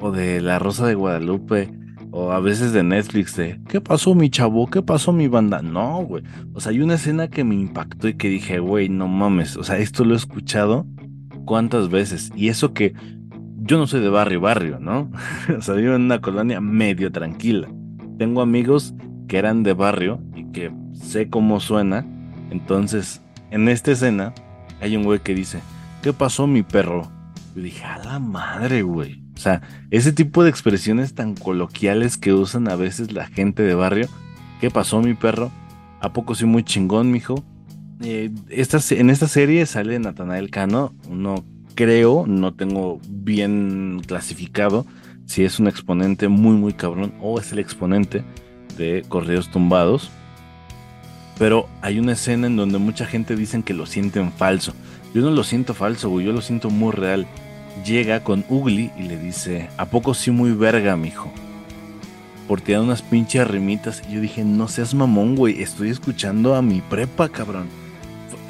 o 0.00 0.10
de 0.10 0.40
La 0.40 0.58
Rosa 0.58 0.86
de 0.86 0.94
Guadalupe 0.94 1.77
o 2.18 2.32
a 2.32 2.40
veces 2.40 2.72
de 2.72 2.82
Netflix 2.82 3.36
de, 3.36 3.60
¿qué 3.68 3.80
pasó 3.80 4.12
mi 4.12 4.28
chavo? 4.28 4.68
¿Qué 4.68 4.82
pasó 4.82 5.12
mi 5.12 5.28
banda? 5.28 5.62
No, 5.62 5.98
güey. 6.04 6.24
O 6.52 6.60
sea, 6.60 6.72
hay 6.72 6.80
una 6.80 6.94
escena 6.94 7.28
que 7.28 7.44
me 7.44 7.54
impactó 7.54 8.08
y 8.08 8.14
que 8.14 8.28
dije, 8.28 8.58
güey, 8.58 8.88
no 8.88 9.06
mames. 9.06 9.56
O 9.56 9.62
sea, 9.62 9.78
esto 9.78 10.04
lo 10.04 10.14
he 10.14 10.16
escuchado 10.16 10.84
cuántas 11.44 11.90
veces. 11.90 12.32
Y 12.34 12.48
eso 12.48 12.74
que 12.74 12.92
yo 13.58 13.78
no 13.78 13.86
soy 13.86 14.00
de 14.00 14.08
barrio, 14.08 14.40
barrio, 14.40 14.80
¿no? 14.80 15.12
o 15.56 15.62
sea, 15.62 15.74
vivo 15.74 15.94
en 15.94 16.02
una 16.02 16.20
colonia 16.20 16.60
medio 16.60 17.12
tranquila. 17.12 17.68
tengo 18.18 18.40
amigos 18.40 18.94
que 19.28 19.38
eran 19.38 19.62
de 19.62 19.74
barrio 19.74 20.20
y 20.34 20.50
que 20.50 20.72
sé 20.92 21.30
cómo 21.30 21.60
suena. 21.60 22.04
Entonces, 22.50 23.22
en 23.52 23.68
esta 23.68 23.92
escena 23.92 24.34
hay 24.80 24.96
un 24.96 25.04
güey 25.04 25.20
que 25.20 25.36
dice, 25.36 25.60
¿qué 26.02 26.12
pasó 26.12 26.48
mi 26.48 26.64
perro? 26.64 27.08
Yo 27.54 27.62
dije, 27.62 27.84
a 27.84 27.98
la 27.98 28.18
madre, 28.18 28.82
güey. 28.82 29.27
O 29.38 29.40
sea, 29.40 29.62
ese 29.92 30.10
tipo 30.12 30.42
de 30.42 30.50
expresiones 30.50 31.14
tan 31.14 31.36
coloquiales 31.36 32.18
que 32.18 32.32
usan 32.32 32.68
a 32.68 32.74
veces 32.74 33.12
la 33.12 33.28
gente 33.28 33.62
de 33.62 33.72
barrio. 33.72 34.08
¿Qué 34.60 34.68
pasó 34.68 35.00
mi 35.00 35.14
perro? 35.14 35.52
¿A 36.00 36.12
poco 36.12 36.34
soy 36.34 36.48
muy 36.48 36.64
chingón, 36.64 37.12
mijo? 37.12 37.44
Eh, 38.02 38.32
en 38.50 39.10
esta 39.10 39.28
serie 39.28 39.64
sale 39.66 39.96
Natanael 40.00 40.50
Cano, 40.50 40.92
no 41.08 41.44
creo, 41.76 42.24
no 42.26 42.54
tengo 42.54 43.00
bien 43.08 44.02
clasificado 44.04 44.86
si 45.26 45.44
es 45.44 45.60
un 45.60 45.68
exponente 45.68 46.26
muy 46.26 46.56
muy 46.56 46.72
cabrón 46.72 47.14
o 47.20 47.38
es 47.38 47.52
el 47.52 47.60
exponente 47.60 48.24
de 48.76 49.04
Correos 49.08 49.52
Tumbados. 49.52 50.10
Pero 51.38 51.68
hay 51.80 52.00
una 52.00 52.14
escena 52.14 52.48
en 52.48 52.56
donde 52.56 52.78
mucha 52.78 53.06
gente 53.06 53.36
dicen 53.36 53.62
que 53.62 53.72
lo 53.72 53.86
sienten 53.86 54.32
falso. 54.32 54.74
Yo 55.14 55.22
no 55.22 55.30
lo 55.30 55.44
siento 55.44 55.74
falso, 55.74 56.10
güey, 56.10 56.26
yo 56.26 56.32
lo 56.32 56.40
siento 56.40 56.70
muy 56.70 56.90
real. 56.90 57.28
Llega 57.84 58.24
con 58.24 58.44
Ugly 58.48 58.90
y 58.96 59.02
le 59.02 59.18
dice, 59.18 59.68
¿a 59.76 59.86
poco 59.86 60.14
sí 60.14 60.30
muy 60.30 60.52
verga, 60.52 60.96
mijo? 60.96 61.30
Porque 62.46 62.72
da 62.72 62.80
unas 62.80 63.02
pinches 63.02 63.46
rimitas 63.46 64.02
y 64.08 64.14
yo 64.14 64.20
dije, 64.20 64.44
no 64.44 64.68
seas 64.68 64.94
mamón, 64.94 65.36
güey, 65.36 65.62
estoy 65.62 65.90
escuchando 65.90 66.54
a 66.54 66.62
mi 66.62 66.80
prepa, 66.80 67.28
cabrón 67.28 67.68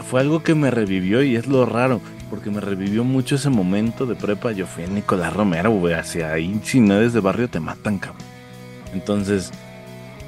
fue 0.08 0.20
algo 0.20 0.42
que 0.42 0.54
me 0.54 0.70
revivió 0.70 1.22
y 1.22 1.36
es 1.36 1.46
lo 1.46 1.66
raro, 1.66 2.00
porque 2.30 2.50
me 2.50 2.60
revivió 2.60 3.04
mucho 3.04 3.34
ese 3.34 3.50
momento 3.50 4.06
de 4.06 4.14
prepa. 4.14 4.52
Yo 4.52 4.66
fui 4.66 4.84
a 4.84 4.86
Nicolás 4.86 5.34
Romero, 5.34 5.70
güey, 5.70 5.92
hacia 5.92 6.32
ahí, 6.32 6.58
si 6.64 6.80
no 6.80 6.94
eres 6.94 7.12
de 7.12 7.20
barrio 7.20 7.50
te 7.50 7.60
matan, 7.60 7.98
cabrón. 7.98 8.22
Entonces, 8.94 9.50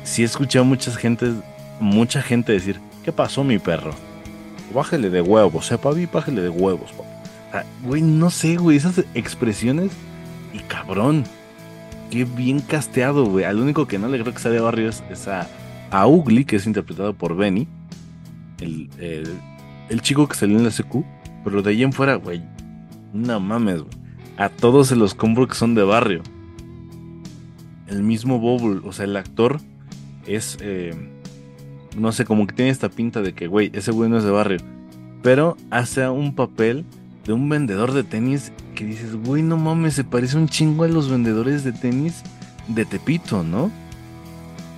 sí 0.02 0.20
he 0.20 0.26
escuchado 0.26 0.66
mucha 0.66 0.92
gente, 0.92 1.32
mucha 1.80 2.20
gente 2.20 2.52
decir, 2.52 2.78
¿qué 3.02 3.10
pasó 3.10 3.42
mi 3.42 3.58
perro? 3.58 3.92
Bájale 4.74 5.08
de 5.08 5.22
huevos, 5.22 5.72
eh, 5.72 5.78
papi, 5.78 6.04
bájale 6.04 6.42
de 6.42 6.50
huevos, 6.50 6.92
papi. 7.52 7.68
güey, 7.84 8.02
no 8.02 8.30
sé, 8.30 8.56
güey, 8.56 8.76
esas 8.76 9.04
expresiones 9.14 9.92
y 10.52 10.58
cabrón. 10.60 11.24
Qué 12.10 12.24
bien 12.24 12.60
casteado, 12.60 13.24
güey. 13.26 13.44
Al 13.44 13.60
único 13.60 13.86
que 13.86 13.98
no 13.98 14.08
le 14.08 14.20
creo 14.20 14.34
que 14.34 14.40
sea 14.40 14.50
de 14.50 14.60
barrio 14.60 14.88
es, 14.88 15.28
a, 15.28 15.48
a 15.90 16.06
Ugly, 16.06 16.44
que 16.44 16.56
es 16.56 16.66
interpretado 16.66 17.14
por 17.14 17.36
Benny. 17.36 17.68
El, 18.60 18.90
el, 19.88 20.02
chico 20.02 20.28
que 20.28 20.34
salió 20.34 20.58
en 20.58 20.64
la 20.64 20.70
SQ, 20.70 21.04
pero 21.44 21.62
de 21.62 21.70
ahí 21.70 21.82
en 21.82 21.92
fuera, 21.92 22.16
güey, 22.16 22.42
no 23.14 23.40
mames, 23.40 23.82
güey. 23.82 23.94
A 24.36 24.48
todos 24.48 24.88
se 24.88 24.96
los 24.96 25.14
compro 25.14 25.46
que 25.46 25.54
son 25.54 25.74
de 25.74 25.82
barrio. 25.82 26.22
El 27.86 28.02
mismo 28.02 28.38
Bobble, 28.38 28.80
o 28.84 28.92
sea, 28.92 29.04
el 29.04 29.16
actor 29.16 29.60
es, 30.26 30.58
eh, 30.60 30.94
no 31.96 32.12
sé, 32.12 32.24
como 32.24 32.46
que 32.46 32.54
tiene 32.54 32.70
esta 32.70 32.88
pinta 32.88 33.22
de 33.22 33.34
que, 33.34 33.46
güey, 33.46 33.70
ese 33.72 33.92
güey 33.92 34.10
no 34.10 34.18
es 34.18 34.24
de 34.24 34.30
barrio. 34.30 34.58
Pero 35.22 35.56
hace 35.70 36.08
un 36.08 36.34
papel 36.34 36.84
de 37.26 37.32
un 37.32 37.48
vendedor 37.48 37.92
de 37.92 38.04
tenis 38.04 38.52
que 38.74 38.84
dices, 38.84 39.14
güey, 39.14 39.42
no 39.42 39.56
mames, 39.56 39.94
se 39.94 40.04
parece 40.04 40.36
un 40.36 40.48
chingo 40.48 40.84
a 40.84 40.88
los 40.88 41.10
vendedores 41.10 41.64
de 41.64 41.72
tenis 41.72 42.22
de 42.68 42.84
Tepito, 42.84 43.42
¿no? 43.42 43.70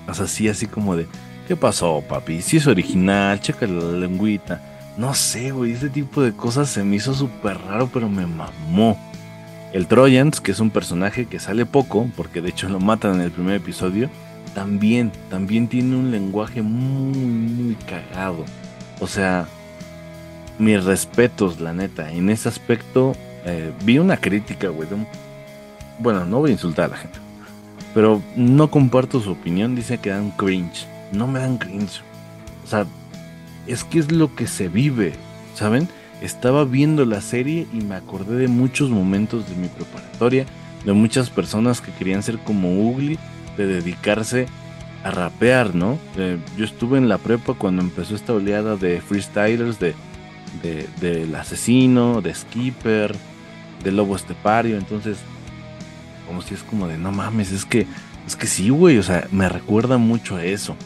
Así, 0.07 0.49
así 0.49 0.67
como 0.67 0.97
de, 0.97 1.07
¿qué 1.47 1.57
pasó, 1.57 2.03
papi? 2.09 2.43
Si 2.43 2.57
es 2.57 2.67
original, 2.67 3.41
checa 3.41 3.67
la 3.67 3.93
lengüita. 3.93 4.61
No 4.97 5.15
sé, 5.15 5.53
güey, 5.53 5.73
ese 5.73 5.89
tipo 5.89 6.23
de 6.23 6.33
cosas 6.33 6.69
se 6.69 6.85
me 6.85 6.97
hizo 6.97 7.15
súper 7.15 7.59
raro, 7.59 7.89
pero 7.93 8.09
me 8.09 8.27
mamó. 8.27 8.99
El 9.73 9.87
Trojans, 9.87 10.41
que 10.41 10.53
es 10.53 10.61
un 10.61 10.71
personaje 10.71 11.27
que 11.27 11.39
sale 11.39 11.65
poco, 11.65 12.11
porque 12.17 12.43
de 12.43 12.51
hecho 12.51 12.69
lo 12.69 12.79
matan 12.79 13.15
en 13.15 13.21
el 13.23 13.31
primer 13.31 13.55
episodio, 13.55 14.11
también, 14.55 15.11
también 15.31 15.67
tiene 15.67 15.97
un 15.97 16.11
lenguaje 16.11 16.61
muy, 16.61 17.17
muy 17.17 17.75
cagado. 17.87 18.45
O 19.01 19.07
sea, 19.07 19.49
mis 20.59 20.85
respetos, 20.85 21.61
la 21.61 21.73
neta. 21.73 22.13
En 22.13 22.31
ese 22.31 22.49
aspecto, 22.49 23.15
eh, 23.45 23.73
vi 23.85 23.99
una 23.99 24.17
crítica, 24.17 24.69
güey. 24.69 24.89
Bueno, 25.99 26.25
no 26.25 26.39
voy 26.39 26.51
a 26.51 26.53
insultar 26.53 26.87
a 26.87 26.89
la 26.89 26.97
gente, 26.97 27.19
pero 27.95 28.23
no 28.37 28.71
comparto 28.71 29.21
su 29.21 29.33
opinión. 29.33 29.75
Dice 29.75 29.99
que 29.99 30.11
dan 30.11 30.31
cringe. 30.33 30.87
No 31.13 31.27
me 31.27 31.41
dan 31.41 31.59
cringe. 31.59 32.03
O 32.65 32.67
sea, 32.67 32.87
es 33.67 33.85
que 33.85 33.99
es 33.99 34.13
lo 34.13 34.35
que 34.35 34.47
se 34.47 34.69
vive, 34.69 35.13
¿saben? 35.55 35.89
Estaba 36.21 36.65
viendo 36.65 37.05
la 37.05 37.21
serie 37.21 37.67
y 37.73 37.79
me 37.79 37.97
acordé 37.97 38.37
de 38.37 38.49
muchos 38.49 38.91
momentos 38.91 39.49
de 39.49 39.57
mi 39.57 39.69
preparatoria, 39.69 40.47
de 40.85 40.93
muchas 40.93 41.31
personas 41.31 41.81
que 41.81 41.93
querían 41.93 42.23
ser 42.23 42.39
como 42.39 42.89
Ugly, 42.89 43.19
de 43.57 43.67
dedicarse 43.67 44.47
a 45.05 45.11
rapear, 45.11 45.75
¿no? 45.75 45.99
Eh, 46.17 46.39
yo 46.57 46.65
estuve 46.65 46.99
en 46.99 47.09
la 47.09 47.19
prepa 47.19 47.55
cuando 47.55 47.83
empezó 47.83 48.15
esta 48.15 48.33
oleada 48.33 48.77
de 48.77 49.01
freestylers, 49.01 49.81
de, 49.81 49.95
de, 50.63 50.89
del 51.01 51.35
asesino, 51.35 52.21
de 52.21 52.35
Skipper, 52.35 53.15
de 53.83 53.93
Lobo 53.93 54.17
Estepario, 54.17 54.77
entonces, 54.77 55.19
como 56.27 56.43
si 56.43 56.55
es 56.55 56.63
como 56.63 56.89
de, 56.89 56.99
no 56.99 57.13
mames, 57.13 57.53
es 57.53 57.65
que, 57.65 57.87
es 58.27 58.37
que 58.37 58.47
sí, 58.47 58.69
güey, 58.71 58.99
o 58.99 59.03
sea, 59.03 59.27
me 59.31 59.49
recuerda 59.49 59.99
mucho 59.99 60.37
a 60.37 60.45
eso. 60.45 60.77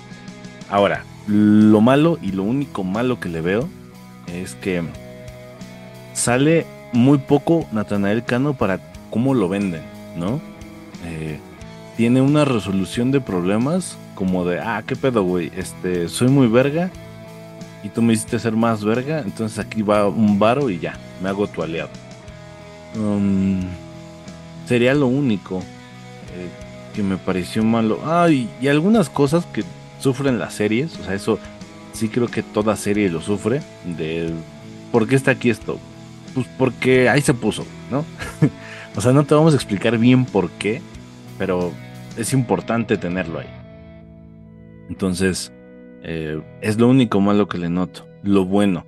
Ahora, 0.71 1.05
lo 1.27 1.81
malo 1.81 2.19
y 2.23 2.33
lo 2.33 2.43
único 2.43 2.85
malo 2.85 3.21
que 3.21 3.29
le 3.29 3.41
veo 3.41 3.69
es 4.27 4.55
que 4.55 4.83
sale 6.15 6.67
muy 6.93 7.19
poco 7.19 7.67
Natanael 7.73 8.25
Cano 8.25 8.55
para 8.55 8.81
cómo 9.11 9.35
lo 9.35 9.49
venden, 9.49 9.83
¿no? 10.17 10.41
Eh, 11.05 11.39
tiene 11.97 12.21
una 12.21 12.45
resolución 12.45 13.11
de 13.11 13.21
problemas 13.21 13.97
como 14.15 14.45
de, 14.45 14.61
ah, 14.61 14.83
qué 14.87 14.97
pedo, 14.97 15.23
güey, 15.23 15.53
este, 15.57 16.09
soy 16.09 16.29
muy 16.29 16.47
verga 16.47 16.91
y 17.83 17.89
tú 17.89 18.03
me 18.03 18.13
hiciste 18.13 18.39
ser 18.39 18.55
más 18.55 18.85
verga, 18.85 19.21
entonces 19.21 19.59
aquí 19.59 19.83
va 19.83 20.09
un 20.09 20.39
varo 20.39 20.71
y 20.71 20.79
ya, 20.79 20.99
me 21.23 21.29
hago 21.29 21.47
tu 21.47 21.63
aliado. 21.63 21.91
Um, 22.97 23.63
sería 24.67 24.95
lo 24.95 25.07
único 25.07 25.59
eh, 25.59 26.49
que 26.95 27.03
me 27.03 27.17
pareció 27.17 27.63
malo. 27.63 28.01
Ah, 28.05 28.29
y 28.31 28.69
algunas 28.69 29.11
cosas 29.11 29.47
que 29.47 29.65
sufren 30.01 30.39
las 30.39 30.55
series, 30.55 30.99
o 30.99 31.05
sea, 31.05 31.15
eso 31.15 31.39
sí 31.93 32.09
creo 32.09 32.29
que 32.29 32.43
toda 32.43 32.77
serie 32.77 33.09
lo 33.09 33.21
sufre, 33.21 33.63
de 33.85 34.31
¿por 34.93 35.09
qué 35.09 35.17
está 35.17 35.33
aquí 35.33 35.51
esto? 35.51 35.79
Pues 36.35 36.47
porque 36.59 37.09
ahí 37.09 37.23
se 37.23 37.35
puso, 37.35 37.67
¿no? 37.91 38.05
o 38.97 39.01
sea, 39.01 39.13
no 39.13 39.25
te 39.25 39.35
vamos 39.35 39.55
a 39.55 39.57
explicar 39.57 39.99
bien 39.99 40.27
por 40.27 40.51
qué, 40.53 40.83
pero 41.39 41.73
es 42.17 42.33
importante 42.33 42.99
tenerlo 42.99 43.39
ahí. 43.39 43.49
Entonces, 44.89 45.53
eh, 46.09 46.41
es 46.61 46.79
lo 46.79 46.89
único 46.89 47.21
malo 47.21 47.49
que 47.49 47.59
le 47.59 47.69
noto. 47.69 48.07
Lo 48.23 48.45
bueno. 48.45 48.87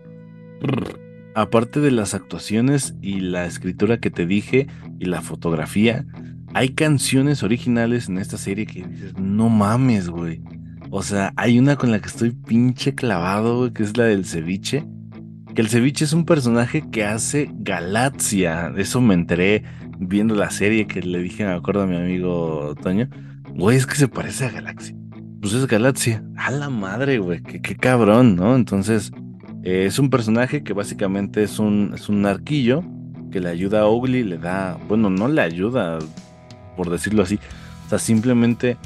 Aparte 1.34 1.80
de 1.80 1.90
las 1.90 2.14
actuaciones 2.14 2.94
y 3.02 3.20
la 3.20 3.44
escritura 3.44 3.98
que 3.98 4.10
te 4.10 4.24
dije 4.24 4.68
y 5.00 5.06
la 5.06 5.20
fotografía, 5.20 6.06
hay 6.54 6.70
canciones 6.70 7.42
originales 7.42 8.08
en 8.08 8.18
esta 8.18 8.38
serie 8.38 8.66
que 8.66 8.86
dices, 8.86 9.14
no 9.18 9.48
mames, 9.48 10.08
güey. 10.08 10.40
O 10.90 11.02
sea, 11.02 11.32
hay 11.36 11.58
una 11.58 11.74
con 11.74 11.90
la 11.90 11.98
que 11.98 12.06
estoy 12.06 12.30
pinche 12.30 12.94
clavado, 12.94 13.72
que 13.72 13.82
es 13.82 13.96
la 13.96 14.04
del 14.04 14.24
ceviche. 14.24 14.86
Que 15.56 15.62
el 15.62 15.68
ceviche 15.68 16.04
es 16.04 16.12
un 16.12 16.24
personaje 16.24 16.84
que 16.88 17.04
hace 17.04 17.50
Galaxia. 17.52 18.72
Eso 18.76 19.00
me 19.00 19.14
enteré 19.14 19.64
viendo 19.98 20.36
la 20.36 20.50
serie 20.50 20.86
que 20.86 21.02
le 21.02 21.18
dije, 21.18 21.44
me 21.44 21.52
acuerdo 21.52 21.82
a 21.82 21.86
mi 21.86 21.96
amigo 21.96 22.76
Toño. 22.80 23.08
Güey, 23.56 23.76
es 23.76 23.86
que 23.86 23.96
se 23.96 24.06
parece 24.06 24.44
a 24.44 24.50
Galaxia. 24.50 24.97
Pues 25.40 25.52
es 25.52 25.66
Galaxia. 25.66 26.24
A 26.36 26.50
la 26.50 26.68
madre, 26.68 27.18
güey. 27.18 27.42
Qué, 27.42 27.76
cabrón, 27.76 28.34
¿no? 28.34 28.56
Entonces, 28.56 29.12
eh, 29.62 29.84
es 29.86 29.98
un 29.98 30.10
personaje 30.10 30.64
que 30.64 30.72
básicamente 30.72 31.42
es 31.44 31.58
un, 31.60 31.92
es 31.94 32.08
un 32.08 32.26
arquillo 32.26 32.82
que 33.30 33.40
le 33.40 33.48
ayuda 33.48 33.82
a 33.82 33.88
Ugly, 33.88 34.24
le 34.24 34.38
da. 34.38 34.76
Bueno, 34.88 35.10
no 35.10 35.28
le 35.28 35.40
ayuda, 35.40 35.98
por 36.76 36.90
decirlo 36.90 37.22
así. 37.22 37.38
O 37.86 37.88
sea, 37.88 37.98
simplemente 37.98 38.76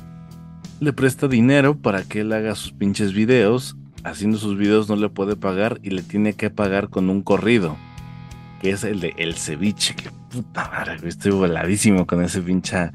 le 0.81 0.93
presta 0.93 1.27
dinero 1.27 1.79
para 1.79 2.03
que 2.03 2.21
él 2.21 2.33
haga 2.33 2.55
sus 2.55 2.73
pinches 2.73 3.15
videos. 3.15 3.77
Haciendo 4.05 4.37
sus 4.37 4.59
videos 4.59 4.89
no 4.89 4.97
le 4.97 5.09
puede 5.09 5.37
pagar 5.37 5.79
y 5.83 5.91
le 5.91 6.03
tiene 6.03 6.35
que 6.35 6.51
pagar 6.51 6.91
con 6.91 7.09
un 7.09 7.23
corrido. 7.23 7.77
Que 8.61 8.71
es 8.71 8.85
el 8.85 9.01
de 9.01 9.15
El 9.17 9.35
Ceviche. 9.35 9.95
Que 9.95 10.11
puta 10.31 10.69
madre, 10.71 11.09
estoy 11.09 11.33
voladísimo 11.33 12.07
con 12.07 12.23
esa 12.23 12.41
pinche, 12.43 12.91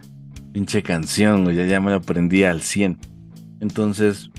pinche 0.52 0.84
canción, 0.84 1.52
Ya, 1.54 1.66
ya 1.66 1.80
me 1.80 1.90
lo 1.90 1.98
aprendí 1.98 2.44
al 2.44 2.62
100. 2.62 3.17
Entonces, 3.60 4.30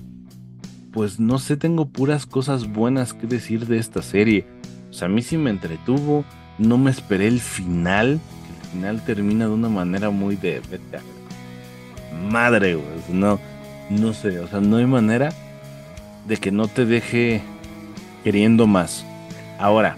pues 0.93 1.21
no 1.21 1.39
sé, 1.39 1.57
tengo 1.57 1.87
puras 1.87 2.27
cosas 2.27 2.73
buenas 2.73 3.15
que 3.15 3.27
decir 3.27 3.67
de 3.67 3.79
esta 3.79 4.03
serie. 4.03 4.47
O 4.91 4.93
sea, 4.93 5.07
a 5.07 5.11
mí 5.11 5.23
sí 5.23 5.37
me 5.37 5.51
entretuvo. 5.51 6.25
No 6.59 6.79
me 6.79 6.91
esperé 6.91 7.29
el 7.29 7.41
final. 7.41 8.13
el 8.13 8.71
final 8.73 9.05
termina 9.05 9.47
de 9.47 9.53
una 9.53 9.69
manera 9.69 10.11
muy 10.11 10.37
de 10.37 10.61
madre, 12.31 12.75
güey. 12.75 12.87
No, 13.13 13.39
no 13.91 14.13
sé, 14.13 14.39
o 14.41 14.49
sea, 14.49 14.61
no 14.61 14.77
hay 14.77 14.87
manera 14.87 15.31
de 16.27 16.37
que 16.37 16.51
no 16.51 16.69
te 16.69 16.85
deje 16.85 17.43
queriendo 18.25 18.67
más. 18.67 19.05
Ahora, 19.59 19.97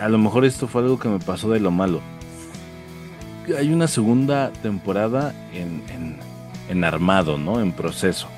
a 0.00 0.08
lo 0.08 0.18
mejor 0.18 0.44
esto 0.44 0.66
fue 0.66 0.82
algo 0.82 0.98
que 0.98 1.08
me 1.08 1.18
pasó 1.18 1.50
de 1.50 1.60
lo 1.60 1.70
malo. 1.70 2.00
Hay 3.58 3.72
una 3.72 3.88
segunda 3.88 4.52
temporada 4.62 5.34
en, 5.52 5.82
en 5.92 6.16
armado, 6.84 7.38
¿no? 7.38 7.60
En 7.60 7.72
proceso. 7.72 8.28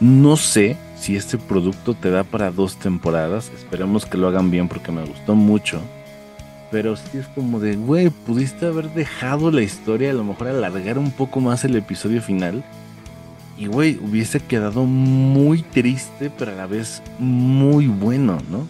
No 0.00 0.36
sé 0.36 0.76
si 0.96 1.16
este 1.16 1.38
producto 1.38 1.94
te 1.94 2.10
da 2.10 2.24
para 2.24 2.50
dos 2.50 2.76
temporadas. 2.76 3.50
Esperemos 3.54 4.06
que 4.06 4.18
lo 4.18 4.28
hagan 4.28 4.50
bien 4.50 4.68
porque 4.68 4.92
me 4.92 5.04
gustó 5.04 5.34
mucho. 5.34 5.80
Pero 6.70 6.96
sí 6.96 7.18
es 7.18 7.26
como 7.28 7.58
de, 7.58 7.76
güey, 7.76 8.10
pudiste 8.10 8.66
haber 8.66 8.90
dejado 8.90 9.50
la 9.50 9.62
historia, 9.62 10.10
a 10.10 10.14
lo 10.14 10.22
mejor 10.22 10.48
alargar 10.48 10.98
un 10.98 11.10
poco 11.10 11.40
más 11.40 11.64
el 11.64 11.74
episodio 11.74 12.22
final. 12.22 12.62
Y, 13.58 13.66
güey, 13.66 13.98
hubiese 14.00 14.40
quedado 14.40 14.84
muy 14.84 15.62
triste, 15.62 16.30
pero 16.30 16.52
a 16.52 16.54
la 16.54 16.66
vez 16.66 17.02
muy 17.18 17.88
bueno, 17.88 18.38
¿no? 18.50 18.66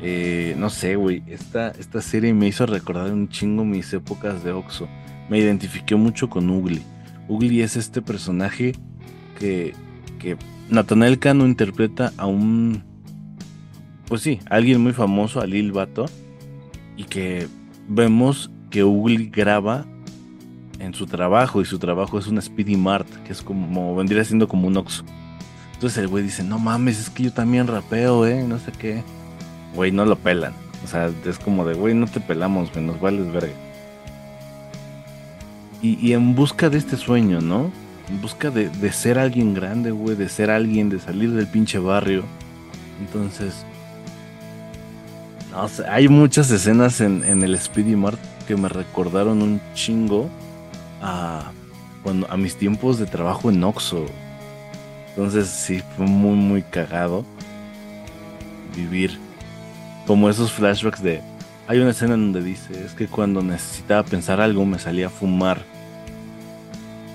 Eh, 0.00 0.54
no 0.56 0.70
sé, 0.70 0.96
güey, 0.96 1.22
esta, 1.26 1.70
esta 1.70 2.00
serie 2.00 2.32
me 2.32 2.46
hizo 2.46 2.64
recordar 2.66 3.12
un 3.12 3.28
chingo 3.28 3.64
mis 3.64 3.92
épocas 3.92 4.44
de 4.44 4.52
Oxo. 4.52 4.88
Me 5.28 5.38
identifiqué 5.38 5.96
mucho 5.96 6.30
con 6.30 6.48
Ugly. 6.48 6.82
Ugly 7.28 7.62
es 7.62 7.76
este 7.76 8.02
personaje 8.02 8.72
que, 9.38 9.74
que 10.18 10.36
Nathaniel 10.70 11.18
Cano 11.18 11.46
interpreta 11.46 12.12
a 12.16 12.26
un, 12.26 12.82
pues 14.06 14.22
sí, 14.22 14.40
alguien 14.50 14.80
muy 14.80 14.92
famoso, 14.92 15.40
a 15.40 15.46
Lil 15.46 15.72
Bato, 15.72 16.06
y 16.96 17.04
que 17.04 17.46
vemos 17.88 18.50
que 18.70 18.84
Ugly 18.84 19.30
graba 19.30 19.86
en 20.78 20.94
su 20.94 21.06
trabajo 21.06 21.60
y 21.60 21.64
su 21.64 21.78
trabajo 21.78 22.18
es 22.18 22.26
un 22.26 22.40
Speedy 22.40 22.76
Mart, 22.76 23.08
que 23.24 23.32
es 23.32 23.42
como, 23.42 23.94
vendría 23.96 24.24
siendo 24.24 24.48
como 24.48 24.68
un 24.68 24.76
Oxxo. 24.76 25.04
Entonces 25.74 25.98
el 25.98 26.08
güey 26.08 26.24
dice, 26.24 26.42
no 26.42 26.58
mames, 26.58 26.98
es 26.98 27.10
que 27.10 27.24
yo 27.24 27.32
también 27.32 27.66
rapeo, 27.66 28.26
eh, 28.26 28.42
no 28.42 28.58
sé 28.58 28.72
qué. 28.72 29.02
Güey, 29.74 29.92
no 29.92 30.04
lo 30.04 30.16
pelan. 30.16 30.52
O 30.84 30.88
sea, 30.88 31.10
es 31.24 31.38
como 31.38 31.64
de, 31.64 31.74
güey, 31.74 31.94
no 31.94 32.06
te 32.06 32.20
pelamos, 32.20 32.72
güey, 32.72 32.84
nos 32.84 33.00
vales 33.00 33.30
verga. 33.32 33.52
Y, 35.80 36.12
en 36.12 36.34
busca 36.34 36.68
de 36.68 36.78
este 36.78 36.96
sueño, 36.96 37.40
¿no? 37.40 37.70
en 38.08 38.20
busca 38.20 38.50
de, 38.50 38.92
ser 38.92 39.18
alguien 39.18 39.54
grande, 39.54 39.90
güey, 39.90 40.16
de 40.16 40.28
ser 40.28 40.50
alguien, 40.50 40.88
de 40.88 40.98
salir 40.98 41.32
del 41.32 41.46
pinche 41.46 41.78
barrio. 41.78 42.24
Entonces, 43.00 43.64
no 45.52 45.68
sé, 45.68 45.86
hay 45.86 46.08
muchas 46.08 46.50
escenas 46.50 47.00
en, 47.00 47.42
el 47.42 47.58
Speedy 47.58 47.96
Mart 47.96 48.18
que 48.46 48.56
me 48.56 48.68
recordaron 48.68 49.42
un 49.42 49.60
chingo 49.74 50.28
a, 51.00 51.52
cuando, 52.02 52.30
a 52.30 52.36
mis 52.36 52.56
tiempos 52.56 52.98
de 52.98 53.06
trabajo 53.06 53.50
en 53.50 53.62
Oxxo. 53.62 54.06
Entonces, 55.10 55.48
sí, 55.48 55.82
fue 55.96 56.06
muy, 56.06 56.34
muy 56.34 56.62
cagado 56.62 57.24
vivir 58.74 59.18
como 60.06 60.30
esos 60.30 60.50
flashbacks 60.52 61.02
de... 61.02 61.20
Hay 61.68 61.80
una 61.80 61.90
escena 61.90 62.12
donde 62.12 62.42
dice, 62.42 62.82
es 62.82 62.94
que 62.94 63.08
cuando 63.08 63.42
necesitaba 63.42 64.02
pensar 64.02 64.40
algo 64.40 64.64
me 64.64 64.78
salía 64.78 65.08
a 65.08 65.10
fumar 65.10 65.62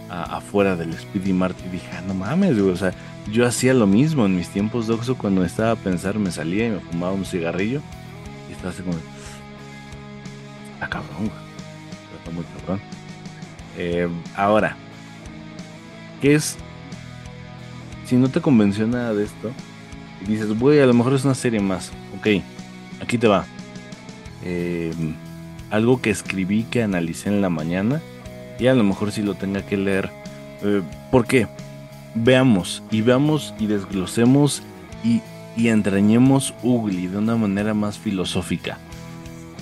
afuera 0.09 0.75
del 0.75 0.93
Speedy 0.93 1.33
Mart 1.33 1.57
y 1.65 1.69
dije, 1.69 1.87
ah, 1.91 2.01
no 2.05 2.13
mames, 2.13 2.59
güey, 2.59 2.71
o 2.71 2.77
sea, 2.77 2.93
yo 3.31 3.47
hacía 3.47 3.73
lo 3.73 3.87
mismo 3.87 4.27
en 4.27 4.35
mis 4.35 4.49
tiempos 4.49 4.85
de 4.85 4.93
Oxxo 4.93 5.17
cuando 5.17 5.43
estaba 5.43 5.71
a 5.71 5.75
pensar, 5.75 6.19
me 6.19 6.29
salía 6.29 6.67
y 6.67 6.69
me 6.69 6.79
fumaba 6.81 7.13
un 7.13 7.25
cigarrillo 7.25 7.81
y 8.47 8.51
estaba 8.51 8.69
así 8.69 8.83
como, 8.83 8.95
ah, 10.81 10.87
cabrón, 10.87 11.17
güey, 11.17 11.31
está 12.19 12.29
muy 12.29 12.45
cabrón. 12.59 12.79
Eh, 13.75 14.07
ahora, 14.35 14.75
¿qué 16.21 16.35
es? 16.35 16.57
Si 18.05 18.15
no 18.15 18.29
te 18.29 18.39
convenció 18.39 18.85
nada 18.85 19.15
de 19.15 19.23
esto 19.23 19.51
y 20.21 20.25
dices, 20.25 20.59
güey, 20.59 20.79
a 20.79 20.85
lo 20.85 20.93
mejor 20.93 21.15
es 21.15 21.25
una 21.25 21.33
serie 21.33 21.59
más, 21.59 21.91
ok, 22.19 22.43
aquí 23.01 23.17
te 23.17 23.27
va. 23.27 23.47
Eh, 24.45 24.93
algo 25.69 26.01
que 26.01 26.09
escribí 26.09 26.63
que 26.63 26.83
analicé 26.83 27.29
en 27.29 27.41
la 27.41 27.49
mañana 27.49 28.01
y 28.59 28.67
a 28.67 28.75
lo 28.75 28.83
mejor 28.83 29.11
si 29.11 29.21
lo 29.21 29.35
tenga 29.35 29.65
que 29.65 29.77
leer. 29.77 30.09
Eh, 30.61 30.81
¿Por 31.11 31.25
qué? 31.25 31.47
Veamos 32.15 32.83
y 32.91 33.01
veamos 33.01 33.53
y 33.59 33.65
desglosemos 33.65 34.61
y, 35.03 35.21
y 35.57 35.69
entrañemos 35.69 36.53
Ugly 36.61 37.07
de 37.07 37.17
una 37.17 37.35
manera 37.35 37.73
más 37.73 37.97
filosófica. 37.97 38.77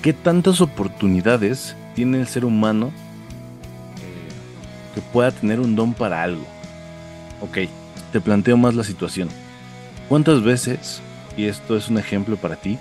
¿Qué 0.01 0.13
tantas 0.13 0.61
oportunidades 0.61 1.75
tiene 1.95 2.19
el 2.19 2.27
ser 2.27 2.43
humano 2.43 2.87
eh, 2.87 4.95
que 4.95 5.01
pueda 5.01 5.31
tener 5.31 5.59
un 5.59 5.75
don 5.75 5.93
para 5.93 6.23
algo? 6.23 6.45
Ok, 7.41 7.59
te 8.11 8.19
planteo 8.19 8.57
más 8.57 8.75
la 8.75 8.83
situación. 8.83 9.29
¿Cuántas 10.09 10.43
veces, 10.43 11.01
y 11.37 11.45
esto 11.45 11.77
es 11.77 11.87
un 11.87 11.97
ejemplo 11.97 12.35
para 12.35 12.57
ti, 12.57 12.77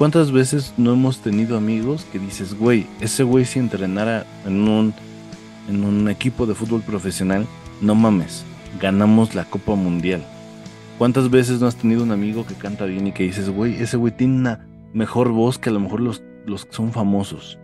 cuántas 0.00 0.32
veces 0.32 0.72
no 0.78 0.94
hemos 0.94 1.18
tenido 1.18 1.58
amigos 1.58 2.06
que 2.10 2.18
dices, 2.18 2.54
güey, 2.54 2.86
ese 3.02 3.22
güey 3.22 3.44
si 3.44 3.58
entrenara 3.58 4.24
en 4.46 4.66
un 4.66 4.94
en 5.68 5.84
un 5.84 6.08
equipo 6.08 6.46
de 6.46 6.54
fútbol 6.54 6.80
profesional, 6.80 7.46
no 7.82 7.94
mames, 7.94 8.46
ganamos 8.80 9.34
la 9.34 9.44
Copa 9.44 9.74
Mundial. 9.74 10.24
¿Cuántas 10.96 11.28
veces 11.28 11.60
no 11.60 11.66
has 11.66 11.76
tenido 11.76 12.02
un 12.02 12.12
amigo 12.12 12.46
que 12.46 12.54
canta 12.54 12.86
bien 12.86 13.08
y 13.08 13.12
que 13.12 13.24
dices, 13.24 13.50
güey, 13.50 13.74
ese 13.74 13.98
güey 13.98 14.16
tiene 14.16 14.38
una 14.38 14.66
mejor 14.94 15.32
voz 15.32 15.58
que 15.58 15.68
a 15.68 15.72
lo 15.72 15.80
mejor 15.80 16.00
los, 16.00 16.22
los 16.46 16.64
que 16.64 16.72
son 16.72 16.92
famosos? 16.92 17.58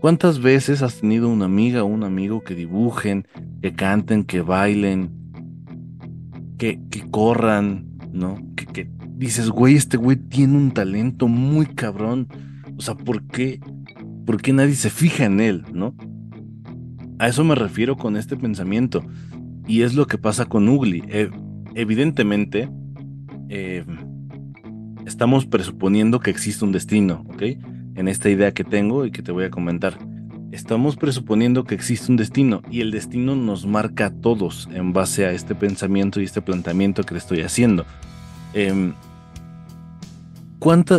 ¿Cuántas 0.00 0.40
veces 0.40 0.80
has 0.80 1.00
tenido 1.00 1.28
una 1.28 1.46
amiga 1.46 1.82
o 1.82 1.86
un 1.86 2.04
amigo 2.04 2.44
que 2.44 2.54
dibujen, 2.54 3.26
que 3.62 3.72
canten, 3.72 4.22
que 4.22 4.42
bailen, 4.42 5.10
que, 6.56 6.78
que 6.88 7.10
corran, 7.10 7.98
¿no? 8.12 8.38
Dices, 9.16 9.50
güey, 9.50 9.74
este 9.74 9.96
güey 9.96 10.16
tiene 10.16 10.56
un 10.56 10.70
talento 10.70 11.26
muy 11.28 11.66
cabrón. 11.66 12.28
O 12.76 12.82
sea, 12.82 12.94
¿por 12.94 13.22
qué, 13.24 13.60
¿por 14.24 14.40
qué 14.40 14.52
nadie 14.52 14.74
se 14.74 14.90
fija 14.90 15.24
en 15.24 15.40
él, 15.40 15.64
¿no? 15.72 15.94
A 17.18 17.28
eso 17.28 17.44
me 17.44 17.54
refiero 17.54 17.96
con 17.96 18.16
este 18.16 18.36
pensamiento. 18.36 19.04
Y 19.66 19.82
es 19.82 19.94
lo 19.94 20.06
que 20.06 20.18
pasa 20.18 20.44
con 20.44 20.68
Ugly. 20.68 21.04
Eh, 21.08 21.30
evidentemente, 21.74 22.68
eh, 23.48 23.84
estamos 25.06 25.46
presuponiendo 25.46 26.20
que 26.20 26.30
existe 26.30 26.64
un 26.64 26.72
destino, 26.72 27.24
¿ok? 27.28 27.42
En 27.94 28.08
esta 28.08 28.28
idea 28.28 28.52
que 28.52 28.64
tengo 28.64 29.06
y 29.06 29.10
que 29.10 29.22
te 29.22 29.32
voy 29.32 29.44
a 29.44 29.50
comentar. 29.50 29.98
Estamos 30.52 30.96
presuponiendo 30.96 31.64
que 31.64 31.74
existe 31.74 32.10
un 32.12 32.16
destino 32.16 32.62
y 32.70 32.80
el 32.80 32.90
destino 32.90 33.34
nos 33.34 33.66
marca 33.66 34.06
a 34.06 34.10
todos 34.10 34.68
en 34.72 34.92
base 34.92 35.26
a 35.26 35.32
este 35.32 35.54
pensamiento 35.54 36.20
y 36.20 36.24
este 36.24 36.42
planteamiento 36.42 37.02
que 37.02 37.14
le 37.14 37.18
estoy 37.18 37.40
haciendo. 37.40 37.84
Eh, 38.54 38.92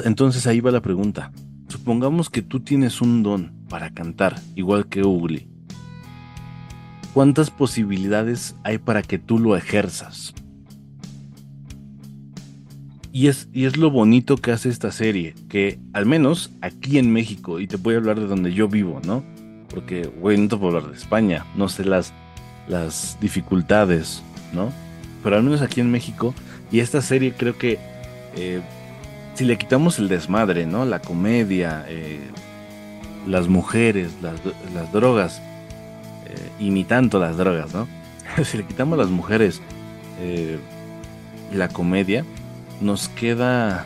Entonces 0.06 0.48
ahí 0.48 0.60
va 0.62 0.72
la 0.72 0.82
pregunta. 0.82 1.32
Supongamos 1.68 2.30
que 2.30 2.42
tú 2.42 2.62
tienes 2.62 3.02
un 3.02 3.24
don 3.24 3.52
para 3.70 3.90
cantar, 3.90 4.40
igual 4.56 4.88
que 4.88 5.04
Ugly 5.04 5.48
¿Cuántas 7.18 7.50
posibilidades 7.50 8.56
hay 8.64 8.78
para 8.78 9.02
que 9.02 9.18
tú 9.18 9.40
lo 9.40 9.58
ejerzas? 9.58 10.36
Y 13.12 13.26
es, 13.26 13.50
y 13.52 13.66
es 13.66 13.76
lo 13.76 13.90
bonito 13.90 14.38
que 14.38 14.52
hace 14.52 14.70
esta 14.70 14.92
serie, 14.92 15.34
que 15.50 15.80
al 15.94 16.06
menos 16.06 16.52
aquí 16.62 17.00
en 17.00 17.12
México, 17.12 17.60
y 17.60 17.66
te 17.66 17.78
voy 17.78 17.96
a 17.96 17.98
hablar 17.98 18.20
de 18.20 18.28
donde 18.28 18.54
yo 18.54 18.68
vivo, 18.68 19.02
¿no? 19.04 19.24
Porque, 19.70 20.04
güey, 20.04 20.38
no 20.38 20.48
te 20.48 20.58
puedo 20.58 20.78
hablar 20.78 20.92
de 20.92 20.98
España, 20.98 21.44
no 21.56 21.68
sé 21.70 21.86
las, 21.86 22.14
las 22.68 23.18
dificultades, 23.20 24.22
¿no? 24.54 24.72
Pero 25.24 25.38
al 25.38 25.44
menos 25.44 25.64
aquí 25.64 25.82
en 25.82 25.90
México, 25.90 26.36
y 26.72 26.80
esta 26.80 27.02
serie 27.02 27.34
creo 27.36 27.58
que 27.58 27.80
eh, 28.36 28.62
si 29.36 29.46
le 29.46 29.58
quitamos 29.58 30.00
el 30.00 30.08
desmadre, 30.08 30.66
¿no? 30.66 30.86
La 30.86 31.00
comedia, 31.00 31.86
eh, 31.88 32.20
las 33.26 33.48
mujeres, 33.48 34.12
las, 34.22 34.92
drogas, 34.92 35.42
y 36.60 36.70
ni 36.70 36.84
tanto 36.84 37.20
las 37.20 37.38
drogas, 37.38 37.74
¿no? 37.74 37.88
si 38.44 38.58
le 38.58 38.64
quitamos 38.64 38.98
las 38.98 39.10
mujeres 39.10 39.62
eh, 40.20 40.60
y 41.52 41.56
la 41.56 41.70
comedia, 41.70 42.26
nos 42.82 43.10
queda. 43.10 43.86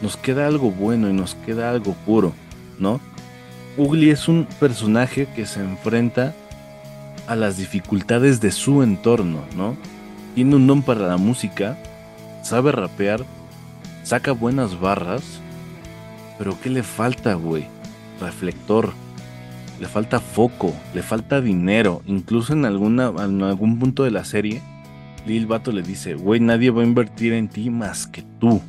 Nos 0.00 0.16
queda 0.16 0.46
algo 0.46 0.70
bueno 0.70 1.10
y 1.10 1.12
nos 1.12 1.34
queda 1.34 1.70
algo 1.70 1.94
puro, 2.06 2.32
¿no? 2.78 3.00
Ugly 3.76 4.10
es 4.10 4.28
un 4.28 4.46
personaje 4.60 5.26
que 5.34 5.44
se 5.44 5.60
enfrenta 5.60 6.34
a 7.26 7.34
las 7.34 7.56
dificultades 7.56 8.40
de 8.40 8.52
su 8.52 8.84
entorno, 8.84 9.40
¿no? 9.56 9.76
Tiene 10.38 10.54
un 10.54 10.68
don 10.68 10.82
para 10.82 11.08
la 11.08 11.16
música, 11.16 11.76
sabe 12.44 12.70
rapear, 12.70 13.24
saca 14.04 14.30
buenas 14.30 14.78
barras, 14.78 15.40
pero 16.38 16.56
¿qué 16.62 16.70
le 16.70 16.84
falta, 16.84 17.34
güey? 17.34 17.66
Reflector, 18.20 18.92
le 19.80 19.88
falta 19.88 20.20
foco, 20.20 20.72
le 20.94 21.02
falta 21.02 21.40
dinero. 21.40 22.02
Incluso 22.06 22.52
en, 22.52 22.66
alguna, 22.66 23.12
en 23.18 23.42
algún 23.42 23.80
punto 23.80 24.04
de 24.04 24.12
la 24.12 24.24
serie, 24.24 24.62
Lil 25.26 25.48
Bato 25.48 25.72
le 25.72 25.82
dice, 25.82 26.14
güey, 26.14 26.38
nadie 26.38 26.70
va 26.70 26.82
a 26.82 26.86
invertir 26.86 27.32
en 27.32 27.48
ti 27.48 27.68
más 27.68 28.06
que 28.06 28.22
tú, 28.38 28.62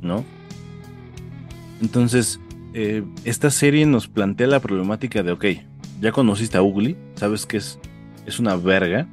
¿no? 0.00 0.24
Entonces, 1.82 2.40
eh, 2.72 3.04
esta 3.24 3.50
serie 3.50 3.84
nos 3.84 4.08
plantea 4.08 4.46
la 4.46 4.60
problemática 4.60 5.22
de, 5.22 5.32
ok, 5.32 5.44
ya 6.00 6.12
conociste 6.12 6.56
a 6.56 6.62
Ugly, 6.62 6.96
sabes 7.16 7.44
que 7.44 7.58
es, 7.58 7.78
es 8.24 8.38
una 8.38 8.56
verga. 8.56 9.06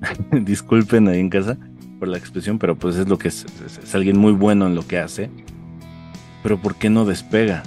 Disculpen 0.32 1.08
ahí 1.08 1.20
en 1.20 1.30
casa 1.30 1.56
por 1.98 2.08
la 2.08 2.18
expresión, 2.18 2.58
pero 2.58 2.76
pues 2.76 2.96
es 2.96 3.08
lo 3.08 3.18
que 3.18 3.28
es, 3.28 3.44
es 3.82 3.94
alguien 3.94 4.18
muy 4.18 4.32
bueno 4.32 4.66
en 4.66 4.74
lo 4.74 4.86
que 4.86 4.98
hace. 4.98 5.30
Pero 6.42 6.58
¿por 6.60 6.76
qué 6.76 6.90
no 6.90 7.04
despega? 7.04 7.62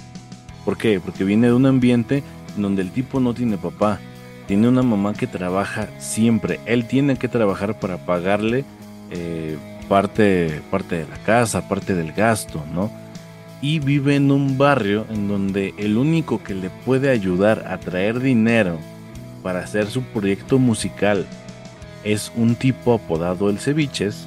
¿Por 0.64 0.78
qué? 0.78 1.00
Porque 1.00 1.24
viene 1.24 1.48
de 1.48 1.52
un 1.52 1.66
ambiente 1.66 2.22
donde 2.56 2.82
el 2.82 2.90
tipo 2.90 3.20
no 3.20 3.34
tiene 3.34 3.56
papá, 3.58 3.98
tiene 4.46 4.68
una 4.68 4.82
mamá 4.82 5.14
que 5.14 5.26
trabaja 5.26 5.88
siempre. 5.98 6.60
Él 6.66 6.86
tiene 6.86 7.16
que 7.16 7.28
trabajar 7.28 7.78
para 7.78 7.98
pagarle 7.98 8.64
eh, 9.10 9.56
parte, 9.88 10.60
parte 10.70 10.96
de 10.96 11.06
la 11.06 11.18
casa, 11.18 11.68
parte 11.68 11.94
del 11.94 12.12
gasto, 12.12 12.64
¿no? 12.72 12.90
Y 13.60 13.78
vive 13.78 14.16
en 14.16 14.30
un 14.30 14.58
barrio 14.58 15.06
en 15.10 15.28
donde 15.28 15.74
el 15.78 15.96
único 15.96 16.42
que 16.42 16.54
le 16.54 16.70
puede 16.70 17.10
ayudar 17.10 17.66
a 17.68 17.78
traer 17.78 18.20
dinero 18.20 18.78
para 19.42 19.60
hacer 19.60 19.86
su 19.86 20.02
proyecto 20.02 20.58
musical 20.58 21.26
es 22.04 22.32
un 22.36 22.56
tipo 22.56 22.94
apodado 22.94 23.50
El 23.50 23.58
Ceviches, 23.58 24.26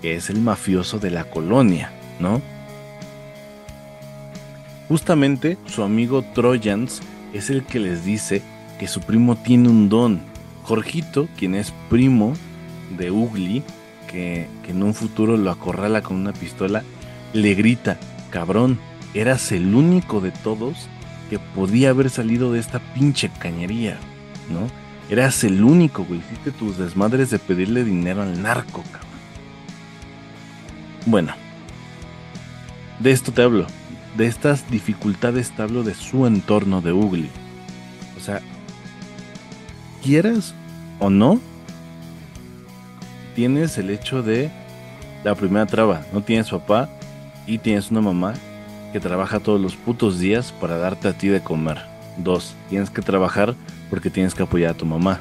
que 0.00 0.16
es 0.16 0.30
el 0.30 0.40
mafioso 0.40 0.98
de 0.98 1.10
la 1.10 1.24
colonia, 1.24 1.92
¿no? 2.18 2.40
Justamente 4.88 5.56
su 5.66 5.82
amigo 5.82 6.22
Trojans 6.34 7.00
es 7.32 7.50
el 7.50 7.64
que 7.64 7.80
les 7.80 8.04
dice 8.04 8.42
que 8.78 8.88
su 8.88 9.00
primo 9.00 9.36
tiene 9.36 9.68
un 9.68 9.88
don. 9.88 10.20
Jorgito, 10.64 11.28
quien 11.36 11.54
es 11.54 11.72
primo 11.88 12.34
de 12.98 13.10
Ugly, 13.10 13.62
que, 14.06 14.48
en 14.68 14.82
un 14.82 14.94
futuro 14.94 15.36
lo 15.36 15.50
acorrala 15.50 16.02
con 16.02 16.16
una 16.16 16.32
pistola, 16.32 16.82
le 17.32 17.54
grita, 17.54 17.98
cabrón, 18.30 18.78
eras 19.14 19.50
el 19.52 19.74
único 19.74 20.20
de 20.20 20.30
todos 20.30 20.88
que 21.30 21.38
podía 21.38 21.90
haber 21.90 22.10
salido 22.10 22.52
de 22.52 22.60
esta 22.60 22.78
pinche 22.94 23.30
cañería, 23.38 23.98
¿no? 24.50 24.81
Eras 25.10 25.44
el 25.44 25.62
único, 25.62 26.04
güey. 26.04 26.20
Hiciste 26.20 26.52
tus 26.52 26.78
desmadres 26.78 27.30
de 27.30 27.38
pedirle 27.38 27.84
dinero 27.84 28.22
al 28.22 28.40
narco, 28.42 28.82
cabrón. 28.84 29.10
Bueno, 31.06 31.34
de 33.00 33.10
esto 33.10 33.32
te 33.32 33.42
hablo 33.42 33.66
de 34.16 34.26
estas 34.26 34.70
dificultades 34.70 35.50
te 35.50 35.62
hablo 35.62 35.82
de 35.82 35.94
su 35.94 36.26
entorno 36.26 36.80
de 36.80 36.92
Ugly. 36.92 37.30
O 38.16 38.20
sea, 38.20 38.40
quieras 40.02 40.54
o 40.98 41.10
no, 41.10 41.40
tienes 43.34 43.78
el 43.78 43.90
hecho 43.90 44.22
de 44.22 44.50
la 45.24 45.34
primera 45.34 45.66
traba. 45.66 46.02
No 46.12 46.22
tienes 46.22 46.50
papá 46.50 46.88
y 47.46 47.58
tienes 47.58 47.90
una 47.90 48.00
mamá 48.00 48.34
que 48.92 49.00
trabaja 49.00 49.40
todos 49.40 49.60
los 49.60 49.76
putos 49.76 50.18
días 50.18 50.52
para 50.52 50.76
darte 50.76 51.08
a 51.08 51.12
ti 51.14 51.28
de 51.28 51.42
comer. 51.42 51.91
Dos, 52.16 52.54
tienes 52.68 52.90
que 52.90 53.02
trabajar 53.02 53.54
porque 53.90 54.10
tienes 54.10 54.34
que 54.34 54.42
apoyar 54.42 54.72
a 54.72 54.76
tu 54.76 54.86
mamá. 54.86 55.20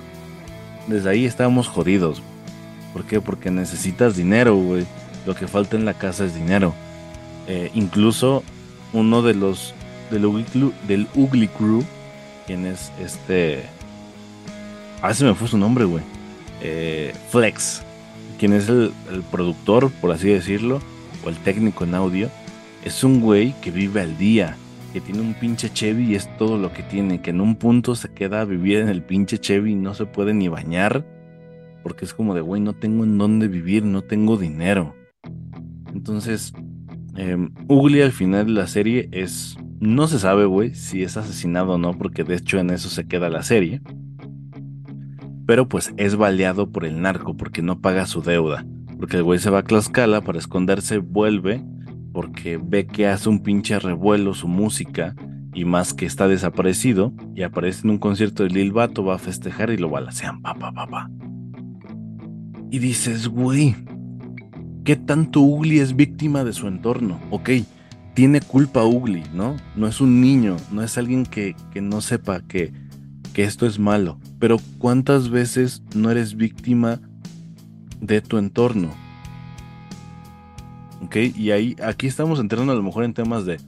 Desde 0.88 1.10
ahí 1.10 1.26
estábamos 1.26 1.68
jodidos. 1.68 2.22
¿Por 2.94 3.06
qué? 3.06 3.22
Porque 3.22 3.52
necesitas 3.52 4.16
dinero, 4.16 4.56
güey. 4.56 4.86
Lo 5.26 5.36
que 5.36 5.48
falta 5.48 5.78
en 5.78 5.86
la 5.86 5.94
casa 5.94 6.26
es 6.26 6.36
dinero. 6.36 6.74
Eh, 7.48 7.72
incluso 7.74 8.44
uno 8.94 9.22
de 9.22 9.34
los 9.34 9.74
del 10.10 11.08
Ugly, 11.16 11.48
Crew, 11.48 11.84
quien 12.46 12.66
es 12.66 12.92
este. 13.00 13.64
Ah, 15.02 15.14
se 15.14 15.24
me 15.24 15.34
fue 15.34 15.48
su 15.48 15.58
nombre, 15.58 15.86
güey. 15.86 16.04
Eh, 16.62 17.14
Flex, 17.30 17.82
quien 18.38 18.54
es 18.54 18.70
el, 18.70 18.94
productor, 19.32 19.90
por 19.90 20.12
así 20.12 20.28
decirlo, 20.28 20.82
o 21.26 21.30
el 21.30 21.38
técnico 21.38 21.86
en 21.86 21.96
audio. 21.96 22.30
Es 22.84 23.04
un 23.04 23.22
güey 23.22 23.54
que 23.62 23.72
vive 23.72 24.02
al 24.02 24.18
día, 24.18 24.58
que 24.92 25.02
tiene 25.02 25.22
un 25.22 25.34
pinche 25.34 25.72
Chevy 25.72 26.12
y 26.12 26.16
es 26.16 26.30
todo 26.38 26.58
lo 26.58 26.72
que 26.74 26.84
tiene, 26.84 27.22
que 27.22 27.32
en 27.32 27.42
un 27.42 27.56
punto 27.56 27.96
se 27.96 28.10
queda 28.10 28.42
a 28.42 28.46
vivir 28.46 28.80
en 28.80 28.90
el 28.90 29.02
pinche 29.02 29.38
Chevy 29.38 29.72
y 29.72 29.76
no 29.76 29.94
se 29.94 30.06
puede 30.06 30.34
ni 30.34 30.48
bañar, 30.48 31.06
porque 31.84 32.06
es 32.06 32.14
como 32.14 32.36
de, 32.36 32.42
güey, 32.42 32.62
no 32.62 32.74
tengo 32.74 33.04
en 33.04 33.18
dónde 33.18 33.48
vivir, 33.48 33.84
no 33.84 34.02
tengo 34.02 34.38
dinero. 34.38 34.96
Entonces, 35.94 36.54
Ugly 37.68 38.02
al 38.02 38.12
final 38.12 38.46
de 38.48 38.52
la 38.54 38.68
serie 38.68 39.10
es. 39.12 39.58
No 39.80 40.08
se 40.08 40.20
sabe, 40.20 40.46
güey, 40.46 40.76
si 40.76 41.02
es 41.02 41.18
asesinado 41.18 41.74
o 41.74 41.78
no, 41.80 41.98
porque 41.98 42.24
de 42.24 42.36
hecho 42.36 42.60
en 42.60 42.70
eso 42.70 42.88
se 42.88 43.08
queda 43.08 43.30
la 43.30 43.42
serie. 43.42 43.82
Pero 45.48 45.68
pues 45.68 45.92
es 45.98 46.16
baleado 46.16 46.70
por 46.70 46.86
el 46.86 47.02
narco 47.02 47.36
porque 47.36 47.64
no 47.64 47.82
paga 47.82 48.06
su 48.06 48.22
deuda. 48.22 48.64
Porque 49.00 49.18
el 49.18 49.24
güey 49.24 49.40
se 49.40 49.50
va 49.50 49.60
a 49.60 49.64
Tlaxcala 49.64 50.22
para 50.22 50.38
esconderse, 50.38 51.00
vuelve 51.00 51.64
porque 52.12 52.60
ve 52.62 52.88
que 52.88 53.08
hace 53.08 53.30
un 53.30 53.40
pinche 53.44 53.80
revuelo 53.80 54.34
su 54.34 54.48
música 54.48 55.16
y 55.54 55.66
más 55.66 55.94
que 55.94 56.06
está 56.06 56.28
desaparecido 56.28 57.14
y 57.36 57.44
aparece 57.44 57.82
en 57.84 57.92
un 57.92 57.98
concierto 57.98 58.44
de 58.44 58.50
Lil 58.50 58.72
Bato, 58.72 59.04
va 59.04 59.16
a 59.16 59.20
festejar 59.20 59.70
y 59.70 59.78
lo 59.78 59.90
balacean, 59.90 60.42
pa, 60.42 60.54
pa, 60.54 60.72
pa, 60.72 60.88
pa. 60.88 61.10
Y 62.70 62.80
dices, 62.80 63.28
güey, 63.28 63.76
¿Qué 64.84 64.96
tanto 64.96 65.42
Ugly 65.42 65.80
es 65.80 65.96
víctima 65.96 66.44
de 66.44 66.54
su 66.54 66.68
entorno? 66.68 67.20
Ok, 67.30 67.52
tiene 68.16 68.42
culpa 68.42 68.84
Ugly, 68.84 69.24
¿no? 69.32 69.56
No 69.76 69.88
es 69.88 70.02
un 70.02 70.22
niño, 70.22 70.58
no 70.72 70.82
es 70.82 70.98
alguien 70.98 71.24
que, 71.24 71.56
no 71.80 72.02
sepa 72.02 72.42
que, 72.42 72.74
que 73.34 73.44
esto 73.44 73.68
es 73.68 73.78
malo. 73.78 74.20
Pero 74.40 74.58
¿cuántas 74.80 75.30
veces 75.30 75.84
no 75.96 76.10
eres 76.10 76.36
víctima 76.36 77.00
de 78.00 78.22
tu 78.22 78.40
entorno? 78.40 78.90
Ok, 81.04 81.16
y 81.36 81.52
ahí, 81.52 81.76
aquí 81.84 82.08
estamos 82.08 82.40
entrando 82.40 82.72
a 82.72 82.76
lo 82.76 82.84
mejor 82.84 83.04
en 83.04 83.14
temas 83.14 83.46
de, 83.46 83.60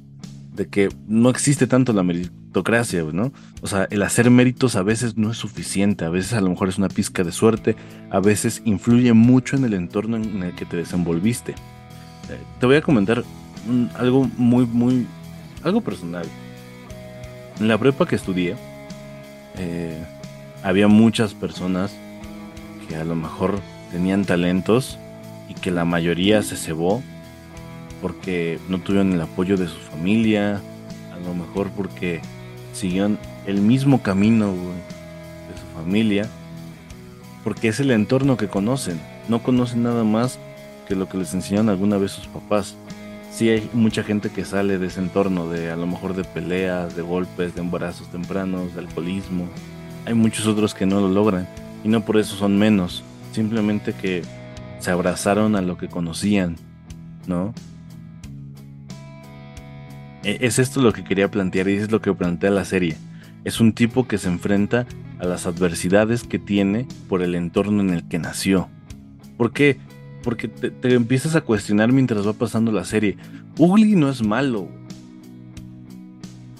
de 0.53 0.67
que 0.67 0.89
no 1.07 1.29
existe 1.29 1.65
tanto 1.65 1.91
la 1.91 2.03
meritocracia, 2.03 3.03
¿no? 3.11 3.31
O 3.61 3.67
sea, 3.67 3.87
el 3.89 4.03
hacer 4.03 4.29
méritos 4.29 4.75
a 4.75 4.83
veces 4.83 5.17
no 5.17 5.31
es 5.31 5.37
suficiente, 5.37 6.05
a 6.05 6.09
veces 6.09 6.33
a 6.33 6.41
lo 6.41 6.49
mejor 6.49 6.69
es 6.69 6.77
una 6.77 6.89
pizca 6.89 7.23
de 7.23 7.31
suerte, 7.31 7.75
a 8.11 8.19
veces 8.19 8.61
influye 8.65 9.13
mucho 9.13 9.55
en 9.55 9.65
el 9.65 9.73
entorno 9.73 10.17
en 10.17 10.43
el 10.43 10.53
que 10.53 10.65
te 10.65 10.77
desenvolviste. 10.77 11.53
Eh, 11.53 12.39
te 12.59 12.65
voy 12.67 12.75
a 12.75 12.81
comentar 12.81 13.23
algo 13.95 14.29
muy, 14.37 14.65
muy, 14.67 15.07
algo 15.63 15.81
personal. 15.81 16.25
En 17.59 17.67
la 17.67 17.77
prepa 17.79 18.05
que 18.05 18.15
estudié, 18.15 18.55
eh, 19.57 20.03
había 20.61 20.87
muchas 20.87 21.33
personas 21.33 21.95
que 22.87 22.95
a 22.95 23.03
lo 23.03 23.15
mejor 23.15 23.59
tenían 23.91 24.23
talentos 24.23 24.99
y 25.49 25.55
que 25.55 25.71
la 25.71 25.83
mayoría 25.83 26.43
se 26.43 26.57
cebó 26.57 27.01
porque 28.03 28.59
no 28.67 28.79
tuvieron 28.79 29.13
el 29.13 29.21
apoyo 29.21 29.55
de 29.55 29.65
su 29.65 29.79
familia, 29.79 30.61
a 31.13 31.19
lo 31.25 31.33
mejor 31.33 31.69
porque 31.69 32.19
siguieron 32.73 33.17
el 33.47 33.61
mismo 33.61 34.03
camino 34.03 34.47
de 34.47 35.57
su 35.57 35.65
familia, 35.73 36.27
porque 37.45 37.69
es 37.69 37.79
el 37.79 37.91
entorno 37.91 38.35
que 38.35 38.49
conocen, 38.49 38.99
no 39.29 39.41
conocen 39.41 39.83
nada 39.83 40.03
más 40.03 40.37
que 40.85 40.95
lo 40.95 41.07
que 41.07 41.17
les 41.17 41.33
enseñaron 41.33 41.69
alguna 41.69 41.97
vez 41.97 42.11
sus 42.11 42.27
papás. 42.27 42.75
Sí 43.31 43.47
hay 43.47 43.69
mucha 43.71 44.03
gente 44.03 44.29
que 44.29 44.43
sale 44.43 44.77
de 44.77 44.87
ese 44.87 44.99
entorno, 44.99 45.49
de 45.49 45.71
a 45.71 45.77
lo 45.77 45.87
mejor 45.87 46.13
de 46.13 46.25
peleas, 46.25 46.97
de 46.97 47.03
golpes, 47.03 47.55
de 47.55 47.61
embarazos 47.61 48.11
tempranos, 48.11 48.73
de 48.73 48.81
alcoholismo. 48.81 49.47
Hay 50.05 50.13
muchos 50.13 50.45
otros 50.45 50.73
que 50.73 50.85
no 50.85 50.99
lo 50.99 51.07
logran 51.07 51.47
y 51.85 51.87
no 51.87 52.03
por 52.03 52.17
eso 52.17 52.35
son 52.35 52.59
menos, 52.59 53.01
simplemente 53.31 53.93
que 53.93 54.23
se 54.79 54.91
abrazaron 54.91 55.55
a 55.55 55.61
lo 55.61 55.77
que 55.77 55.87
conocían, 55.87 56.57
¿no? 57.27 57.53
E, 60.23 60.39
es 60.41 60.59
esto 60.59 60.81
lo 60.81 60.93
que 60.93 61.03
quería 61.03 61.29
plantear 61.29 61.67
y 61.69 61.75
es 61.75 61.91
lo 61.91 62.01
que 62.01 62.13
plantea 62.13 62.51
la 62.51 62.65
serie. 62.65 62.95
Es 63.43 63.59
un 63.59 63.73
tipo 63.73 64.07
que 64.07 64.17
se 64.17 64.29
enfrenta 64.29 64.86
a 65.19 65.25
las 65.25 65.45
adversidades 65.45 66.23
que 66.23 66.39
tiene 66.39 66.88
por 67.09 67.21
el 67.21 67.36
entorno 67.36 67.81
en 67.81 67.89
el 67.89 68.07
que 68.07 68.19
nació. 68.19 68.69
¿Por 69.38 69.51
qué? 69.51 69.77
Porque 70.23 70.47
te, 70.47 70.93
empiezas 70.93 71.36
a 71.36 71.41
cuestionar 71.41 71.91
mientras 71.91 72.25
va 72.25 72.33
pasando 72.33 72.71
la 72.71 72.86
serie. 72.86 73.17
Ugly 73.57 73.95
no 73.95 74.09
es 74.09 74.23
malo. 74.23 74.69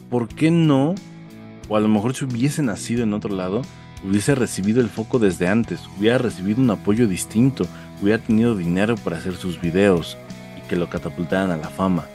¿Por 0.10 0.28
qué 0.28 0.52
no? 0.52 0.95
O 1.69 1.78
a 1.78 1.80
lo 1.80 1.88
mejor 1.88 2.13
si 2.13 2.26
hubiese 2.26 2.62
nacido 2.62 3.04
en 3.04 3.13
otro 3.13 3.34
lado, 3.34 3.62
hubiese 4.04 4.36
recibido 4.36 4.82
el 4.82 4.89
foco 4.89 5.17
desde 5.17 5.47
antes, 5.47 5.80
hubiera 5.97 6.17
recibido 6.17 6.62
un 6.62 6.69
apoyo 6.69 7.08
distinto, 7.08 7.65
hubiera 8.02 8.22
tenido 8.22 8.55
dinero 8.55 8.95
para 8.95 9.18
hacer 9.18 9.36
sus 9.36 9.61
videos 9.61 10.18
y 10.57 10.68
que 10.68 10.76
lo 10.76 10.89
catapultaran 10.89 11.51
a 11.51 11.57
la 11.57 11.70
fama. 11.70 12.05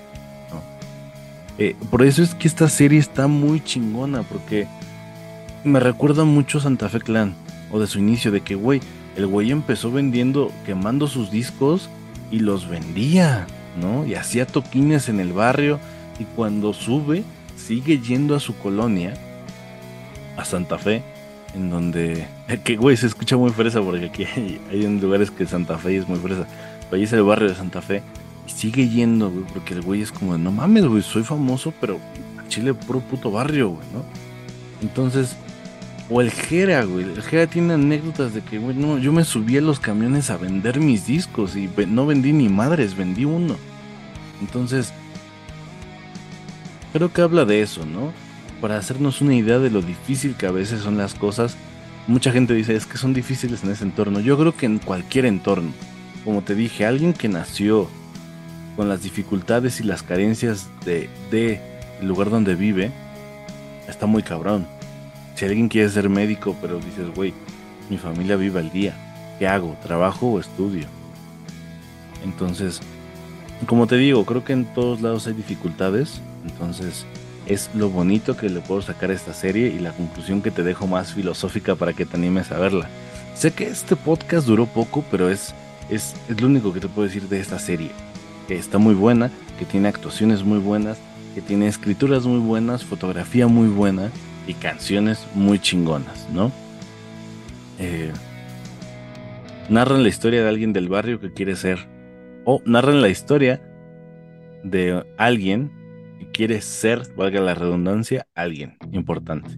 Eh, 1.59 1.74
por 1.90 2.02
eso 2.02 2.22
es 2.22 2.34
que 2.34 2.46
esta 2.46 2.68
serie 2.68 3.00
está 3.00 3.26
muy 3.26 3.61
chingona, 3.62 4.22
porque 4.22 4.66
me 5.64 5.80
recuerda 5.80 6.24
mucho 6.24 6.61
Santa 6.61 6.88
Fe 6.88 7.00
Clan, 7.00 7.34
o 7.72 7.80
de 7.80 7.88
su 7.88 7.98
inicio, 7.98 8.30
de 8.30 8.42
que, 8.42 8.54
güey, 8.54 8.80
el 9.16 9.26
güey 9.26 9.50
empezó 9.50 9.90
vendiendo, 9.90 10.52
quemando 10.64 11.09
sus 11.09 11.32
discos 11.32 11.90
y 12.30 12.38
los 12.38 12.68
vendía, 12.68 13.46
¿no? 13.80 14.06
Y 14.06 14.14
hacía 14.14 14.46
toquines 14.46 15.09
en 15.09 15.18
el 15.18 15.32
barrio, 15.32 15.80
y 16.20 16.24
cuando 16.24 16.72
sube, 16.72 17.24
sigue 17.56 17.98
yendo 17.98 18.36
a 18.36 18.40
su 18.40 18.56
colonia, 18.56 19.14
a 20.36 20.44
Santa 20.44 20.78
Fe, 20.78 21.02
en 21.56 21.70
donde, 21.70 22.28
que 22.64 22.76
güey, 22.76 22.96
se 22.96 23.06
escucha 23.09 23.36
muy 23.36 23.50
fresa, 23.50 23.82
porque 23.82 24.06
aquí 24.06 24.24
hay, 24.24 24.61
hay 24.70 24.86
lugares 25.00 25.32
que 25.32 25.44
Santa 25.44 25.76
Fe 25.76 25.96
es 25.96 26.09
muy 26.09 26.20
fresa, 26.20 26.46
pero 26.88 27.00
ahí 27.00 27.02
es 27.02 27.12
el 27.12 27.24
barrio 27.24 27.48
de 27.48 27.56
Santa 27.56 27.82
Fe 27.82 28.00
sigue 28.49 28.88
yendo, 28.88 29.30
güey, 29.30 29.44
porque 29.53 29.74
el 29.74 29.82
güey 29.82 30.03
es 30.03 30.12
como, 30.12 30.36
no 30.38 30.51
mames, 30.51 30.86
güey, 30.86 31.03
soy 31.03 31.22
famoso, 31.22 31.72
pero 31.80 31.99
a 32.38 32.49
Chile 32.49 32.74
puro 32.74 33.01
puto 33.01 33.30
barrio, 33.30 33.70
güey, 33.70 33.86
¿no? 33.92 34.05
Entonces, 34.82 35.36
o 36.11 36.20
el 36.20 36.30
Jera, 36.30 36.84
güey, 36.84 37.05
el 37.05 37.22
Jera 37.22 37.46
tiene 37.46 37.74
anécdotas 37.74 38.34
de 38.34 38.40
que, 38.42 38.59
güey, 38.59 38.76
no, 38.76 38.99
yo 38.99 39.12
me 39.12 39.24
subí 39.24 39.57
a 39.57 39.61
los 39.61 39.80
camiones 39.80 40.30
a 40.30 40.36
vender 40.36 40.80
mis 40.80 41.07
discos 41.07 41.57
y 41.57 41.68
no 41.88 42.07
vendí 42.07 42.32
ni 42.32 42.49
madres, 42.49 42.96
vendí 42.96 43.24
uno. 43.24 43.57
Entonces, 44.40 44.92
creo 46.92 47.12
que 47.12 47.22
habla 47.22 47.44
de 47.44 47.62
eso, 47.62 47.84
¿no? 47.84 48.12
Para 48.61 48.76
hacernos 48.76 49.20
una 49.20 49.34
idea 49.34 49.59
de 49.59 49.70
lo 49.70 49.82
difícil 49.82 50.34
que 50.34 50.46
a 50.46 50.51
veces 50.51 50.80
son 50.80 50.96
las 50.96 51.14
cosas 51.14 51.57
mucha 52.09 52.32
gente 52.32 52.55
dice 52.55 52.74
es 52.74 52.86
que 52.86 52.96
son 52.99 53.12
difíciles 53.12 53.62
en 53.62 53.70
ese 53.70 53.84
entorno. 53.84 54.18
Yo 54.20 54.36
creo 54.38 54.57
que 54.57 54.66
en 54.66 54.78
cualquier 54.78 55.26
entorno, 55.26 55.70
como 56.24 56.42
te 56.42 56.55
dije, 56.55 56.86
alguien 56.86 57.12
que 57.12 57.28
nació 57.28 57.88
con 58.79 58.89
las 58.89 59.03
dificultades 59.03 59.81
y 59.81 59.83
las 59.83 60.05
carencias 60.05 60.68
de, 60.85 61.11
el 62.01 62.07
lugar 62.07 62.31
donde 62.31 62.55
vive, 62.55 62.93
está 63.89 64.07
muy 64.07 64.22
cabrón. 64.22 64.68
Si 65.35 65.45
alguien 65.45 65.68
quiere 65.68 65.89
ser 65.89 66.09
médico, 66.09 66.55
pero 66.61 66.79
dices, 66.79 67.12
güey, 67.12 67.35
mi 67.91 67.99
familia 67.99 68.37
vive 68.37 68.61
al 68.61 68.70
día, 68.70 68.95
¿qué 69.41 69.49
hago? 69.49 69.76
¿Trabajo 69.83 70.29
o 70.29 70.39
estudio? 70.39 70.87
Entonces, 72.22 72.81
como 73.66 73.89
te 73.89 73.97
digo, 73.97 74.24
creo 74.24 74.45
que 74.45 74.53
en 74.53 74.64
todos 74.74 75.01
lados 75.01 75.26
hay 75.26 75.33
dificultades, 75.33 76.20
entonces 76.45 77.05
es 77.47 77.70
lo 77.74 77.91
bonito 77.91 78.37
que 78.37 78.49
le 78.49 78.61
puedo 78.61 78.81
sacar 78.81 79.11
a 79.11 79.14
esta 79.14 79.35
serie 79.35 79.66
y 79.70 79.81
la 79.81 79.91
conclusión 79.91 80.41
que 80.41 80.53
te 80.53 80.62
dejo 80.62 80.87
más 80.87 81.14
filosófica 81.14 81.74
para 81.74 81.95
que 81.95 82.07
te 82.07 82.16
animes 82.16 82.53
a 82.53 82.61
verla. 82.61 82.89
Sé 83.35 83.51
que 83.51 83.66
este 83.66 83.97
podcast 83.97 84.47
duró 84.47 84.66
poco, 84.66 85.05
pero 85.11 85.29
es, 85.29 85.53
es, 85.91 86.14
es 86.29 86.41
lo 86.41 86.47
único 86.47 86.72
que 86.72 86.79
te 86.79 86.87
puedo 86.87 87.09
decir 87.09 87.29
de 87.29 87.41
esta 87.41 87.59
serie. 87.59 87.91
Que 88.49 88.57
está 88.57 88.78
muy 88.78 88.94
buena, 88.94 89.30
que 89.59 89.64
tiene 89.64 89.88
actuaciones 89.88 90.42
muy 90.42 90.59
buenas, 90.59 90.99
que 91.34 91.42
tiene 91.42 91.68
escrituras 91.68 92.26
muy 92.26 92.40
buenas, 92.40 92.84
fotografía 92.84 93.46
muy 93.46 93.68
buena 93.68 94.11
y 94.49 94.55
canciones 94.55 95.24
muy 95.34 95.61
chingonas, 95.61 96.28
¿no? 96.32 96.51
Eh, 97.78 98.11
narran 99.68 100.03
la 100.03 100.09
historia 100.09 100.42
de 100.42 100.49
alguien 100.49 100.72
del 100.72 100.88
barrio 100.88 101.20
que 101.20 101.32
quiere 101.32 101.55
ser, 101.55 101.86
o 102.44 102.61
narran 102.64 103.03
la 103.03 103.09
historia 103.09 103.62
de 104.64 105.05
alguien 105.18 105.70
que 106.18 106.30
quiere 106.30 106.61
ser, 106.61 107.03
valga 107.16 107.40
la 107.40 107.55
redundancia, 107.55 108.26
alguien 108.34 108.78
importante. 108.92 109.51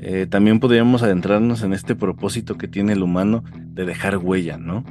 Eh, 0.00 0.26
también 0.28 0.60
podríamos 0.60 1.02
adentrarnos 1.02 1.62
en 1.62 1.72
este 1.72 1.94
propósito 1.94 2.56
que 2.56 2.68
tiene 2.68 2.92
el 2.92 3.02
humano 3.02 3.44
de 3.54 3.84
dejar 3.84 4.18
huella, 4.18 4.56
¿no? 4.56 4.84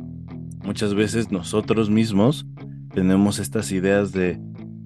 Muchas 0.63 0.93
veces 0.93 1.31
nosotros 1.31 1.89
mismos 1.89 2.45
tenemos 2.93 3.39
estas 3.39 3.71
ideas 3.71 4.11
de, 4.11 4.39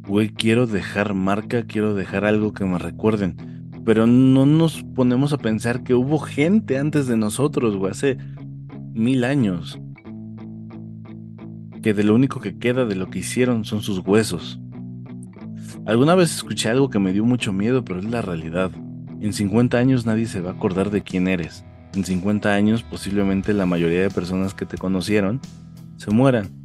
güey, 0.07 0.29
quiero 0.29 0.67
dejar 0.67 1.13
marca, 1.13 1.63
quiero 1.63 1.93
dejar 1.93 2.25
algo 2.25 2.53
que 2.53 2.65
me 2.65 2.77
recuerden, 2.77 3.71
pero 3.85 4.07
no 4.07 4.45
nos 4.45 4.83
ponemos 4.95 5.33
a 5.33 5.37
pensar 5.37 5.83
que 5.83 5.93
hubo 5.93 6.19
gente 6.19 6.77
antes 6.77 7.07
de 7.07 7.17
nosotros, 7.17 7.75
güey, 7.75 7.91
hace 7.91 8.17
mil 8.93 9.23
años, 9.23 9.79
que 11.81 11.93
de 11.93 12.03
lo 12.03 12.15
único 12.15 12.39
que 12.39 12.57
queda 12.57 12.85
de 12.85 12.95
lo 12.95 13.09
que 13.09 13.19
hicieron 13.19 13.65
son 13.65 13.81
sus 13.81 13.99
huesos. 13.99 14.59
Alguna 15.85 16.15
vez 16.15 16.33
escuché 16.33 16.69
algo 16.69 16.89
que 16.89 16.99
me 16.99 17.11
dio 17.11 17.25
mucho 17.25 17.51
miedo, 17.51 17.83
pero 17.83 17.99
es 17.99 18.05
la 18.05 18.21
realidad. 18.21 18.71
En 19.19 19.33
50 19.33 19.77
años 19.77 20.05
nadie 20.05 20.27
se 20.27 20.39
va 20.39 20.51
a 20.51 20.53
acordar 20.53 20.91
de 20.91 21.01
quién 21.01 21.27
eres. 21.27 21.65
En 21.93 22.05
50 22.05 22.53
años 22.53 22.83
posiblemente 22.83 23.53
la 23.53 23.65
mayoría 23.65 24.01
de 24.01 24.09
personas 24.09 24.53
que 24.53 24.65
te 24.65 24.77
conocieron 24.77 25.41
se 25.97 26.11
mueran. 26.11 26.62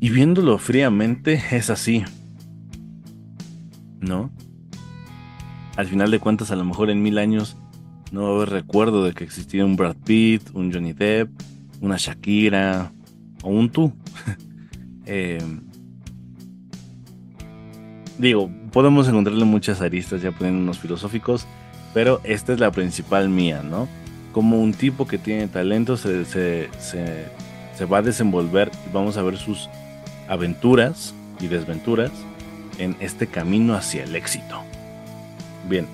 Y 0.00 0.10
viéndolo 0.10 0.58
fríamente 0.58 1.42
es 1.52 1.70
así. 1.70 2.04
¿No? 4.00 4.30
Al 5.76 5.86
final 5.86 6.10
de 6.10 6.18
cuentas 6.18 6.50
a 6.50 6.56
lo 6.56 6.64
mejor 6.64 6.90
en 6.90 7.02
mil 7.02 7.18
años 7.18 7.56
no 8.12 8.22
va 8.22 8.28
a 8.28 8.34
haber 8.36 8.50
recuerdo 8.50 9.04
de 9.04 9.12
que 9.12 9.24
existía 9.24 9.64
un 9.64 9.76
Brad 9.76 9.96
Pitt, 10.04 10.42
un 10.54 10.72
Johnny 10.72 10.92
Depp, 10.92 11.30
una 11.80 11.96
Shakira 11.96 12.92
o 13.42 13.50
un 13.50 13.70
tú. 13.70 13.92
eh, 15.06 15.38
digo, 18.18 18.50
podemos 18.72 19.08
encontrarle 19.08 19.44
muchas 19.44 19.80
aristas 19.80 20.22
ya 20.22 20.30
poniéndonos 20.30 20.78
filosóficos, 20.78 21.46
pero 21.94 22.20
esta 22.24 22.52
es 22.52 22.60
la 22.60 22.70
principal 22.70 23.28
mía, 23.28 23.62
¿no? 23.62 23.88
Como 24.32 24.60
un 24.60 24.72
tipo 24.72 25.06
que 25.06 25.18
tiene 25.18 25.48
talento 25.48 25.96
se, 25.96 26.24
se, 26.26 26.68
se, 26.78 27.26
se 27.74 27.84
va 27.86 27.98
a 27.98 28.02
desenvolver 28.02 28.70
y 28.86 28.92
vamos 28.92 29.16
a 29.16 29.22
ver 29.22 29.36
sus 29.36 29.68
aventuras 30.28 31.14
y 31.40 31.48
desventuras 31.48 32.10
en 32.78 32.96
este 33.00 33.26
camino 33.26 33.74
hacia 33.74 34.04
el 34.04 34.16
éxito. 34.16 34.62
Bien, 35.68 35.86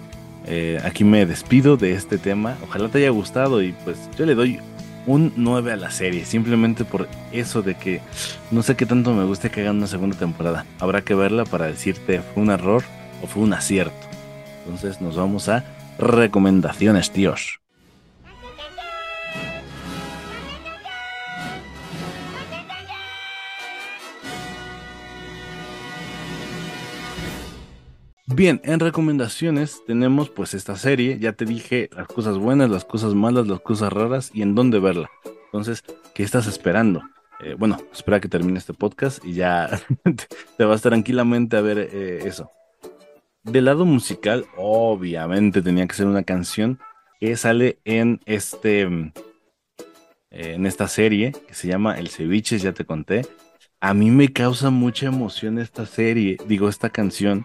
eh, 0.47 0.81
aquí 0.85 1.05
me 1.05 1.27
despido 1.27 1.77
de 1.77 1.93
este 1.93 2.19
tema. 2.19 2.57
Ojalá 2.63 2.89
te 2.89 2.99
haya 2.99 3.11
gustado 3.11 3.63
y 3.63 3.73
pues 3.85 3.99
yo 4.19 4.27
le 4.27 4.35
doy 4.35 4.61
un 5.07 5.33
9 5.37 5.73
a 5.73 5.77
la 5.77 5.91
serie, 5.91 6.25
simplemente 6.25 6.85
por 6.85 7.09
eso 7.33 7.63
de 7.63 7.75
que 7.75 8.01
no 8.51 8.63
sé 8.63 8.77
qué 8.77 8.87
tanto 8.87 9.13
me 9.15 9.25
guste 9.25 9.51
que 9.51 9.63
hagan 9.63 9.79
una 9.79 9.87
segunda 9.87 10.17
temporada. 10.17 10.65
Habrá 10.79 11.03
que 11.03 11.15
verla 11.15 11.45
para 11.45 11.67
decirte 11.67 12.21
fue 12.21 12.43
un 12.43 12.51
error 12.51 12.83
o 13.23 13.27
fue 13.27 13.43
un 13.43 13.53
acierto. 13.53 14.07
Entonces 14.65 15.01
nos 15.01 15.17
vamos 15.17 15.49
a 15.49 15.65
recomendaciones, 15.99 17.11
tíos. 17.11 17.62
Bien, 28.35 28.63
en 28.65 28.81
recomendaciones 28.81 29.83
tenemos 29.87 30.31
pues 30.31 30.55
esta 30.55 30.77
serie, 30.77 31.19
ya 31.19 31.35
te 31.35 31.45
dije 31.45 31.91
las 31.95 32.09
cosas 32.09 32.39
buenas, 32.39 32.71
las 32.71 32.87
cosas 32.87 33.15
malas, 33.15 33.47
las 33.47 33.61
cosas 33.61 33.93
raras 33.93 34.31
y 34.33 34.41
en 34.41 34.55
dónde 34.55 34.79
verla. 34.79 35.11
Entonces, 35.45 35.85
¿qué 36.15 36.23
estás 36.23 36.47
esperando? 36.47 37.03
Eh, 37.45 37.55
bueno, 37.59 37.77
espera 37.93 38.21
que 38.21 38.29
termine 38.29 38.59
este 38.59 38.73
podcast 38.73 39.23
y 39.23 39.35
ya 39.35 39.69
te 40.57 40.65
vas 40.65 40.81
tranquilamente 40.81 41.59
a 41.59 41.61
ver 41.61 41.77
eh, 41.79 42.21
eso. 42.25 42.51
Del 43.43 43.67
lado 43.67 43.85
musical, 43.85 44.47
obviamente 44.57 45.61
tenía 45.61 45.87
que 45.87 45.95
ser 45.95 46.07
una 46.07 46.23
canción 46.23 46.79
que 47.21 47.37
sale 47.37 47.81
en 47.85 48.19
este 48.25 48.87
mm, 48.87 49.13
en 50.31 50.65
esta 50.65 50.89
serie 50.89 51.33
que 51.47 51.53
se 51.53 51.69
llama 51.69 51.99
El 51.99 52.09
Ceviche, 52.09 52.59
ya 52.59 52.73
te 52.73 52.87
conté. 52.87 53.27
A 53.79 53.93
mí 53.93 54.11
me 54.11 54.33
causa 54.33 54.71
mucha 54.71 55.07
emoción 55.07 55.59
esta 55.59 55.85
serie, 55.85 56.39
digo 56.47 56.71
esta 56.71 56.89
canción, 56.89 57.45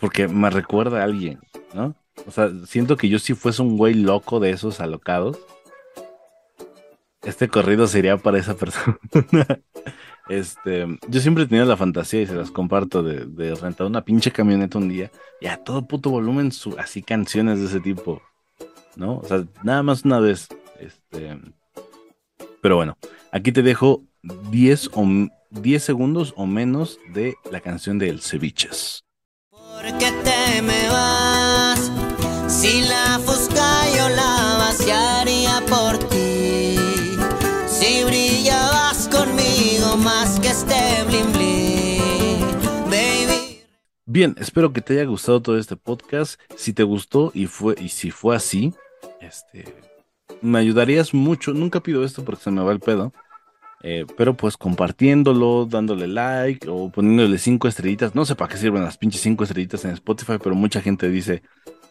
porque 0.00 0.28
me 0.28 0.50
recuerda 0.50 1.00
a 1.00 1.04
alguien, 1.04 1.40
¿no? 1.74 1.94
O 2.26 2.30
sea, 2.30 2.50
siento 2.66 2.96
que 2.96 3.08
yo 3.08 3.18
si 3.18 3.34
fuese 3.34 3.62
un 3.62 3.76
güey 3.76 3.94
loco 3.94 4.40
de 4.40 4.50
esos 4.50 4.80
alocados, 4.80 5.38
este 7.22 7.48
corrido 7.48 7.86
sería 7.86 8.16
para 8.16 8.38
esa 8.38 8.56
persona. 8.56 8.98
este, 10.28 10.86
yo 11.08 11.20
siempre 11.20 11.44
he 11.44 11.46
tenido 11.46 11.66
la 11.66 11.76
fantasía 11.76 12.22
y 12.22 12.26
se 12.26 12.34
las 12.34 12.50
comparto 12.50 13.02
de, 13.02 13.54
rentar 13.54 13.86
una 13.86 14.04
pinche 14.04 14.30
camioneta 14.30 14.78
un 14.78 14.88
día 14.88 15.10
y 15.40 15.46
a 15.46 15.62
todo 15.62 15.86
puto 15.86 16.10
volumen 16.10 16.50
así 16.78 17.02
canciones 17.02 17.60
de 17.60 17.66
ese 17.66 17.80
tipo, 17.80 18.22
¿no? 18.96 19.18
O 19.18 19.24
sea, 19.24 19.44
nada 19.62 19.82
más 19.82 20.04
una 20.04 20.20
vez. 20.20 20.48
Este, 20.80 21.38
pero 22.60 22.76
bueno, 22.76 22.96
aquí 23.32 23.52
te 23.52 23.62
dejo 23.62 24.04
10 24.22 24.90
o 24.94 25.06
10 25.50 25.82
segundos 25.82 26.34
o 26.36 26.46
menos 26.46 26.98
de 27.12 27.34
la 27.50 27.60
canción 27.60 27.98
de 27.98 28.10
El 28.10 28.20
Ceviches. 28.20 29.07
¿Por 29.80 29.96
qué 29.98 30.10
te 30.24 30.60
me 30.62 30.88
vas? 30.88 31.92
Si 32.48 32.82
la 32.82 33.20
fusca 33.24 33.88
yo 33.96 34.08
la 34.08 34.56
vaciaría 34.58 35.62
por 35.68 35.98
ti. 36.08 36.74
Si 37.68 38.02
brillabas 38.02 39.06
conmigo 39.06 39.96
más 39.96 40.40
que 40.40 40.48
este 40.48 41.04
bling 41.06 41.32
bling, 41.32 42.90
baby. 42.90 43.62
Bien, 44.04 44.34
espero 44.40 44.72
que 44.72 44.80
te 44.80 44.94
haya 44.94 45.04
gustado 45.04 45.40
todo 45.40 45.56
este 45.56 45.76
podcast. 45.76 46.40
Si 46.56 46.72
te 46.72 46.82
gustó 46.82 47.30
y 47.32 47.46
fue 47.46 47.76
y 47.78 47.90
si 47.90 48.10
fue 48.10 48.34
así, 48.34 48.74
este 49.20 49.76
me 50.42 50.58
ayudarías 50.58 51.14
mucho. 51.14 51.52
Nunca 51.52 51.80
pido 51.84 52.02
esto 52.02 52.24
porque 52.24 52.42
se 52.42 52.50
me 52.50 52.64
va 52.64 52.72
el 52.72 52.80
pedo. 52.80 53.12
Eh, 53.82 54.06
pero 54.16 54.34
pues 54.34 54.56
compartiéndolo, 54.56 55.66
dándole 55.66 56.08
like 56.08 56.68
o 56.68 56.90
poniéndole 56.90 57.38
cinco 57.38 57.68
estrellitas. 57.68 58.14
No 58.14 58.24
sé 58.24 58.34
para 58.34 58.50
qué 58.50 58.56
sirven 58.56 58.82
las 58.82 58.98
pinches 58.98 59.20
cinco 59.20 59.44
estrellitas 59.44 59.84
en 59.84 59.92
Spotify, 59.92 60.34
pero 60.42 60.54
mucha 60.54 60.80
gente 60.80 61.08
dice 61.08 61.42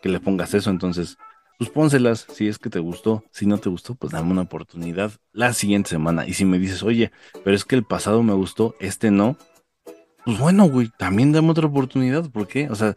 que 0.02 0.10
le 0.10 0.20
pongas 0.20 0.54
eso. 0.54 0.70
Entonces, 0.70 1.18
pues 1.58 1.70
pónselas 1.70 2.28
si 2.32 2.48
es 2.48 2.60
que 2.60 2.70
te 2.70 2.80
gustó. 2.80 3.24
Si 3.32 3.46
no 3.46 3.58
te 3.58 3.70
gustó, 3.70 3.96
pues 3.96 4.12
dame 4.12 4.32
una 4.32 4.44
oportunidad 4.44 5.12
la 5.32 5.54
siguiente 5.54 5.90
semana. 5.90 6.28
Y 6.28 6.34
si 6.34 6.46
me 6.46 6.60
dices, 6.60 6.84
oye, 6.84 7.12
pero 7.44 7.56
es 7.56 7.66
que 7.66 7.76
el 7.76 7.84
pasado 7.84 8.22
me 8.24 8.34
gustó, 8.34 8.76
este 8.80 9.12
no. 9.12 9.38
Pues 10.26 10.40
bueno, 10.40 10.68
güey, 10.70 10.92
también 10.98 11.32
dame 11.32 11.52
otra 11.52 11.68
oportunidad. 11.68 12.30
¿Por 12.30 12.48
qué? 12.48 12.70
O 12.70 12.76
sea, 12.76 12.96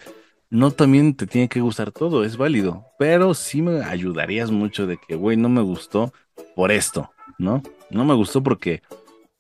no 0.51 0.73
también 0.73 1.15
te 1.15 1.29
tiene 1.29 1.49
que 1.49 1.61
gustar 1.61 1.93
todo, 1.93 2.25
es 2.25 2.37
válido. 2.37 2.87
Pero 2.99 3.35
sí 3.35 3.63
me 3.63 3.85
ayudarías 3.85 4.51
mucho 4.51 4.87
de 4.87 4.99
que, 4.99 5.15
güey, 5.15 5.37
no 5.37 5.49
me 5.49 5.63
gustó 5.63 6.13
por 6.57 6.73
esto, 6.73 7.13
¿no? 7.41 7.63
No 7.91 8.05
me 8.05 8.15
gustó 8.15 8.43
porque 8.43 8.83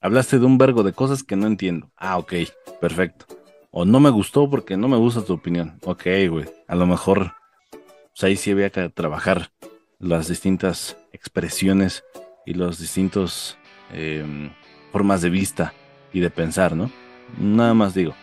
hablaste 0.00 0.38
de 0.38 0.46
un 0.46 0.58
vergo 0.58 0.82
de 0.82 0.92
cosas 0.92 1.22
que 1.22 1.36
no 1.36 1.46
entiendo. 1.46 1.90
Ah, 1.96 2.18
ok, 2.18 2.34
perfecto. 2.80 3.26
O 3.70 3.84
no 3.84 4.00
me 4.00 4.10
gustó 4.10 4.50
porque 4.50 4.76
no 4.76 4.88
me 4.88 4.96
gusta 4.96 5.24
tu 5.24 5.34
opinión. 5.34 5.78
Ok, 5.84 6.04
güey. 6.28 6.46
A 6.66 6.74
lo 6.74 6.86
mejor 6.86 7.32
pues 7.70 8.24
ahí 8.24 8.36
sí 8.36 8.50
había 8.50 8.70
que 8.70 8.88
trabajar 8.88 9.52
las 9.98 10.28
distintas 10.28 10.96
expresiones 11.12 12.02
y 12.44 12.54
los 12.54 12.78
distintos 12.78 13.56
eh, 13.92 14.50
formas 14.90 15.22
de 15.22 15.30
vista 15.30 15.72
y 16.12 16.20
de 16.20 16.30
pensar, 16.30 16.74
¿no? 16.74 16.90
Nada 17.38 17.74
más 17.74 17.94
digo. 17.94 18.14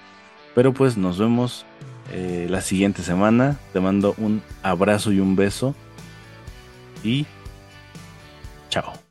Pero 0.54 0.74
pues 0.74 0.98
nos 0.98 1.18
vemos 1.18 1.66
eh, 2.12 2.48
la 2.50 2.62
siguiente 2.62 3.04
semana. 3.04 3.58
Te 3.72 3.80
mando 3.80 4.16
un 4.18 4.42
abrazo 4.64 5.12
y 5.14 5.20
un 5.20 5.36
beso. 5.36 5.76
Y 7.04 7.26
Chao. 8.70 9.07